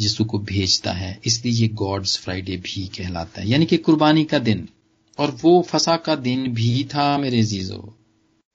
यीशु 0.00 0.24
को 0.24 0.38
भेजता 0.38 0.92
है। 0.92 1.20
इसलिए 1.24 1.54
ये 1.54 1.68
गॉड्स 1.68 2.18
फ्राइडे 2.18 2.56
भी 2.56 2.86
कहलाता 2.86 3.40
है। 3.40 3.48
यानी 3.48 3.66
कि 3.66 3.76
कुर्बानी 3.76 4.24
का 4.24 4.38
दिन। 4.38 4.68
और 5.18 5.30
वो 5.30 5.62
फसा 5.62 5.96
का 5.96 6.14
दिन 6.14 6.48
भी 6.48 6.84
था 6.84 7.18
मेरे 7.18 7.42
जीजो 7.42 7.98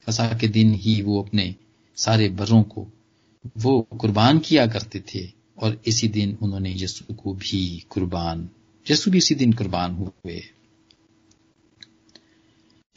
फसा 0.05 0.27
के 0.41 0.47
दिन 0.47 0.73
ही 0.73 1.01
वो 1.01 1.21
अपने 1.23 1.55
सारे 1.95 2.29
बरों 2.29 2.63
को 2.63 2.87
वो 3.57 3.81
कुर्बान 3.81 4.39
किया 4.39 4.67
करते 4.67 4.99
थे 4.99 5.31
और 5.63 5.81
इसी 5.87 6.07
दिन 6.07 6.37
उन्होंने 6.41 6.71
यीशु 6.71 7.13
को 7.13 7.33
भी 7.33 7.85
कुर्बान 7.89 8.49
यीशु 8.91 9.11
भी 9.11 9.17
इसी 9.17 9.35
दिन 9.35 9.53
कुर्बान 9.53 9.91
हुए। 9.91 10.41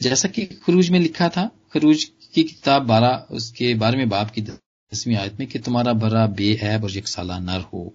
जैसा 0.01 0.27
कि 0.27 0.45
खरूज 0.45 0.89
में 0.89 0.99
लिखा 0.99 1.29
था, 1.29 1.51
खरूज 1.73 2.03
की 2.03 2.43
किताब 2.43 2.83
बारह, 2.83 3.27
उसके 3.31 3.75
बारहवें 3.75 4.09
बाप 4.09 4.31
की 4.31 4.41
दसवीं 4.41 5.15
आयत 5.15 5.39
में 5.39 5.47
कि 5.49 5.59
तुम्हारा 5.59 5.93
बरा 5.93 6.27
बेऐब 6.27 6.83
और 6.83 6.97
यकसाला 6.97 7.39
नर 7.39 7.61
हो। 7.61 7.93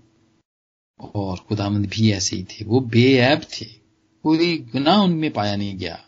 और 1.01 1.37
खुदामंद 1.39 1.87
भी 1.87 2.13
ऐसे 2.13 2.37
ही 2.37 2.45
थे। 2.45 2.65
वो 2.65 2.81
बेऐब 2.81 3.41
थे। 3.43 3.65
कोई 4.23 4.59
गुनाह 4.59 5.03
उनमें 5.03 5.33
पाया 5.33 5.57
नहीं 5.57 5.79
गया। 5.79 6.05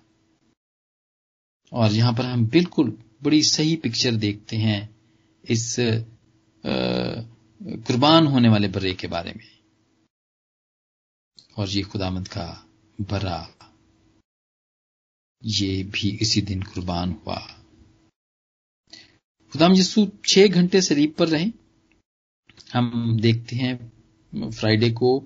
और 1.73 1.93
यहाँ 1.93 2.13
पर 2.13 2.25
हम 2.25 2.47
बिल्कुल 2.47 2.99
बड़ी 3.23 3.43
सही 3.43 3.77
पिक्चर 3.77 4.15
देखते 4.15 4.57
हैं 4.57 4.97
इस 5.45 5.77
कुर्बान 6.67 8.27
होने 8.27 8.49
वाले 8.49 8.69
बर्रे 8.69 8.95
के 8.95 9.07
बारे 9.07 9.33
में। 9.37 9.59
और 11.57 11.69
ये 11.69 11.83
खुदामंद 11.83 12.29
का 12.29 12.67
बरा 13.01 13.53
ये 15.47 15.83
भी 15.95 16.09
इसी 16.23 16.41
दिन 16.43 16.63
कुर्बान 16.63 17.11
हुआ। 17.27 17.37
खुदाम 19.53 19.75
यसू 19.75 20.07
छह 20.25 20.47
घंटे 20.49 20.81
सलीब 20.83 21.15
पर 21.19 21.29
रहे। 21.29 21.51
हम 22.73 23.17
देखते 23.21 23.57
हैं 23.57 24.51
फ्राइडे 24.51 24.91
को, 24.91 25.19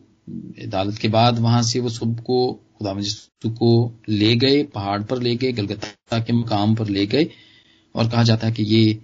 अदालत 0.63 0.99
के 0.99 1.09
बाद 1.09 1.39
वहाँ 1.39 1.63
से 1.63 1.81
वो 1.81 1.89
सुबह 1.91 2.23
को 2.23 2.53
खुदा 2.79 2.93
यसू 2.99 3.51
को 3.51 3.71
ले 4.09 4.35
गए, 4.37 4.63
पहाड़ 4.65 5.03
पर 5.03 5.23
ले 5.23 5.35
गए 5.37 5.53
गलगता 5.53 6.19
के 6.21 6.33
मकाम 6.33 6.75
पर 6.75 6.89
ले 6.89 7.07
गए 7.07 7.29
और 7.95 8.09
कहा 8.11 8.23
जाता 8.23 8.47
है 8.47 8.53
कि 8.53 8.63
ये 8.65 8.99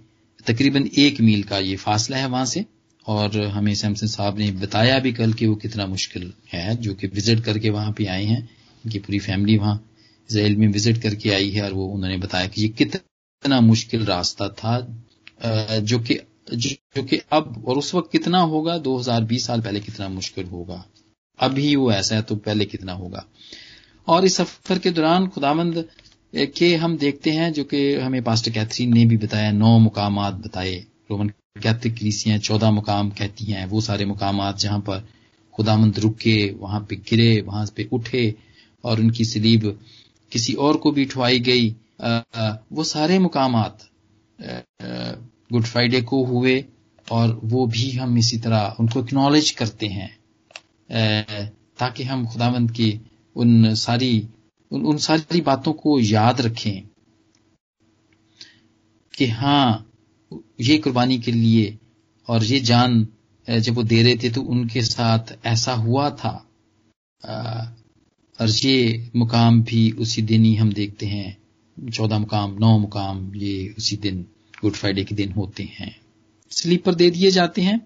तकरीबन 0.47 0.89
एक 0.97 1.21
मील 1.21 1.43
का 1.43 1.57
ये 1.59 1.75
फासला 1.77 2.17
है 2.17 2.27
वहाँ 2.27 2.45
से 2.45 2.65
और 3.05 3.41
हमें 3.47 3.73
सैमसन 3.75 4.07
साहब 4.07 4.37
ने 4.39 4.51
बताया 4.61 4.99
भी 4.99 5.11
कल 5.13 5.33
कि 5.33 5.47
वो 5.47 5.55
कितना 5.55 5.85
मुश्किल 5.87 6.31
है 6.53 6.75
जो 6.75 6.93
कि 6.93 7.07
विज़िट 7.07 7.43
करके 7.43 7.69
वहाँ 7.69 7.91
पे 7.91 8.05
आए 8.05 8.23
हैं, 8.25 8.41
इनकी 8.85 8.99
पूरी 8.99 9.19
फैमिली 9.19 9.57
वहाँ 9.57 9.83
इसराइल 10.29 10.55
में 10.57 10.67
विज़िट 10.67 11.01
करके 11.01 11.29
आई 11.31 11.49
है 11.49 11.63
और 11.63 11.73
वो 11.73 11.85
उन्होंने 11.87 12.17
बताया 12.17 12.47
कि 12.47 12.61
ये 12.61 12.67
कितना 12.77 13.59
मुश्किल 13.61 14.05
रास्ता 14.05 14.49
था 14.59 14.79
जो 15.81 15.99
कि 15.99 16.19
जो 16.53 17.03
कि 17.03 17.19
अब 17.31 17.63
और 17.67 17.77
उस 17.77 17.93
वक्त 17.95 18.11
कितना 18.11 18.39
होगा 18.51 18.77
2020 18.79 19.45
साल 19.47 19.61
पहले 19.61 19.79
कितना 19.79 20.07
मुश्किल 20.09 20.45
होगा। 20.47 20.83
अभी 21.39 21.75
वो 21.75 21.91
ऐसा 21.91 22.15
है 22.15 22.21
तो 22.21 22.35
पहले 22.37 22.65
कितना 22.65 22.93
होगा। 22.93 23.25
और 24.07 24.25
इस 24.25 24.35
सफ़र 24.37 24.79
के 24.79 24.91
दौरान 24.91 25.27
खुदामंद 25.27 25.83
के 26.55 26.75
हम 26.75 26.97
देखते 26.97 27.31
हैं 27.31 27.51
जो 27.53 27.63
कि 27.63 27.93
हमें 27.95 28.21
पास्टर 28.23 28.51
कैथरीन 28.51 28.93
ने 28.93 29.05
भी 29.05 29.17
बताया, 29.17 29.51
नौ 29.51 29.77
मुकाम 29.79 30.19
बताए। 30.31 30.75
रोमन 31.11 31.29
कैथलिक 31.63 31.95
क्रीसियाँ 31.95 32.37
चौदह 32.39 32.71
मुकाम 32.71 33.09
कहती 33.11 33.45
हैं। 33.45 33.65
वो 33.65 33.81
सारे 33.81 34.05
मुकाम 34.05 34.51
जहाँ 34.53 34.79
पर 34.79 35.07
खुदामंद 35.55 35.99
रुके, 35.99 36.49
वहाँ 36.51 36.79
पे 36.89 36.95
गिरे, 36.95 37.41
वहाँ 37.41 37.65
पे 37.75 37.87
उठे 37.91 38.33
और 38.83 38.99
उनकी 38.99 39.25
सलीब 39.25 39.79
किसी 40.31 40.53
और 40.53 40.77
को 40.77 40.91
भी 40.91 41.05
उठवाई 41.05 41.39
गई 41.39 41.75
वो 42.71 42.83
सारे 42.83 43.19
मुकाम 43.19 43.63
गुड 45.51 45.63
फ्राइडे 45.63 46.01
को 46.01 46.25
हुए 46.25 46.65
और 47.11 47.41
वो 47.43 47.67
भी 47.67 47.91
हम 47.91 48.17
इसी 48.17 48.37
तरह 48.37 48.75
उनको 48.79 48.99
एक्नॉलेज 48.99 49.51
करते 49.51 49.87
हैं 49.87 50.17
ताकि 51.77 52.03
हम 52.03 52.27
खुदावंद 52.27 52.71
की 52.71 53.01
उन 53.35 53.75
सारी 53.75 54.27
उन, 54.71 54.81
उन 54.81 54.97
सारी 54.97 55.41
बातों 55.41 55.73
को 55.73 55.99
याद 55.99 56.41
रखें 56.41 56.87
कि 59.17 59.27
हाँ 59.27 59.91
ये 60.61 60.77
कुर्बानी 60.77 61.19
के 61.19 61.31
लिए 61.31 61.77
और 62.27 62.43
ये 62.43 62.59
जान 62.59 63.07
जब 63.49 63.73
वो 63.73 63.83
दे 63.83 64.03
रहे 64.03 64.17
थे 64.17 64.29
तो 64.29 64.41
उनके 64.41 64.81
साथ 64.81 65.19
ऐसा 65.45 65.73
हुआ 65.73 66.09
था। 66.09 66.43
और 68.39 68.49
ये 68.49 69.09
मुकाम 69.15 69.61
भी 69.63 69.91
उसी 69.91 70.21
दिन 70.21 70.43
ही 70.45 70.55
हम 70.55 70.73
देखते 70.73 71.05
हैं। 71.05 71.37
चौदह 71.77 72.19
मुकाम, 72.19 72.57
नौ 72.59 72.77
मुकाम, 72.79 73.35
ये 73.35 73.75
उसी 73.77 73.95
दिन, 73.97 74.25
गुड 74.61 74.73
फ्राइडे 74.73 75.03
के 75.03 75.15
दिन 75.15 75.31
होते 75.31 75.63
हैं। 75.63 75.95
स्लीपर 76.51 76.95
दे 76.95 77.09
दिए 77.09 77.31
जाते 77.31 77.61
हैं 77.61 77.79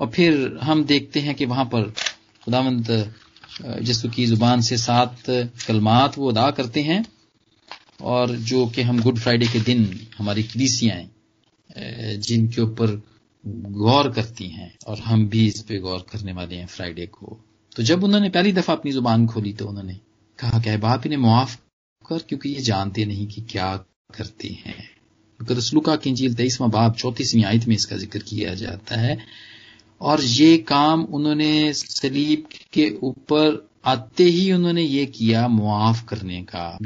और 0.00 0.10
फिर 0.10 0.58
हम 0.62 0.84
देखते 0.84 1.20
हैं 1.20 1.34
कि 1.34 1.44
वहाँ 1.44 1.64
पर 1.64 1.92
खुदावंत 2.44 2.90
यसु 3.82 4.08
की 4.08 4.26
ज़ुबान 4.26 4.60
से 4.60 4.76
सात 4.76 5.22
कलमात 5.66 6.18
वो 6.18 6.30
अदा 6.30 6.50
करते 6.50 6.82
हैं 6.82 7.04
और 8.02 8.36
जो 8.36 8.66
कि 8.66 8.82
हम 8.82 9.00
गुड 9.02 9.18
फ्राइडे 9.18 9.46
के 9.46 9.60
दिन 9.60 10.00
हमारी 10.18 10.42
कलीसियाएँ 10.42 11.08
जिनके 12.18 12.62
ऊपर 12.62 13.02
गौर 13.78 14.10
करती 14.12 14.48
हैं 14.48 14.72
और 14.86 14.98
हम 14.98 15.26
भी 15.28 15.46
इस 15.46 15.60
पे 15.62 15.78
गौर 15.78 16.04
करने 16.12 16.32
वाले 16.32 16.56
हैं 16.56 16.66
फ्राइडे 16.66 17.06
को। 17.06 17.40
तो 17.76 17.82
जब 17.82 18.04
उन्होंने 18.04 18.28
पहली 18.28 18.52
दफ़ा 18.52 18.74
अपनी 18.74 18.92
ज़ुबान 18.92 19.26
खोली 19.26 19.52
तो 19.52 19.66
उन्होंने 19.66 19.94
कहा, 20.38 20.60
क्या 20.60 20.78
बाप, 20.78 21.06
इन्हें 21.06 21.20
मुआफ 21.20 21.60
कर? 22.08 22.18
क्योंकि 22.18 22.48
ये 22.48 22.60
जानते 22.60 23.04
नहीं 23.04 23.26
कि 23.26 23.40
क्या 23.40 23.76
करते 24.18 24.48
हैं. 24.48 24.90
रसलुका 25.50 25.96
की 25.96 26.10
इंजील 26.10 26.34
तेईसवा 26.34 26.66
बाप 26.66 26.96
चौतीसवीं 26.96 27.44
आयत 27.44 27.64
में 27.64 27.74
इसका 27.74 27.96
ज़िक्र 27.96 28.18
किया 28.18 28.54
जाता 28.54 28.96
है। 28.96 29.18
और 30.00 30.20
ये 30.22 30.58
काम 30.58 31.02
उन्होंने 31.02 31.72
सलीब 31.72 32.44
के 32.72 32.98
ऊपर 33.02 33.68
आते 33.84 34.24
ही 34.24 34.52
उन्होंने 34.52 34.82
ये 34.82 35.06
किया 35.06 35.48
मुआफ 35.48 36.06
करने 36.08 36.42
का। 36.42 36.78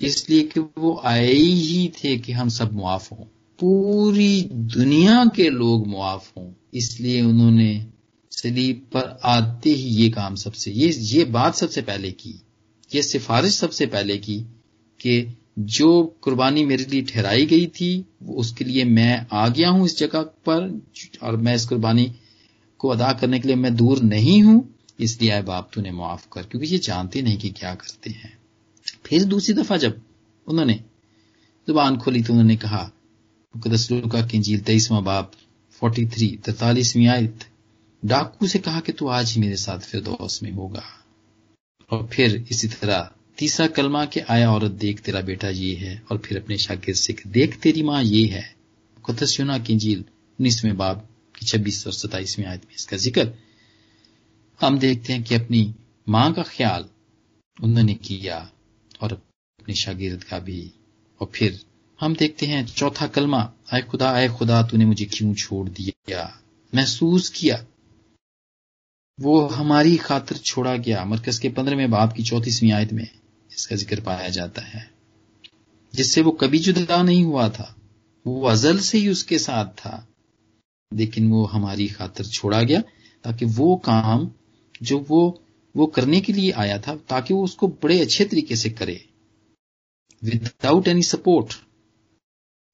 इसलिए 0.00 0.42
कि 0.42 0.60
वो 0.60 1.02
आए 1.04 1.32
ही 1.32 1.92
थे 2.04 2.16
कि 2.16 2.32
हम 2.32 2.48
सब 2.48 2.72
मुआफ 2.72 3.12
हों। 3.12 3.24
पूरी 3.58 4.48
दुनिया 4.52 5.24
के 5.24 5.50
लोग 5.50 5.86
मुआफ 5.86 6.32
हों। 6.36 6.52
इसलिए 6.74 7.22
उन्होंने 7.22 7.86
सलीब 8.38 8.86
पर 8.92 9.18
आते 9.26 9.70
ही 9.70 9.88
ये 9.94 10.08
काम 10.10 10.34
सबसे, 10.36 10.70
ये 10.70 10.88
ये 10.88 11.24
बात 11.26 11.54
सबसे 11.54 11.82
पहले 11.82 12.10
की, 12.12 12.34
ये 12.90 13.02
सिफारिश 13.02 13.56
सबसे 13.56 13.86
पहले 13.88 14.18
की 14.18 14.38
कि 15.00 15.36
जो 15.60 16.02
कुर्बानी 16.22 16.64
मेरे 16.64 16.84
लिए 16.84 17.02
ठहराई 17.04 17.46
गई 17.46 17.66
थी 17.70 18.04
उसके 18.36 18.64
लिए 18.64 18.84
मैं 18.86 19.26
आ 19.32 19.48
गया 19.48 19.70
हूँ 19.70 19.84
इस 19.86 19.98
जगह 19.98 20.22
पर, 20.48 20.80
और 21.22 21.36
मैं 21.36 21.54
इस 21.54 21.64
कुर्बानी 21.66 22.12
को 22.80 22.88
अदा 22.88 23.12
करने 23.12 23.40
के 23.40 23.48
लिए 23.48 23.56
मैं 23.56 23.74
दूर 23.76 24.02
नहीं 24.02 24.42
हूँ, 24.42 24.68
इसलिए 25.00 25.30
आए 25.30 25.42
बाप 25.42 25.70
तूने 25.74 25.90
माफ़ 25.92 26.26
कर, 26.32 26.42
क्योंकि 26.42 26.66
ये 26.66 26.78
जानते 26.80 27.22
नहीं 27.22 27.38
कि 27.38 27.50
क्या 27.50 27.74
करते 27.74 28.10
हैं। 28.10 28.36
फिर 29.06 29.24
दूसरी 29.24 29.54
दफ़ा 29.54 29.76
जब 29.76 30.00
उन्होंने, 30.46 30.74
ज़ुबान 31.68 31.96
खोली 31.96 32.22
तो 32.22 32.32
उन्होंने 32.32 32.56
कहा 32.58 32.90
का 33.54 34.26
किंजील 34.26 34.60
तेईसवा 34.60 35.00
बाप 35.02 35.32
फोर्टी 35.82 36.06
थ्री, 36.06 36.28
तैतालीसवीं 36.44 37.06
आयत 37.08 37.44
डाकू 38.04 38.46
से 38.46 38.58
कहा 38.58 38.80
कि 38.80 38.92
तू 38.92 39.08
आज 39.08 39.32
ही 39.32 39.40
मेरे 39.40 39.56
साथ 39.56 39.78
फिर 39.78 40.00
दोस्त 40.00 40.42
में 40.42 40.50
होगा। 40.52 40.82
और 41.90 42.06
फिर 42.06 42.46
इसी 42.50 42.68
तरह 42.68 43.10
तीसरा 43.38 43.66
कलमा 43.66 44.04
के 44.04 44.20
आया 44.20 44.52
औरत 44.52 44.70
देख 44.70 45.00
तेरा 45.00 45.20
बेटा 45.20 45.48
ये 45.48 45.74
है, 45.74 46.02
और 46.10 46.18
फिर 46.18 46.42
अपने 46.42 46.58
शागिर 46.58 46.94
से 46.94 47.16
देख 47.26 47.58
तेरी 47.60 47.82
माँ 47.82 48.02
ये 48.02 48.26
है। 48.26 48.56
कुतस्यूना 49.04 49.58
की 49.58 49.76
झील 49.76 49.98
उन्नीसवें 49.98 50.76
बाब 50.76 51.08
की 51.34 51.46
छब्बीस 51.46 51.86
और 51.86 51.92
सताइसवीं 51.92 52.46
आयत 52.46 52.64
में 52.64 52.74
इसका 52.74 52.96
ज़िक्र। 52.96 53.32
हम 54.60 54.78
देखते 54.78 55.12
हैं 55.12 55.22
कि 55.22 55.34
अपनी 55.34 55.74
माँ 56.08 56.32
का 56.34 56.42
ख्याल 56.42 56.84
उन्होंने 57.62 57.94
किया 57.94 58.38
और 59.00 59.12
अपने 59.12 59.74
शागिर्द 59.74 60.24
का 60.24 60.38
भी। 60.38 60.72
और 61.20 61.30
फिर 61.34 61.60
हम 62.00 62.14
देखते 62.14 62.46
हैं 62.46 62.64
चौथा 62.66 63.06
कलमा, 63.06 63.52
आए 63.72 63.82
खुदा 63.82 64.10
आए 64.10 64.28
खुदा, 64.28 64.62
तूने 64.62 64.84
मुझे 64.84 65.04
क्यों 65.04 65.34
छोड़ 65.34 65.68
दिया? 65.68 66.40
महसूस 66.74 67.28
किया। 67.28 67.64
वो 69.18 69.40
हमारी 69.48 69.96
खातिर 69.96 70.38
छोड़ा 70.38 70.76
गया। 70.76 71.04
मरकज 71.04 71.38
के 71.38 71.48
पंद्रहवें 71.50 71.90
बाप 71.90 72.12
की 72.12 72.22
चौतीसवीं 72.22 72.72
आयत 72.72 72.92
में 72.92 73.06
इसका 73.50 73.76
ज़िक्र 73.76 74.00
पाया 74.00 74.28
जाता 74.28 74.62
है, 74.62 74.90
जिससे 75.94 76.22
वो 76.22 76.30
कभी 76.32 76.58
जुदा 76.60 77.02
नहीं 77.02 77.24
हुआ 77.24 77.48
था। 77.48 77.74
वो 78.26 78.46
अजल 78.48 78.78
से 78.80 78.98
ही 78.98 79.08
उसके 79.08 79.38
साथ 79.38 79.66
था, 79.74 80.06
लेकिन 80.92 81.30
वो 81.30 81.44
हमारी 81.46 81.88
खातिर 81.88 82.26
छोड़ा 82.26 82.62
गया, 82.62 82.80
ताकि 83.24 83.44
वो 83.44 83.76
काम 83.84 84.30
जो 84.82 84.98
वो 85.00 85.42
वो 85.74 85.86
करने 85.88 86.20
के 86.20 86.32
लिए 86.32 86.50
आया 86.52 86.78
था, 86.78 86.94
ताकि 86.98 87.34
वो 87.34 87.44
उसको 87.44 87.68
बड़े 87.82 88.00
अच्छे 88.00 88.24
तरीके 88.24 88.56
से 88.56 88.70
करे। 88.70 89.00
विदाउट 90.22 90.88
एनी 90.88 91.02
सपोर्ट 91.02 91.54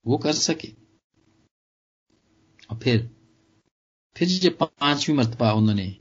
वो 0.06 0.18
कर 0.18 0.32
सके। 0.34 0.68
और 2.70 2.78
फिर 2.78 3.10
फिर 4.16 4.28
जब 4.28 4.56
पांचवी 4.60 5.14
मरतबा 5.16 5.52
उन्होंने 5.52 5.94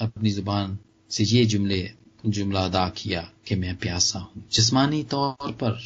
अपनी 0.00 0.30
ज़ुबान 0.30 0.78
से 1.10 1.24
ये 1.24 1.44
जुमले, 1.44 1.90
जुमला 2.26 2.64
अदा 2.64 2.88
किया 2.88 3.30
कि 3.46 3.54
मैं 3.54 3.76
प्यासा 3.76 4.18
हूँ। 4.18 4.44
जिस्मानी 4.52 5.02
तौर 5.02 5.52
पर, 5.52 5.78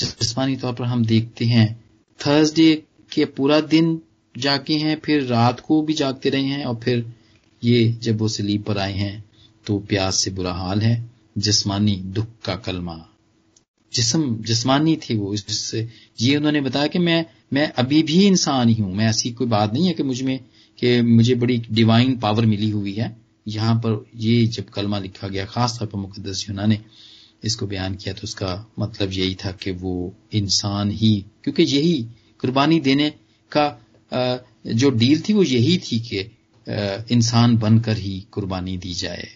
जिस्मानी 0.00 0.56
तौर 0.56 0.74
पर 0.74 0.84
हम 0.84 1.04
देखते 1.04 1.44
हैं, 1.44 1.84
थर्सडे 2.20 2.82
के 3.12 3.24
पूरा 3.24 3.60
दिन 3.60 4.00
जागे 4.38 4.74
हैं, 4.74 5.00
फिर 5.04 5.22
रात 5.22 5.60
को 5.60 5.82
भी 5.82 5.92
जागते 5.92 6.30
रहे 6.30 6.42
हैं 6.42 6.64
और 6.64 6.76
फिर 6.76 7.12
ये 7.64 7.92
जब 7.92 8.18
वो 8.18 8.28
सलीब 8.28 8.62
पर 8.62 8.78
आए 8.78 8.92
हैं 8.92 9.24
तो 9.66 9.78
प्यास 9.78 10.16
से 10.16 10.30
बुरा 10.30 10.52
हाल 10.52 10.80
है। 10.80 11.10
जिस्मानी 11.38 11.96
दुख 11.96 12.26
का 12.44 12.56
कलमा। 12.56 13.06
जिसम, 13.92 14.36
जिस्मानी 14.36 14.96
थे 14.96 15.14
वो, 15.16 15.34
इससे 15.34 15.88
ये 16.20 16.36
उन्होंने 16.36 16.60
बताया 16.60 16.86
कि 16.86 16.98
मैं 16.98 17.24
मैं 17.52 17.72
अभी 17.72 18.02
भी 18.02 18.26
इंसान 18.26 18.68
ही 18.68 18.74
हूँ, 18.74 18.94
मैं 18.94 19.06
ऐसी 19.06 19.30
कोई 19.30 19.46
बात 19.46 19.72
नहीं 19.72 19.86
है 19.86 19.92
कि 19.92 20.02
मुझमें 20.02 20.40
कि 20.78 21.00
मुझे 21.02 21.34
बड़ी 21.34 21.56
डिवाइन 21.70 22.16
पावर 22.18 22.46
मिली 22.46 22.70
हुई 22.70 22.92
है। 22.92 23.16
यहाँ 23.46 23.74
पर 23.76 24.04
ये 24.16 24.46
जब 24.46 24.68
कलमा 24.68 24.98
लिखा 24.98 25.28
गया 25.28 25.44
खास 25.46 25.76
तौर 25.78 25.88
पर 25.88 25.98
मुकदस 25.98 26.46
यूना 26.48 26.66
ने 26.66 26.78
इसको 27.44 27.66
बयान 27.66 27.94
किया 27.94 28.14
तो 28.14 28.20
उसका 28.24 28.50
मतलब 28.78 29.12
यही 29.12 29.34
था 29.34 29.50
कि 29.52 29.70
वो 29.72 30.14
इंसान 30.32 30.90
ही, 30.90 31.24
क्योंकि 31.44 31.62
यही 31.62 32.02
कुर्बानी 32.40 32.80
देने 32.80 33.10
का 33.52 33.66
जो 34.66 34.90
डील 34.90 35.20
थी 35.20 35.32
वो 35.32 35.42
यही 35.42 35.76
थी 35.78 35.98
कि 36.00 36.20
इंसान 37.14 37.56
बनकर 37.58 37.96
ही 37.96 38.20
कुर्बानी 38.32 38.76
दी 38.76 38.92
जाए 38.94 39.28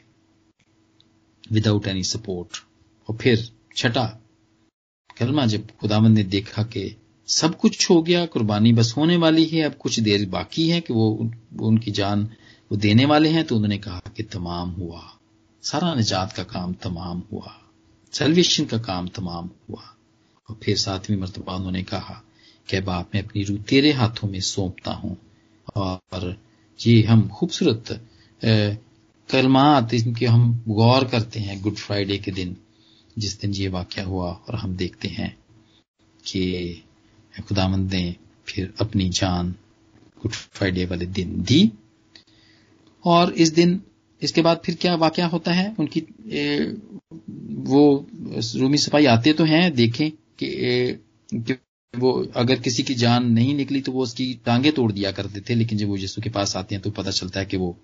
विदाउट 1.51 1.87
एनी 1.87 2.03
सपोर्ट 2.05 2.63
और 3.09 3.17
फिर 3.17 3.49
छठा 3.77 4.05
कलमा 5.19 5.45
जब 5.47 5.71
खुदावंद 5.81 6.17
ने 6.17 6.23
देखा 6.25 6.63
कि 6.63 6.85
सब 7.29 7.57
कुछ 7.59 7.89
हो 7.91 8.01
गया 8.03 8.25
कुर्बानी 8.27 8.73
बस 8.73 8.93
होने 8.97 9.17
वाली 9.17 9.45
है 9.45 9.63
अब 9.63 9.75
कुछ 9.75 9.99
देर 10.01 10.29
बाकी 10.29 10.69
है 10.69 10.81
कि 10.81 10.93
वो, 10.93 11.31
उनकी 11.61 11.91
जान 11.91 12.29
वो 12.71 12.77
देने 12.77 13.05
वाले 13.05 13.29
हैं 13.29 13.45
तो 13.45 13.57
उन्होंने 13.57 13.79
कहा 13.79 14.03
कि 14.17 14.23
तमाम 14.23 14.71
हुआ। 14.71 15.03
सारा 15.63 15.95
निजात 15.95 16.33
का 16.33 16.43
काम 16.45 16.73
तमाम 16.75 17.23
हुआ। 17.33 17.55
सेल्वेशन 18.13 18.65
का 18.65 18.79
काम 18.79 19.09
तमाम 19.09 19.51
हुआ। 19.71 19.83
और 20.49 20.59
फिर 20.63 20.77
सातवीं 20.77 21.17
मरतबा 21.17 21.55
उन्होंने 21.55 21.83
कहा 21.83 22.23
कि 22.69 22.81
बाप 22.81 23.11
मैं 23.15 23.23
अपनी 23.23 23.43
रूह 23.45 23.59
तेरे 23.59 23.93
हाथों 23.93 24.29
में 24.29 24.41
सौंपता 24.41 24.93
हूँ। 24.93 25.17
और 25.77 26.37
ये 26.81 27.03
हम 27.03 27.29
खूबसूरत 27.29 28.01
कलमात 29.29 29.95
इनके 29.95 30.27
हम 30.27 30.65
गौर 30.69 31.05
करते 31.05 31.41
हैं 31.41 31.61
गुड 31.63 31.77
फ्राइडे 31.77 32.19
के 32.19 32.31
दिन 32.31 32.57
जिस 33.19 33.41
दिन 33.41 33.55
ये 33.55 33.69
वाक्य 33.69 34.03
हुआ 34.03 34.31
और 34.49 34.55
हम 34.55 34.77
देखते 34.77 35.09
हैं 35.09 35.37
कि 36.27 36.83
खुदामंद 37.49 37.93
ने 37.95 38.17
फिर 38.47 38.73
अपनी 38.81 39.09
जान 39.09 39.55
गुड 40.23 40.33
फ्राइडे 40.33 40.85
वाले 40.85 41.07
दिन 41.07 41.43
दी। 41.43 41.71
और 43.05 43.33
इस 43.33 43.53
दिन 43.53 43.81
इसके 44.23 44.43
बाद 44.43 44.61
फिर 44.65 44.75
क्या 44.75 44.95
वाक्य 44.95 45.23
होता 45.23 45.53
है? 45.53 45.75
उनकी 45.79 46.03
ए, 46.31 46.77
वो 47.51 48.07
रूमी 48.57 48.79
सफ़ाई 48.79 49.07
आते 49.07 49.33
तो 49.33 49.45
हैं 49.45 49.73
देखें 49.75 50.11
कि, 50.11 50.47
ए, 50.47 50.99
कि 51.35 51.55
वो 51.95 52.13
अगर 52.37 52.61
किसी 52.61 52.83
की 52.83 52.95
जान 52.95 53.33
नहीं 53.33 53.55
निकली 53.55 53.81
तो 53.81 53.93
वो 53.93 54.03
उसकी 54.03 54.33
टांगे 54.47 54.71
तोड़ 54.71 54.93
दिया 54.93 55.11
करते 55.13 55.41
थे 55.41 55.55
लेकिन 55.55 55.79
जब 55.79 55.89
वो 55.89 55.97
यीशु 55.97 56.23
के 56.23 56.31
पास 56.31 56.57
आते 56.57 56.75
हैं 56.75 56.83
तो 56.83 56.91
पता 56.91 57.11
चलता 57.11 57.41
है 57.41 57.47
कि 57.47 57.57
वो 57.57 57.77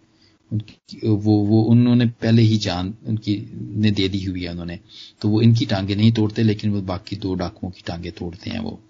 वो 1.04 1.36
वो 1.46 1.62
उन्होंने 1.62 2.06
पहले 2.06 2.42
ही 2.42 2.56
जान 2.56 2.94
उनकी 3.06 3.36
ने 3.54 3.90
दे 3.90 4.08
दी 4.08 4.24
हुई 4.24 4.42
है 4.42 4.50
उन्होंने। 4.50 4.78
तो 5.20 5.28
वो 5.28 5.40
इनकी 5.42 5.66
टांगे 5.66 5.94
नहीं 5.94 6.12
तोड़ते 6.12 6.42
लेकिन 6.42 6.70
वो 6.70 6.80
बाकी 6.82 7.16
दो 7.16 7.34
डाकुओं 7.34 7.70
की 7.70 7.82
टांगे 7.86 8.10
तोड़ते 8.10 8.50
हैं 8.50 8.60
वो। 8.60 8.80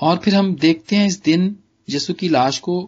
और 0.00 0.16
फिर 0.16 0.34
हम 0.34 0.54
देखते 0.56 0.96
हैं 0.96 1.06
इस 1.06 1.22
दिन 1.22 1.56
यसु 1.88 2.14
की 2.14 2.28
लाश 2.28 2.58
को 2.58 2.78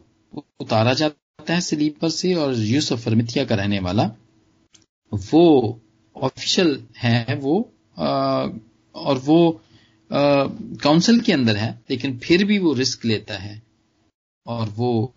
उतारा 0.61 0.93
जाता 0.95 1.53
है 1.55 1.61
स्लीपर 1.61 2.09
से 2.11 2.35
और 2.35 2.55
यूसुफ 2.57 3.05
फरमितिया 3.05 3.45
का 3.45 3.55
रहने 3.55 3.79
वाला। 3.81 4.05
वो 5.13 5.81
ऑफिशियल 6.17 6.79
है 6.99 7.35
वो 7.37 7.59
आ, 7.99 8.49
और 8.95 9.19
वो 9.19 9.61
काउंसिल 10.11 11.21
के 11.21 11.33
अंदर 11.33 11.57
है 11.57 11.71
लेकिन 11.91 12.19
फिर 12.19 12.45
भी 12.45 12.59
वो 12.59 12.73
रिस्क 12.75 13.05
लेता 13.05 13.35
है। 13.35 13.61
और 14.47 14.69
वो 14.69 15.13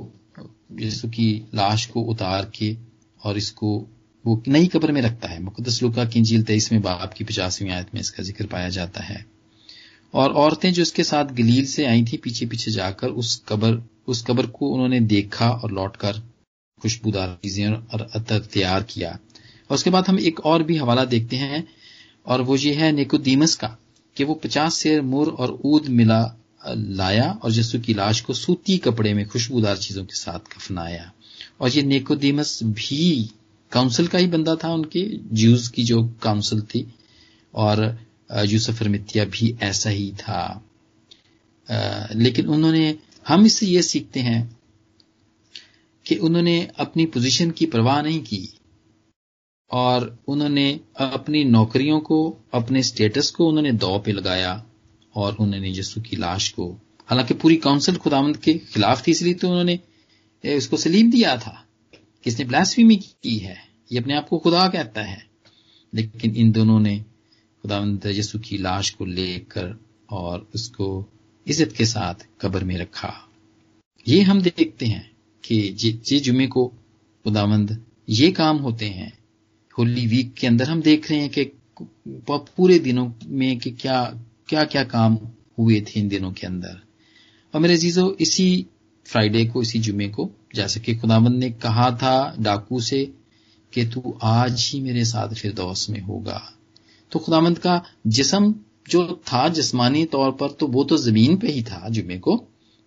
यीशु 0.79 1.07
की 1.09 1.29
लाश 1.55 1.85
को 1.85 2.01
उतार 2.03 2.51
के 2.55 2.75
और 3.21 3.37
इसको 3.37 3.77
वो 4.25 4.41
नई 4.47 4.67
कब्र 4.67 4.91
में 4.91 5.01
रखता 5.01 5.27
है। 5.27 5.41
मुकदस 5.43 5.81
लुका 5.83 6.05
की 6.05 6.19
इंजील 6.19 6.43
तेईसवें 6.43 6.81
बाप 6.81 7.13
की 7.13 7.23
पचासवीं 7.23 7.71
आयत 7.71 7.93
में 7.93 8.01
इसका 8.01 8.23
ज़िक्र 8.23 8.45
पाया 8.45 8.69
जाता 8.69 9.03
है। 9.03 9.25
और 10.15 10.31
औरतें 10.31 10.73
जो 10.73 10.81
इसके 10.81 11.03
साथ 11.03 11.25
गलील 11.25 11.65
से 11.65 11.85
आई 11.85 12.03
थी 12.03 12.17
पीछे 12.17 12.45
पीछे 12.45 12.71
जाकर, 12.71 13.07
उस 13.07 13.43
कबर 13.47 13.83
उस 14.07 14.23
कबर 14.27 14.45
को 14.45 14.69
उन्होंने 14.69 14.99
देखा 14.99 15.49
और 15.49 15.71
लौटकर 15.71 16.21
खुशबूदार 16.81 17.37
चीज़ें 17.43 17.67
और 17.67 18.07
अतर 18.15 18.39
तैयार 18.39 18.83
किया। 18.83 19.09
और 19.69 19.75
उसके 19.75 19.89
बाद 19.89 20.07
हम 20.07 20.19
एक 20.19 20.39
और 20.39 20.63
भी 20.63 20.77
हवाला 20.77 21.05
देखते 21.05 21.35
हैं, 21.35 21.67
और 22.25 22.41
वो 22.41 22.55
ये 22.55 22.73
है 22.73 22.91
नेकोदीमस 22.91 23.55
का, 23.55 23.77
कि 24.17 24.23
वो 24.23 24.33
पचास 24.33 24.75
शेर 24.75 25.01
मुर 25.01 25.29
और 25.29 25.59
ऊद 25.65 25.87
मिला, 25.87 26.35
लाया 26.67 27.39
और 27.43 27.51
यसु 27.51 27.79
की 27.79 27.93
लाश 27.93 28.21
को 28.21 28.33
सूती 28.33 28.77
कपड़े 28.77 29.13
में 29.13 29.27
खुशबूदार 29.27 29.77
चीज़ों 29.77 30.03
के 30.05 30.15
साथ 30.15 30.39
कफनाया। 30.39 31.11
और 31.61 31.69
ये 31.69 31.83
नेकोदीमस 31.83 32.59
भी 32.63 33.29
काउंसिल 33.71 34.07
का 34.07 34.17
ही 34.17 34.27
बंदा 34.27 34.55
था 34.55 34.73
उनके, 34.73 35.19
ज्यूज 35.33 35.67
की 35.67 35.83
जो 35.83 36.03
काउंसिल 36.21 36.61
थी। 36.61 36.93
और 37.53 38.04
यूसुफ 38.45 38.81
मित्या 38.83 39.25
भी 39.25 39.55
ऐसा 39.61 39.89
ही 39.89 40.11
था। 40.11 40.65
लेकिन 42.15 42.47
उन्होंने, 42.47 42.95
हम 43.27 43.45
इससे 43.45 43.65
ये 43.65 43.81
सीखते 43.81 44.19
हैं 44.19 44.59
कि 46.05 46.15
उन्होंने 46.15 46.71
अपनी 46.77 47.05
पोजीशन 47.05 47.51
की 47.51 47.65
परवाह 47.65 48.01
नहीं 48.01 48.21
की 48.23 48.49
और 49.71 50.19
उन्होंने 50.27 50.79
अपनी 50.99 51.43
नौकरियों 51.43 51.99
को, 51.99 52.37
अपने 52.53 52.83
स्टेटस 52.83 53.29
को 53.31 53.47
उन्होंने 53.47 53.71
दौ 53.71 53.97
पे 53.99 54.11
लगाया 54.11 54.65
और 55.15 55.35
उन्होंने 55.35 55.71
यसु 55.71 56.01
की 56.01 56.15
लाश 56.15 56.49
को। 56.49 56.71
हालाँकि 57.07 57.33
पूरी 57.33 57.55
काउंसिल 57.57 57.95
खुदामंद 57.95 58.37
के 58.37 58.53
खिलाफ 58.53 59.07
थी, 59.07 59.11
इसलिए 59.11 59.33
तो 59.33 59.49
उन्होंने 59.49 59.79
उसको 60.57 60.77
सलीम 60.77 61.11
दिया 61.11 61.37
था 61.37 61.61
इसने 62.27 62.45
ब्लास्फीमी 62.45 62.95
की 62.95 63.37
है। 63.37 63.57
ये 63.91 63.99
अपने 63.99 64.15
आप 64.15 64.27
को 64.29 64.37
खुदा 64.37 64.67
कहता 64.69 65.01
है। 65.01 65.25
लेकिन 65.93 66.35
इन 66.35 66.51
दोनों 66.51 66.79
ने 66.79 67.03
खुदावंद 67.65 68.05
यसु 68.07 68.39
की 68.39 68.57
लाश 68.57 68.89
को 68.89 69.05
लेकर 69.07 69.75
और 70.09 70.47
उसको 70.55 70.87
इज़्ज़त 71.47 71.71
के 71.71 71.85
साथ 71.85 72.25
कब्र 72.41 72.63
में 72.63 72.77
रखा। 72.77 73.11
ये 74.05 74.21
हम 74.21 74.41
देखते 74.41 74.85
हैं 74.85 75.09
कि 75.43 75.57
जे 75.71 76.19
जुमे 76.19 76.47
को 76.47 76.65
खुदावंद 77.25 77.77
ये 78.09 78.29
काम 78.31 78.57
होते 78.57 78.89
हैं। 78.89 79.11
होली 79.73 80.05
वीक 80.07 80.33
के 80.33 80.47
अंदर 80.47 80.69
हम 80.69 80.81
देख 80.81 81.09
रहे 81.11 81.19
हैं 81.19 81.29
कि 81.29 81.51
पूरे 82.29 82.79
दिनों 82.79 83.11
में 83.27 83.57
कि 83.59 83.71
क्या 83.71 84.03
क्या 84.49 84.63
क्या 84.65 84.83
काम 84.83 85.17
हुए 85.57 85.81
थे 85.81 85.99
इन 85.99 86.07
दिनों 86.09 86.31
के 86.31 86.47
अंदर। 86.47 86.81
और 87.53 87.61
मेरे 87.61 87.77
जीजो 87.77 88.15
इसी 88.19 88.65
फ्राइडे 89.05 89.45
को, 89.45 89.61
इसी 89.61 89.79
जुमे 89.79 90.07
को, 90.09 90.29
जैसे 90.55 90.79
कि 90.79 90.95
खुदावंद 90.95 91.39
ने 91.39 91.49
कहा 91.51 91.91
था 91.93 92.35
डाकू 92.39 92.79
से 92.81 93.05
कि 93.73 93.85
तू 93.85 94.17
आज 94.23 94.69
ही 94.73 94.81
मेरे 94.81 95.05
साथ 95.05 95.33
फिर 95.33 95.53
दोस्त 95.53 95.89
में 95.89 95.99
होगा। 96.01 96.51
तो 97.15 97.19
खुदामंद 97.19 97.57
का 97.57 97.73
जिसम 98.07 98.53
जो 98.89 99.01
था 99.27 99.47
जिस्मानी 99.49 100.03
तौर 100.13 100.31
पर 100.31 100.51
तो 100.51 100.67
वो 100.67 100.83
तो 100.83 100.97
ज़मीन 100.97 101.37
पे 101.37 101.51
ही 101.51 101.61
था 101.63 101.89
जुमे 101.89 102.17
को, 102.17 102.33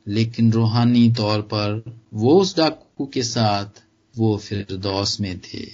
लेकिन 0.07 0.53
रूहानी 0.53 1.09
तौर 1.13 1.41
पर 1.53 1.83
वो 2.15 2.35
उस 2.41 2.57
डाकू 2.57 3.07
के 3.07 3.23
साथ 3.23 3.83
वो 4.15 4.37
फिरदौस 4.39 5.21
में 5.21 5.39
थे। 5.39 5.65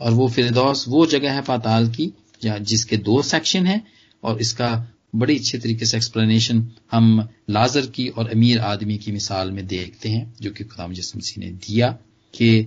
और 0.00 0.12
वो 0.12 0.28
फिरदौस 0.28 0.84
वो 0.88 1.04
जगह 1.06 1.32
है 1.32 1.42
पाताल 1.42 1.88
की 1.90 2.12
जिसके 2.42 2.96
दो 2.98 3.20
सेक्शन 3.24 3.66
हैं, 3.66 3.86
और 4.22 4.40
इसका 4.40 4.70
बड़ी 5.14 5.36
अच्छे 5.38 5.58
तरीके 5.58 5.86
से 5.86 5.96
एक्सप्लेनेशन 5.96 6.66
हम 6.92 7.28
लाजर 7.50 7.86
की 7.90 8.08
और 8.08 8.30
अमीर 8.30 8.60
आदमी 8.62 8.96
की 8.98 9.12
मिसाल 9.12 9.50
में 9.50 9.66
देखते 9.66 10.08
हैं, 10.08 10.34
जो 10.40 10.50
कि 10.50 10.64
खुदाम 10.64 10.92
जिसम 10.92 11.20
ने 11.40 11.50
दिया 11.50 11.90
कि 12.34 12.60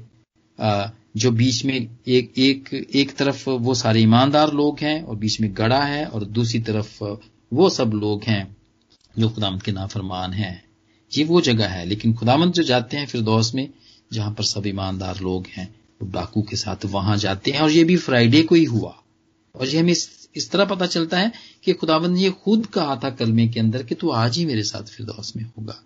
जो 1.16 1.32
बीच 1.32 1.64
में 1.66 1.76
एक 2.08 2.34
एक 2.38 2.70
एक 2.74 3.16
तरफ़ 3.16 3.50
वो 3.50 3.74
सारे 3.74 4.02
ईमानदार 4.02 4.54
लोग 4.54 4.80
हैं 4.80 5.02
और 5.04 5.16
बीच 5.16 5.40
में 5.42 5.50
गड़ा 5.58 5.82
है 5.82 6.06
और 6.06 6.26
दूसरी 6.26 6.60
तरफ़ 6.60 7.04
वो 7.54 7.70
सब 7.70 7.92
लोग 7.94 8.24
हैं 8.24 8.58
जो 9.20 9.30
खुदामद 9.30 9.64
के 9.64 9.72
नाफरमान 9.72 10.34
हैं। 10.34 10.64
ये 11.12 11.24
वो 11.24 11.42
जगह 11.42 11.68
है 11.68 11.86
लेकिन 11.86 12.14
खुदामंद 12.14 12.54
जो 12.54 12.64
जाते 12.64 12.98
हैं 12.98 13.08
फिर 13.08 13.22
दोस्त 13.22 13.56
में 13.56 13.70
जहाँ 14.14 14.34
पर 14.34 14.44
सब 14.44 14.68
ईमानदार 14.68 15.20
लोग 15.20 15.48
हैं 15.48 15.76
वो 16.02 16.10
डाकू 16.10 16.42
के 16.42 16.56
साथ 16.56 16.86
वहाँ 16.86 17.18
जाते 17.18 17.52
हैं 17.52 17.60
और 17.60 17.72
ये 17.72 17.84
भी 17.84 17.98
फ्राइडे 17.98 18.42
को 18.44 18.56
ही 18.56 18.64
हुआ। 18.64 18.96
और 19.56 19.68
ये 19.68 19.80
हमें 19.80 19.92
इस, 19.92 20.30
इस 20.36 20.52
तरह 20.52 20.66
पता 20.66 20.86
चलता 20.86 21.20
है 21.20 21.32
कि 21.64 21.74
खुदाबंद 21.74 22.18
ने 22.18 22.30
खुद 22.32 22.66
कहा 22.66 22.96
था 22.96 23.10
कलमे 23.10 23.48
के 23.48 23.60
अंदर 23.60 23.84
कि 23.84 23.96
तू 23.96 24.10
आज 24.10 24.38
ही 24.38 24.46
मेरे 24.46 24.64
साथ 24.64 24.84
फिर 24.84 25.06
दोस्त 25.06 25.38
में 25.38 25.44
होगा। 25.44 25.84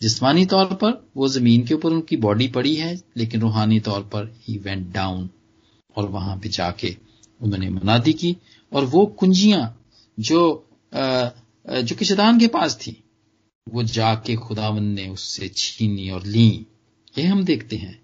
जिस्मानी 0.00 0.44
तौर 0.46 0.74
पर 0.74 0.92
वो 1.16 1.28
ज़मीन 1.28 1.66
के 1.66 1.74
ऊपर 1.74 1.90
उनकी 1.90 2.16
बॉडी 2.16 2.48
पड़ी 2.48 2.74
है, 2.76 2.94
लेकिन 3.16 3.40
रूहानी 3.40 3.80
तौर 3.80 4.00
पर 4.12 4.32
ही 4.42 4.56
वेंट 4.58 4.92
डाउन 4.92 5.28
और 5.96 6.08
वहाँ 6.08 6.36
पे 6.38 6.48
जाके 6.48 6.96
उन्होंने 7.40 7.68
मनादी 7.70 8.12
की 8.12 8.36
और 8.72 8.84
वो 8.84 9.04
कुंजियाँ 9.18 9.76
जो 10.18 10.40
जो 10.92 11.96
कि 11.96 12.04
शैतान 12.04 12.38
के 12.38 12.46
पास 12.48 12.76
थी, 12.76 12.96
वो 13.66 13.82
जाके 13.82 14.34
खुदावन 14.36 14.84
ने 14.84 15.08
उससे 15.08 15.48
छीनी 15.56 16.08
और 16.10 16.24
ली। 16.26 16.66
ये 17.18 17.24
हम 17.24 17.44
देखते 17.44 17.76
हैं। 17.76 17.98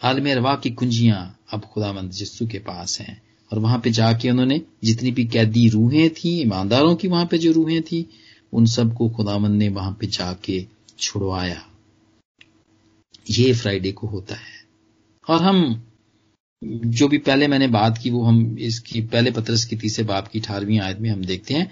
आलम 0.00 0.30
अरवा 0.30 0.54
की 0.54 0.70
कुंजियाँ 0.70 1.38
अब 1.52 1.64
खुदावंद 1.64 2.10
जिस्सू 2.10 2.46
के 2.46 2.58
पास 2.58 3.00
हैं 3.00 3.20
और 3.50 3.58
वहाँ 3.58 3.78
पे 3.78 3.90
जाके 3.90 4.30
उन्होंने 4.30 4.60
जितनी 4.84 5.10
भी 5.10 5.24
कैदी 5.26 5.68
रूहें 5.68 6.08
थी, 6.10 6.40
ईमानदारों 6.40 6.94
की 6.96 7.08
वहाँ 7.08 7.26
पे 7.26 7.38
जो 7.38 7.52
रूहें 7.52 7.80
थी, 7.82 8.06
उन 8.52 8.66
सबको 8.66 9.08
खुदावन 9.08 9.52
ने 9.52 9.68
वहाँ 9.68 9.96
पे 10.00 10.06
जाके 10.06 10.60
छुड़वाया। 11.00 11.66
ये 13.30 13.52
फ्राइडे 13.52 13.92
को 13.92 14.06
होता 14.06 14.34
है। 14.34 14.58
और 15.28 15.42
हम 15.42 15.86
जो 16.62 17.08
भी 17.08 17.18
पहले 17.18 17.46
मैंने 17.48 17.66
बात 17.68 17.98
की, 17.98 18.10
वो 18.10 18.22
हम 18.22 18.58
इसकी, 18.58 19.00
पहले 19.00 19.30
पत्रस 19.30 19.64
की 19.64 19.76
तीसरे 19.76 20.04
बाप 20.04 20.28
की 20.28 20.40
अठारहवीं 20.40 20.80
आयत 20.80 20.98
में 20.98 21.10
हम 21.10 21.24
देखते 21.24 21.54
हैं 21.54 21.70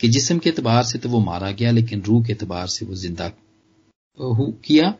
कि 0.00 0.08
जिसम 0.08 0.38
के 0.38 0.50
अतबार 0.50 0.82
से 0.84 0.98
तो 0.98 1.08
वो 1.08 1.20
मारा 1.20 1.50
गया, 1.50 1.70
लेकिन 1.70 2.02
रूह 2.02 2.24
के 2.24 2.32
अतबार 2.32 2.66
से 2.66 2.86
वो 2.86 2.94
ज़िंदा 2.94 3.30
किया। 4.18 4.94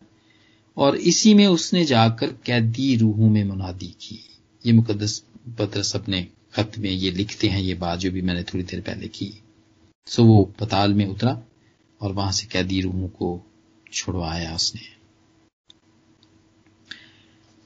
और 0.77 0.95
इसी 0.95 1.33
में 1.33 1.45
उसने 1.47 1.83
जाकर 1.85 2.27
कैदी 2.45 2.95
रूहों 2.95 3.29
में 3.29 3.43
मुनादी 3.43 3.87
की। 4.01 4.19
ये 4.65 4.73
मुकदस 4.73 5.23
पत्रस 5.59 5.95
अपने 5.95 6.27
खत 6.53 6.71
में 6.77 6.89
ये 6.89 7.11
लिखते 7.11 7.47
हैं, 7.47 7.59
ये 7.59 7.73
बात 7.73 7.99
जो 7.99 8.11
भी 8.11 8.21
मैंने 8.21 8.43
थोड़ी 8.43 8.63
देर 8.63 8.81
पहले 8.81 9.07
की। 9.07 9.33
सो 10.07 10.23
वो 10.23 10.43
पताल 10.59 10.93
में 10.93 11.05
उतरा 11.05 11.41
और 12.01 12.11
वहाँ 12.11 12.31
से 12.31 12.47
कैदी 12.47 12.81
रूहों 12.81 13.07
को 13.09 13.35
छुड़वाया 13.93 14.55
उसने। 14.55 14.81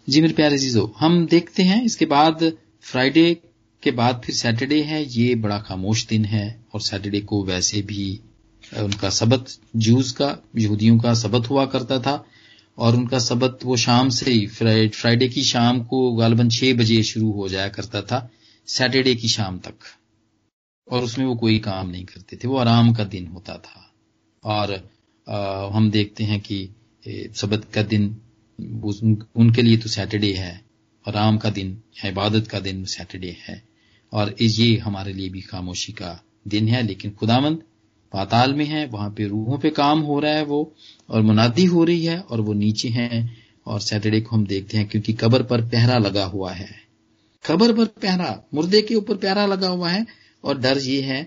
जी 0.09 0.21
मेरे 0.21 0.34
प्यारे 0.34 0.57
जीजो 0.57 0.93
हम 0.99 1.26
देखते 1.26 1.63
हैं, 1.63 1.84
इसके 1.84 2.05
बाद 2.05 2.51
फ्राइडे 2.82 3.41
के 3.84 3.91
बाद 3.91 4.21
फिर 4.26 4.36
सैटरडे 4.36 4.82
है, 4.82 5.03
ये 5.05 5.36
बड़ा 5.36 5.59
खामोश 5.59 6.05
दिन 6.07 6.26
है, 6.26 6.65
और 6.73 6.82
सैटरडे 6.82 7.21
को 7.21 7.43
वैसे 7.43 7.82
भी 7.82 8.19
उनका 8.78 9.09
सबत, 9.09 9.45
जूस 9.76 10.11
का, 10.11 10.38
यहूदियों 10.55 10.99
का 10.99 11.13
सबत 11.13 11.49
हुआ 11.49 11.65
करता 11.65 11.99
था, 11.99 12.26
और 12.78 12.95
उनका 12.95 13.19
सबत 13.19 13.59
वो 13.63 13.76
शाम 13.78 14.09
से 14.09 14.32
ही 14.32 14.47
फ्राइडे 14.47 15.28
की 15.28 15.43
शाम 15.43 15.84
को 15.84 16.11
गालबन 16.13 16.49
छह 16.49 16.73
बजे 16.73 17.03
शुरू 17.03 17.32
हो 17.32 17.49
जाया 17.49 17.67
करता 17.67 18.01
था, 18.01 18.30
सैटरडे 18.67 19.15
की 19.15 19.28
शाम 19.28 19.59
तक। 19.59 19.73
और 20.91 21.03
उसमें 21.03 21.26
वो 21.26 21.36
कोई 21.36 21.59
काम 21.59 21.89
नहीं 21.89 22.05
करते 22.05 22.36
थे, 22.36 22.47
वो 22.47 22.57
आराम 22.57 22.93
का 22.93 23.03
दिन 23.03 23.28
होता 23.28 23.57
था। 23.57 23.93
और 24.43 24.95
हम 25.28 25.89
देखते 25.91 26.23
हैं 26.23 26.39
कि 26.41 26.69
सबत 27.36 27.67
का 27.73 27.82
दिन 27.84 28.15
उनके 29.36 29.61
लिए 29.61 29.78
तो 29.78 29.89
सैटरडे 29.89 30.34
है 30.34 30.53
आराम 31.05 31.38
का 31.38 31.49
दिन, 31.49 31.78
इबादत 32.05 32.47
का 32.47 32.59
दिन 32.59 32.84
सैटरडे 32.86 33.36
है, 33.47 33.61
और 34.13 34.36
ये 34.41 34.78
हमारे 34.78 35.13
लिए 35.13 35.30
भी 35.30 35.41
खामोशी 35.41 35.91
का 35.93 36.19
दिन 36.47 36.67
है, 36.67 36.82
लेकिन 36.84 37.11
खुदामंद 37.11 37.61
पाताल 38.13 38.53
में 38.53 38.65
है, 38.65 38.86
वहाँ 38.88 39.09
पे 39.09 39.28
रूहों 39.28 39.57
पे 39.57 39.69
काम 39.69 39.99
हो 39.99 40.19
रहा 40.19 40.34
है 40.34 40.45
वो, 40.45 40.73
और 41.09 41.21
मुनादी 41.21 41.65
हो 41.65 41.84
रही 41.84 42.05
है, 42.05 42.19
और 42.19 42.41
वो 42.41 42.53
नीचे 42.53 42.89
हैं, 42.89 43.38
और 43.67 43.80
सैटरडे 43.80 44.21
को 44.21 44.36
हम 44.36 44.45
देखते 44.45 44.78
हैं, 44.78 44.88
क्योंकि 44.88 45.13
कबर 45.13 45.43
पर 45.43 45.61
पहरा 45.61 45.97
लगा 45.97 46.26
हुआ 46.26 46.51
है। 46.51 46.69
कबर 47.45 47.73
पर 47.73 47.86
पहरा, 48.01 48.43
मुर्दे 48.53 48.82
के 48.82 48.95
ऊपर 48.95 49.17
पहरा 49.17 49.45
लगा 49.45 49.67
हुआ 49.67 49.89
है, 49.89 50.05
और 50.43 50.59
डर 50.59 50.78
ये 50.78 51.01
है 51.01 51.23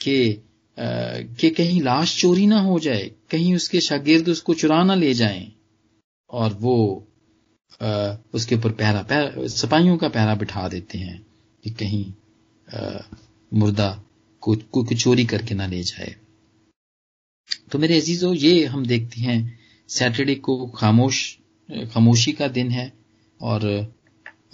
कि 0.00 0.42
कि 0.80 1.50
कहीं 1.50 1.80
लाश 1.82 2.20
चोरी 2.20 2.46
ना 2.46 2.60
हो 2.60 2.78
जाए 2.78 3.10
कहीं 3.30 3.54
उसके 3.54 3.80
शागिर्द 3.80 4.28
उसको 4.28 4.54
चुरा 4.54 4.82
ना 4.84 4.94
ले 4.94 5.14
जाएँ 5.14 5.52
और 6.30 6.52
वो 6.52 7.04
आ, 7.82 8.14
उसके 8.34 8.54
ऊपर 8.54 8.72
पहरा, 8.72 9.02
पहरा 9.02 9.46
सिपाहियों 9.46 9.96
का 9.96 10.08
पहरा 10.08 10.34
बिठा 10.34 10.68
देते 10.68 10.98
हैं 10.98 11.26
कि 11.64 11.70
कहीं 11.70 12.12
आ, 12.74 12.98
मुर्दा 13.54 14.04
को, 14.40 14.54
को, 14.54 14.84
को 14.84 14.94
चोरी 14.94 15.24
करके 15.24 15.54
ना 15.54 15.66
ले 15.66 15.82
जाए। 15.82 16.16
तो 17.72 17.78
मेरे 17.78 18.00
अजीजों 18.00 18.34
ये 18.34 18.64
हम 18.66 18.86
देखते 18.86 19.20
हैं 19.20 19.58
सैटरडे 19.88 20.34
को 20.34 20.66
खामोश 20.66 21.38
खामोशी 21.94 22.32
का 22.32 22.48
दिन 22.48 22.70
है 22.70 22.92
और 23.40 23.92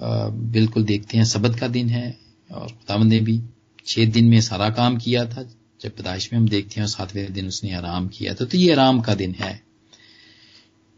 आ, 0.01 0.29
बिल्कुल 0.29 0.85
देखते 0.85 1.17
हैं 1.17 1.25
सबद 1.25 1.59
का 1.59 1.69
दिन 1.69 1.89
है 1.89 2.19
और 2.51 2.69
खुदावंद 2.69 3.13
ने 3.13 3.21
भी 3.21 3.43
छह 3.87 4.05
दिन 4.05 4.25
में 4.25 4.41
सारा 4.41 4.71
काम 4.71 4.97
किया 4.97 5.27
था 5.27 5.43
जब 5.85 5.91
पैदाइश 5.91 6.33
में 6.33 6.39
हम 6.41 6.49
देखते 6.49 6.81
हैं 6.81 6.87
सातवें 6.87 7.33
दिन 7.33 7.49
उसने 7.49 7.73
आराम 7.75 8.09
किया 8.09 8.35
था 8.35 8.45
तो 8.45 8.59
ये 8.59 8.73
आराम 8.73 9.01
का 9.01 9.15
दिन 9.15 9.35
है। 9.35 9.61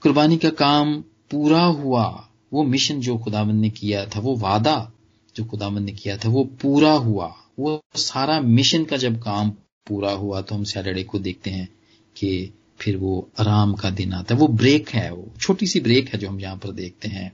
कुर्बानी 0.03 0.37
का 0.37 0.51
काम 0.51 0.95
पूरा 1.31 1.63
हुआ, 1.63 2.07
वो 2.53 2.63
मिशन 2.65 3.01
जो 3.01 3.17
खुदावंद 3.19 3.61
ने 3.61 3.71
किया 3.71 4.05
था, 4.07 4.21
वो 4.21 4.37
वादा 4.37 4.93
जो 5.37 5.45
खुदावंद 5.45 5.87
ने 5.87 5.93
किया 5.93 6.17
था, 6.17 6.29
वो 6.29 6.45
पूरा 6.63 6.93
हुआ। 6.93 7.35
वो 7.59 7.81
सारा 7.97 8.41
मिशन 8.41 8.85
का 8.85 8.97
जब 8.97 9.19
काम 9.23 9.51
पूरा 9.87 10.13
हुआ 10.13 10.41
तो 10.41 10.55
हम 10.55 10.65
सैटरडे 10.65 11.03
को 11.03 11.19
देखते 11.19 11.51
हैं 11.51 11.69
कि 12.17 12.53
फिर 12.81 12.97
वो 12.97 13.29
आराम 13.41 13.75
का 13.75 13.91
दिन 13.91 14.13
आता 14.13 14.35
है। 14.35 14.41
वो 14.41 14.49
ब्रेक 14.49 14.89
है, 14.91 15.11
वो 15.13 15.33
छोटी 15.41 15.67
सी 15.67 15.81
ब्रेक 15.81 16.09
है 16.09 16.19
जो 16.19 16.29
हम 16.29 16.41
यहाँ 16.41 16.57
पर 16.57 16.73
देखते 16.73 17.09
हैं 17.09 17.31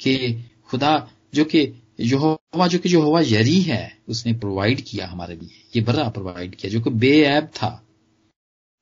कि 0.00 0.44
खुदा, 0.68 1.08
जो 1.34 1.44
कि 1.44 1.66
हवा 1.98 2.66
जो 2.66 2.78
कि 2.78 2.88
जो 2.88 3.02
हवा 3.02 3.20
यरी 3.20 3.60
है, 3.60 3.98
उसने 4.08 4.32
प्रोवाइड 4.32 4.80
किया 4.80 5.06
हमारे 5.06 5.34
लिए। 5.36 5.62
ये 5.76 5.82
बड़ा 5.82 6.08
प्रोवाइड 6.08 6.54
किया, 6.54 6.70
जो 6.72 6.80
कि 6.80 6.90
बेऐब 6.90 7.46
था। 7.46 7.82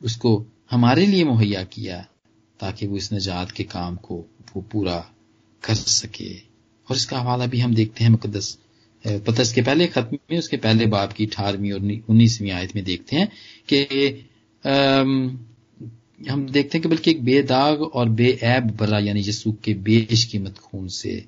उसको 0.03 0.47
हमारे 0.71 1.07
लिए 1.07 1.25
मुहैया 1.25 1.63
किया, 1.65 2.01
ताकि 2.61 2.87
वो 2.87 2.97
इस 2.97 3.13
निजात 3.13 3.51
के 3.51 3.65
काम 3.65 3.97
को 3.97 4.17
वो 4.57 4.63
पूरा 4.63 4.99
कर 5.63 5.75
सके। 5.75 6.35
और 6.89 6.97
इसका 6.97 7.19
हवाला 7.19 7.47
भी 7.47 7.61
हम 7.61 7.75
देखते 7.75 8.05
हैं 8.05 8.11
मुकदस 8.11 8.59
पतस 9.05 9.53
के 9.53 9.63
पहले 9.63 9.87
खत्म 9.87 10.19
में, 10.31 10.39
उसके 10.39 10.57
पहले 10.57 10.87
बाप 10.87 11.13
की 11.13 11.27
अठारहवीं 11.27 11.73
और 11.73 11.81
उन्नीसवीं 11.81 12.51
आयत 12.51 12.77
में 12.77 12.85
देखते 12.85 13.17
हैं 13.17 13.29
कि 13.73 13.81
हम 16.31 16.47
देखते 16.47 16.79
हैं 16.79 16.83
कि 16.83 16.89
बल्कि 16.89 17.11
एक 17.11 17.25
बेदाग 17.25 17.83
और 17.83 18.09
बेऐब 18.09 18.71
बरा 18.77 18.99
यानी 18.99 19.21
यसू 19.21 19.53
के 19.65 19.75
बेश 19.75 20.25
कीमत 20.25 20.59
खून 20.59 20.89
से 20.89 21.25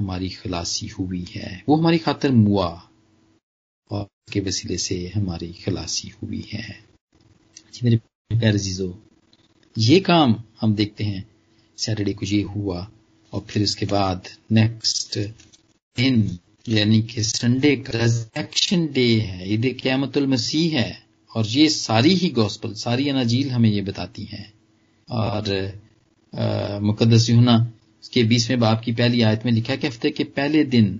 हमारी 0.00 0.28
खलासी 0.30 0.86
हुई 0.88 1.24
है। 1.30 1.62
वो 1.68 1.76
हमारी 1.76 1.98
खातर 1.98 2.30
मुआ 2.32 2.68
और 3.90 4.06
के 4.32 4.40
वसीले 4.40 4.78
से 4.78 4.96
हमारी 5.14 5.52
खलासी 5.64 6.08
हुई 6.08 6.44
है। 6.52 6.68
जी 7.74 7.80
मेरे 7.84 7.96
प्यारे 8.30 8.58
जीजो 8.58 8.88
ये 9.76 10.00
काम 10.00 10.34
हम 10.60 10.74
देखते 10.74 11.04
हैं। 11.04 11.24
सैटरडे 11.78 12.12
को 12.12 12.26
ये 12.26 12.42
हुआ 12.44 12.88
और 13.32 13.40
फिर 13.40 13.62
उसके 13.62 13.86
बाद 13.86 14.28
नेक्स्ट 14.52 15.18
दिन, 15.96 16.38
यानी 16.68 17.02
कि 17.02 17.22
संडे 17.22 17.76
का 17.88 18.06
डे 18.92 19.08
है। 19.20 19.52
ईद 19.52 19.76
क्यामतुल 19.82 20.26
मसीह 20.26 20.78
है 20.80 20.90
और 21.34 21.46
ये 21.46 21.68
सारी 21.68 22.14
ही 22.14 22.28
गॉस्पल 22.30 22.74
सारी 22.76 23.08
अनाजील 23.08 23.50
हमें 23.50 23.70
ये 23.70 23.82
बताती 23.82 24.24
हैं। 24.24 24.52
और 25.08 25.44
मुकदस 26.82 27.28
यूना 27.30 27.56
के 28.04 28.22
बीसवें 28.24 28.58
बाप 28.60 28.80
की 28.84 28.92
पहली 28.92 29.22
आयत 29.22 29.44
में 29.44 29.52
लिखा 29.52 29.72
है 29.72 29.78
कि 29.78 29.86
हफ़्ते 29.86 30.10
के 30.10 30.24
पहले 30.26 30.64
दिन, 30.66 30.98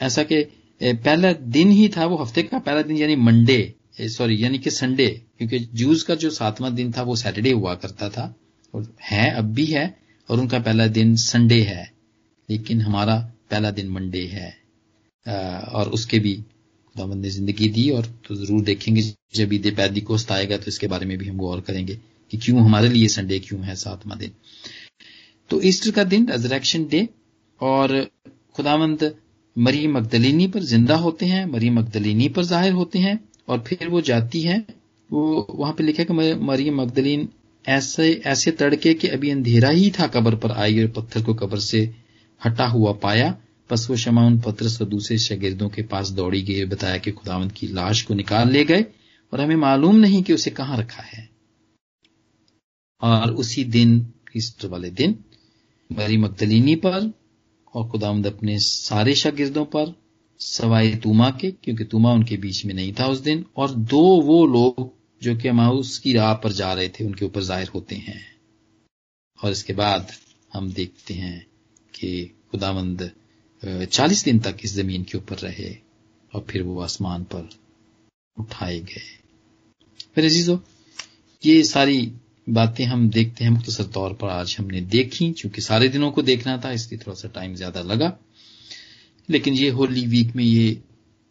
ऐसा 0.00 0.22
कि 0.22 0.42
पहला 0.80 1.32
दिन 1.32 1.70
ही 1.70 1.88
था 1.88 2.04
वो 2.06 2.16
हफ़्ते 2.16 2.42
का 2.42 2.58
पहला 2.58 2.82
दिन, 2.82 2.96
यानी 2.96 3.16
मंडे 3.18 3.74
सॉरी, 4.00 4.42
यानी 4.42 4.58
कि 4.58 4.70
संडे, 4.70 5.08
क्योंकि 5.38 5.58
जूस 5.58 6.02
का 6.02 6.14
जो 6.14 6.30
सातवां 6.30 6.74
दिन 6.74 6.92
था 6.92 7.02
वो 7.02 7.16
सैटरडे 7.16 7.50
हुआ 7.52 7.74
करता 7.76 8.08
था, 8.10 8.34
और 8.74 8.94
है, 9.02 9.30
अब 9.30 9.52
भी 9.54 9.64
है, 9.66 9.94
और 10.28 10.40
उनका 10.40 10.58
पहला 10.60 10.86
दिन 10.88 11.14
संडे 11.18 11.60
है, 11.62 11.90
लेकिन 12.48 12.80
हमारा 12.80 13.16
पहला 13.50 13.70
दिन 13.70 13.88
मंडे 13.90 14.24
है। 14.26 14.48
और 15.70 15.90
उसके 15.90 16.18
भी 16.18 16.34
खुदावंद 16.34 17.22
ने 17.22 17.30
ज़िंदगी 17.30 17.68
दी, 17.68 17.90
और 17.90 18.06
तो 18.28 18.34
ज़रूर 18.36 18.62
देखेंगे, 18.64 19.02
जब 19.34 19.52
ईद 19.52 19.74
पैदी 19.76 20.00
को 20.00 20.16
आएगा 20.30 20.56
तो 20.56 20.68
इसके 20.68 20.86
बारे 20.86 21.06
में 21.06 21.16
भी 21.18 21.28
हम 21.28 21.36
गौर 21.38 21.60
करेंगे। 21.60 21.98
कि 22.30 22.36
क्यों 22.36 22.64
हमारे 22.64 22.88
लिए 22.88 23.08
संडे 23.08 23.38
क्यों 23.38 23.62
है 23.62 23.74
सातवां 23.76 24.18
दिन? 24.18 24.32
तो 25.50 25.60
ईस्टर 25.62 25.90
का 25.90 26.04
दिन 26.04 26.28
रेजरेक्शन 26.30 26.84
डे 26.86 27.08
और 27.60 28.02
खुदावंद 28.54 29.12
मरी 29.56 29.86
मकदलिनी 29.88 30.46
पर 30.48 30.62
ज़िंदा 30.62 30.96
होते 30.96 31.26
हैं 31.26 31.44
मरी 31.46 31.70
मकदलिनी 31.70 32.28
पर 32.28 32.44
ज़ाहिर 32.44 32.72
होते 32.72 32.98
हैं, 32.98 33.18
और 33.48 33.64
फिर 33.66 33.88
वो 33.88 34.00
जाती 34.00 34.40
है, 34.42 34.64
वो 35.10 35.46
वहाँ 35.50 35.72
पे 35.72 35.84
लिखा 35.84 36.04
कि 36.04 36.12
मरी 36.12 36.70
मकदलीन 36.70 37.28
ऐसे 37.64 38.12
ऐसे 38.26 38.50
तड़के 38.50 38.92
कि 38.94 39.08
अभी 39.08 39.30
अंधेरा 39.30 39.68
ही 39.70 39.90
था 39.90 40.06
कबर 40.06 40.34
पर 40.34 40.52
आई 40.52 40.82
और 40.82 40.90
पत्थर 40.90 41.22
को 41.22 41.34
कबर 41.34 41.58
से 41.58 41.82
हटा 42.40 42.66
हुआ 42.66 42.92
पाया, 42.92 43.36
बस 43.70 43.86
वो 43.90 43.96
शमाउन 43.96 44.38
पत्रस 44.40 44.80
और 44.82 44.88
दूसरे 44.88 45.18
शागिर्दों 45.18 45.68
के 45.68 45.82
पास 45.82 46.10
दौड़ी 46.10 46.42
गई 46.42 46.64
बताया 46.64 46.98
कि 46.98 47.10
खुदावंत 47.10 47.52
की 47.52 47.66
लाश 47.66 48.02
को 48.02 48.14
निकाल 48.14 48.50
ले 48.50 48.64
गए, 48.64 48.84
और 49.32 49.40
हमें 49.40 49.56
मालूम 49.56 49.96
नहीं 49.96 50.22
कि 50.22 50.32
उसे 50.32 50.50
कहाँ 50.50 50.78
रखा 50.78 51.02
है। 51.02 51.28
और 53.02 53.30
उसी 53.34 53.64
दिन 53.66 54.06
ईस्टर 54.36 54.68
वाले 54.68 54.90
दिन 54.92 55.18
मरी 55.90 56.16
मकदलिनी 56.16 56.74
पर 56.76 57.12
और 57.74 57.88
खुदावंद 57.88 58.26
अपने 58.26 58.58
सारे 58.58 59.14
शागिर्दों 59.14 59.64
पर 59.66 59.94
सवाए 60.40 60.94
तुमा 60.96 61.30
के, 61.30 61.50
क्योंकि 61.52 61.84
तुमा 61.84 62.12
उनके 62.12 62.36
बीच 62.36 62.64
में 62.66 62.74
नहीं 62.74 62.92
था 63.00 63.06
उस 63.06 63.18
दिन, 63.20 63.44
और 63.56 63.70
दो 63.70 64.00
वो 64.22 64.44
लोग 64.46 64.90
जो 65.22 65.36
कि 65.36 65.50
माउस 65.50 65.98
की 65.98 66.12
राह 66.12 66.32
पर 66.34 66.52
जा 66.52 66.72
रहे 66.74 66.88
थे, 66.88 67.04
उनके 67.04 67.24
ऊपर 67.24 67.42
ज़ाहिर 67.42 67.68
होते 67.74 67.96
हैं। 67.96 68.20
और 69.38 69.50
इसके 69.50 69.72
बाद 69.72 70.12
हम 70.52 70.72
देखते 70.72 71.14
हैं 71.14 71.46
कि 71.94 72.24
खुदामंद 72.50 73.10
चालीस 73.62 74.24
दिन 74.24 74.38
तक 74.38 74.56
इस 74.64 74.74
ज़मीन 74.74 75.02
के 75.04 75.18
ऊपर 75.18 75.38
रहे 75.38 75.76
और 76.32 76.46
फिर 76.50 76.62
वो 76.62 76.80
आसमान 76.80 77.24
पर 77.24 77.48
उठाए 78.36 78.78
गए। 78.80 79.08
मेरे 80.16 80.30
जीजो 80.30 80.60
ये 81.42 81.62
सारी 81.64 82.00
बातें 82.46 82.84
हम 82.84 83.08
देखते 83.10 83.44
हैं 83.44 83.50
मुख्तसर 83.50 83.84
तौर 83.94 84.12
पर। 84.12 84.28
आज 84.28 84.56
हमने 84.58 84.80
देखी 84.80 85.30
क्योंकि 85.32 85.60
सारे 85.60 85.88
दिनों 85.88 86.10
को 86.12 86.22
देखना 86.22 86.56
था 86.64 86.72
इसलिए 86.72 87.00
थोड़ा 87.00 87.14
सा 87.14 87.28
टाइम 87.34 87.54
ज़्यादा 87.54 87.82
लगा। 87.82 88.12
लेकिन 89.28 89.54
ये 89.54 89.68
होली 89.70 90.06
वीक 90.06 90.34
में 90.36 90.44
ये 90.44 90.80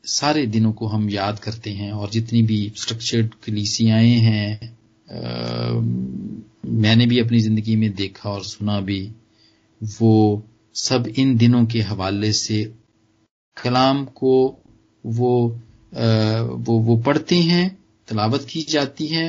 सारे 0.03 0.45
दिनों 0.47 0.71
को 0.73 0.87
हम 0.87 1.09
याद 1.09 1.39
करते 1.39 1.69
हैं 1.71 1.91
और 1.91 2.09
जितनी 2.09 2.41
भी 2.41 2.71
स्ट्रक्चर्ड 2.75 3.33
कलीसियाएँ 3.45 4.15
हैं 4.19 4.75
आ, 5.07 5.71
मैंने 6.79 7.05
भी 7.05 7.19
अपनी 7.19 7.39
ज़िंदगी 7.39 7.75
में 7.75 7.93
देखा 7.95 8.29
और 8.29 8.43
सुना 8.43 8.79
भी 8.81 9.01
वो 9.81 10.43
सब 10.75 11.07
इन 11.17 11.35
दिनों 11.37 11.65
के 11.65 11.81
हवाले 11.81 12.31
से 12.33 12.63
कलाम 13.57 14.03
को 14.15 14.33
वो 15.03 15.49
आ, 15.49 16.41
वो 16.41 16.79
वो 16.79 16.97
पढ़ते 16.97 17.35
हैं 17.35 17.67
तलावत 18.07 18.47
की 18.49 18.61
जाती 18.69 19.07
है 19.07 19.27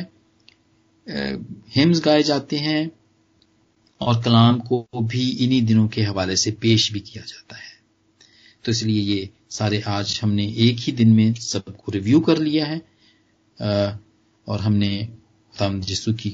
हिम्स 1.76 2.00
गाए 2.00 2.22
जाते 2.22 2.56
हैं 2.56 2.90
और 4.00 4.22
कलाम 4.22 4.58
को 4.60 4.86
भी 4.96 5.28
इन्हीं 5.30 5.62
दिनों 5.62 5.86
के 5.88 6.02
हवाले 6.02 6.36
से 6.36 6.50
पेश 6.52 6.92
भी 6.92 7.00
किया 7.00 7.24
जाता 7.24 7.56
है। 7.56 7.72
तो 8.64 8.72
इसलिए 8.72 9.00
ये 9.00 9.28
सारे 9.50 9.80
आज 9.88 10.20
हमने 10.22 10.46
एक 10.58 10.78
ही 10.78 10.92
दिन 10.92 11.08
में 11.08 11.32
सबको 11.34 11.92
रिव्यू 11.92 12.20
कर 12.20 12.38
लिया 12.38 12.66
है। 12.66 12.80
और 14.46 14.60
हमने 14.60 15.08
जिसु 15.54 16.12
की, 16.12 16.30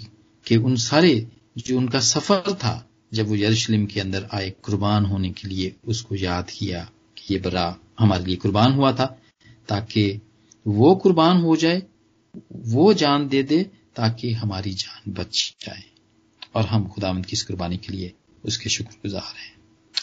के 0.47 0.57
उन 0.57 0.77
सारे 0.77 1.27
जो 1.59 1.77
उनका 1.79 2.01
सफ़र 2.01 2.53
था, 2.55 2.89
जब 3.15 3.29
वो 3.29 3.37
यरूशलेम 3.37 3.87
के 3.87 4.01
अंदर 4.01 4.29
आए 4.33 4.51
कुर्बान 4.63 5.05
होने 5.05 5.31
के 5.31 5.49
लिए, 5.49 5.75
उसको 5.87 6.15
याद 6.15 6.51
किया 6.51 6.91
कि 7.17 7.35
ये 7.35 7.41
बरा 7.41 7.79
हमारे 7.99 8.25
लिए 8.25 8.37
कुर्बान 8.37 8.73
हुआ 8.73 8.93
था, 8.93 9.07
ताकि 9.69 10.21
वो 10.67 10.95
कुर्बान 10.95 11.41
हो 11.41 11.57
जाए, 11.57 11.83
वो 12.53 12.93
जान 12.95 13.29
दे 13.29 13.43
दे 13.43 13.65
ताकि 13.97 14.33
हमारी 14.33 14.73
जान 14.75 15.13
बच 15.13 15.55
जाए 15.61 15.85
और 16.55 16.65
हम 16.65 16.87
खुदामंद 16.89 17.27
की 17.27 17.33
इस 17.33 17.43
कुर्बानी 17.43 17.77
के 17.77 17.93
लिए 17.93 18.13
उसके 18.45 18.71
शुक्रगुजार 18.71 19.35
हैं 19.37 19.55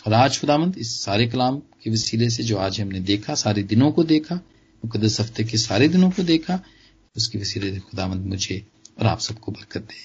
और 0.05 0.13
आज 0.13 0.39
खुदामंद 0.41 0.77
इस 0.77 0.99
सारे 1.01 1.27
कलाम 1.27 1.59
के 1.83 1.89
वसीले 1.89 2.29
से 2.29 2.43
जो 2.43 2.57
आज 2.57 2.79
हमने 2.81 2.99
देखा 2.99 3.35
सारे 3.35 3.63
दिनों 3.63 3.91
को 3.91 4.03
देखा 4.03 4.35
मुकदस 4.83 5.19
हफ़्ते 5.21 5.43
के 5.43 5.57
सारे 5.57 5.87
दिनों 5.87 6.09
को 6.11 6.23
देखा 6.23 6.59
उसके 7.15 7.39
वसीले 7.39 7.73
से 7.73 7.79
खुदामंद 7.79 8.25
मुझे 8.25 8.65
और 8.99 9.05
आप 9.05 9.19
सबको 9.19 9.51
बरकत 9.51 9.81
दे 9.81 10.01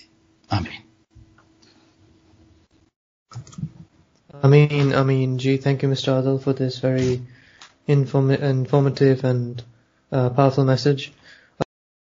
आमीन 0.50 0.86
thank 5.58 5.82
you, 5.82 5.88
Mr. 5.88 6.12
Adil, 6.12 6.40
for 6.40 6.52
this 6.52 6.78
very 6.78 7.20
inform- 7.88 8.30
informative 8.30 9.24
and 9.24 9.62
uh, 10.12 10.30
powerful 10.30 10.64
message. 10.64 11.12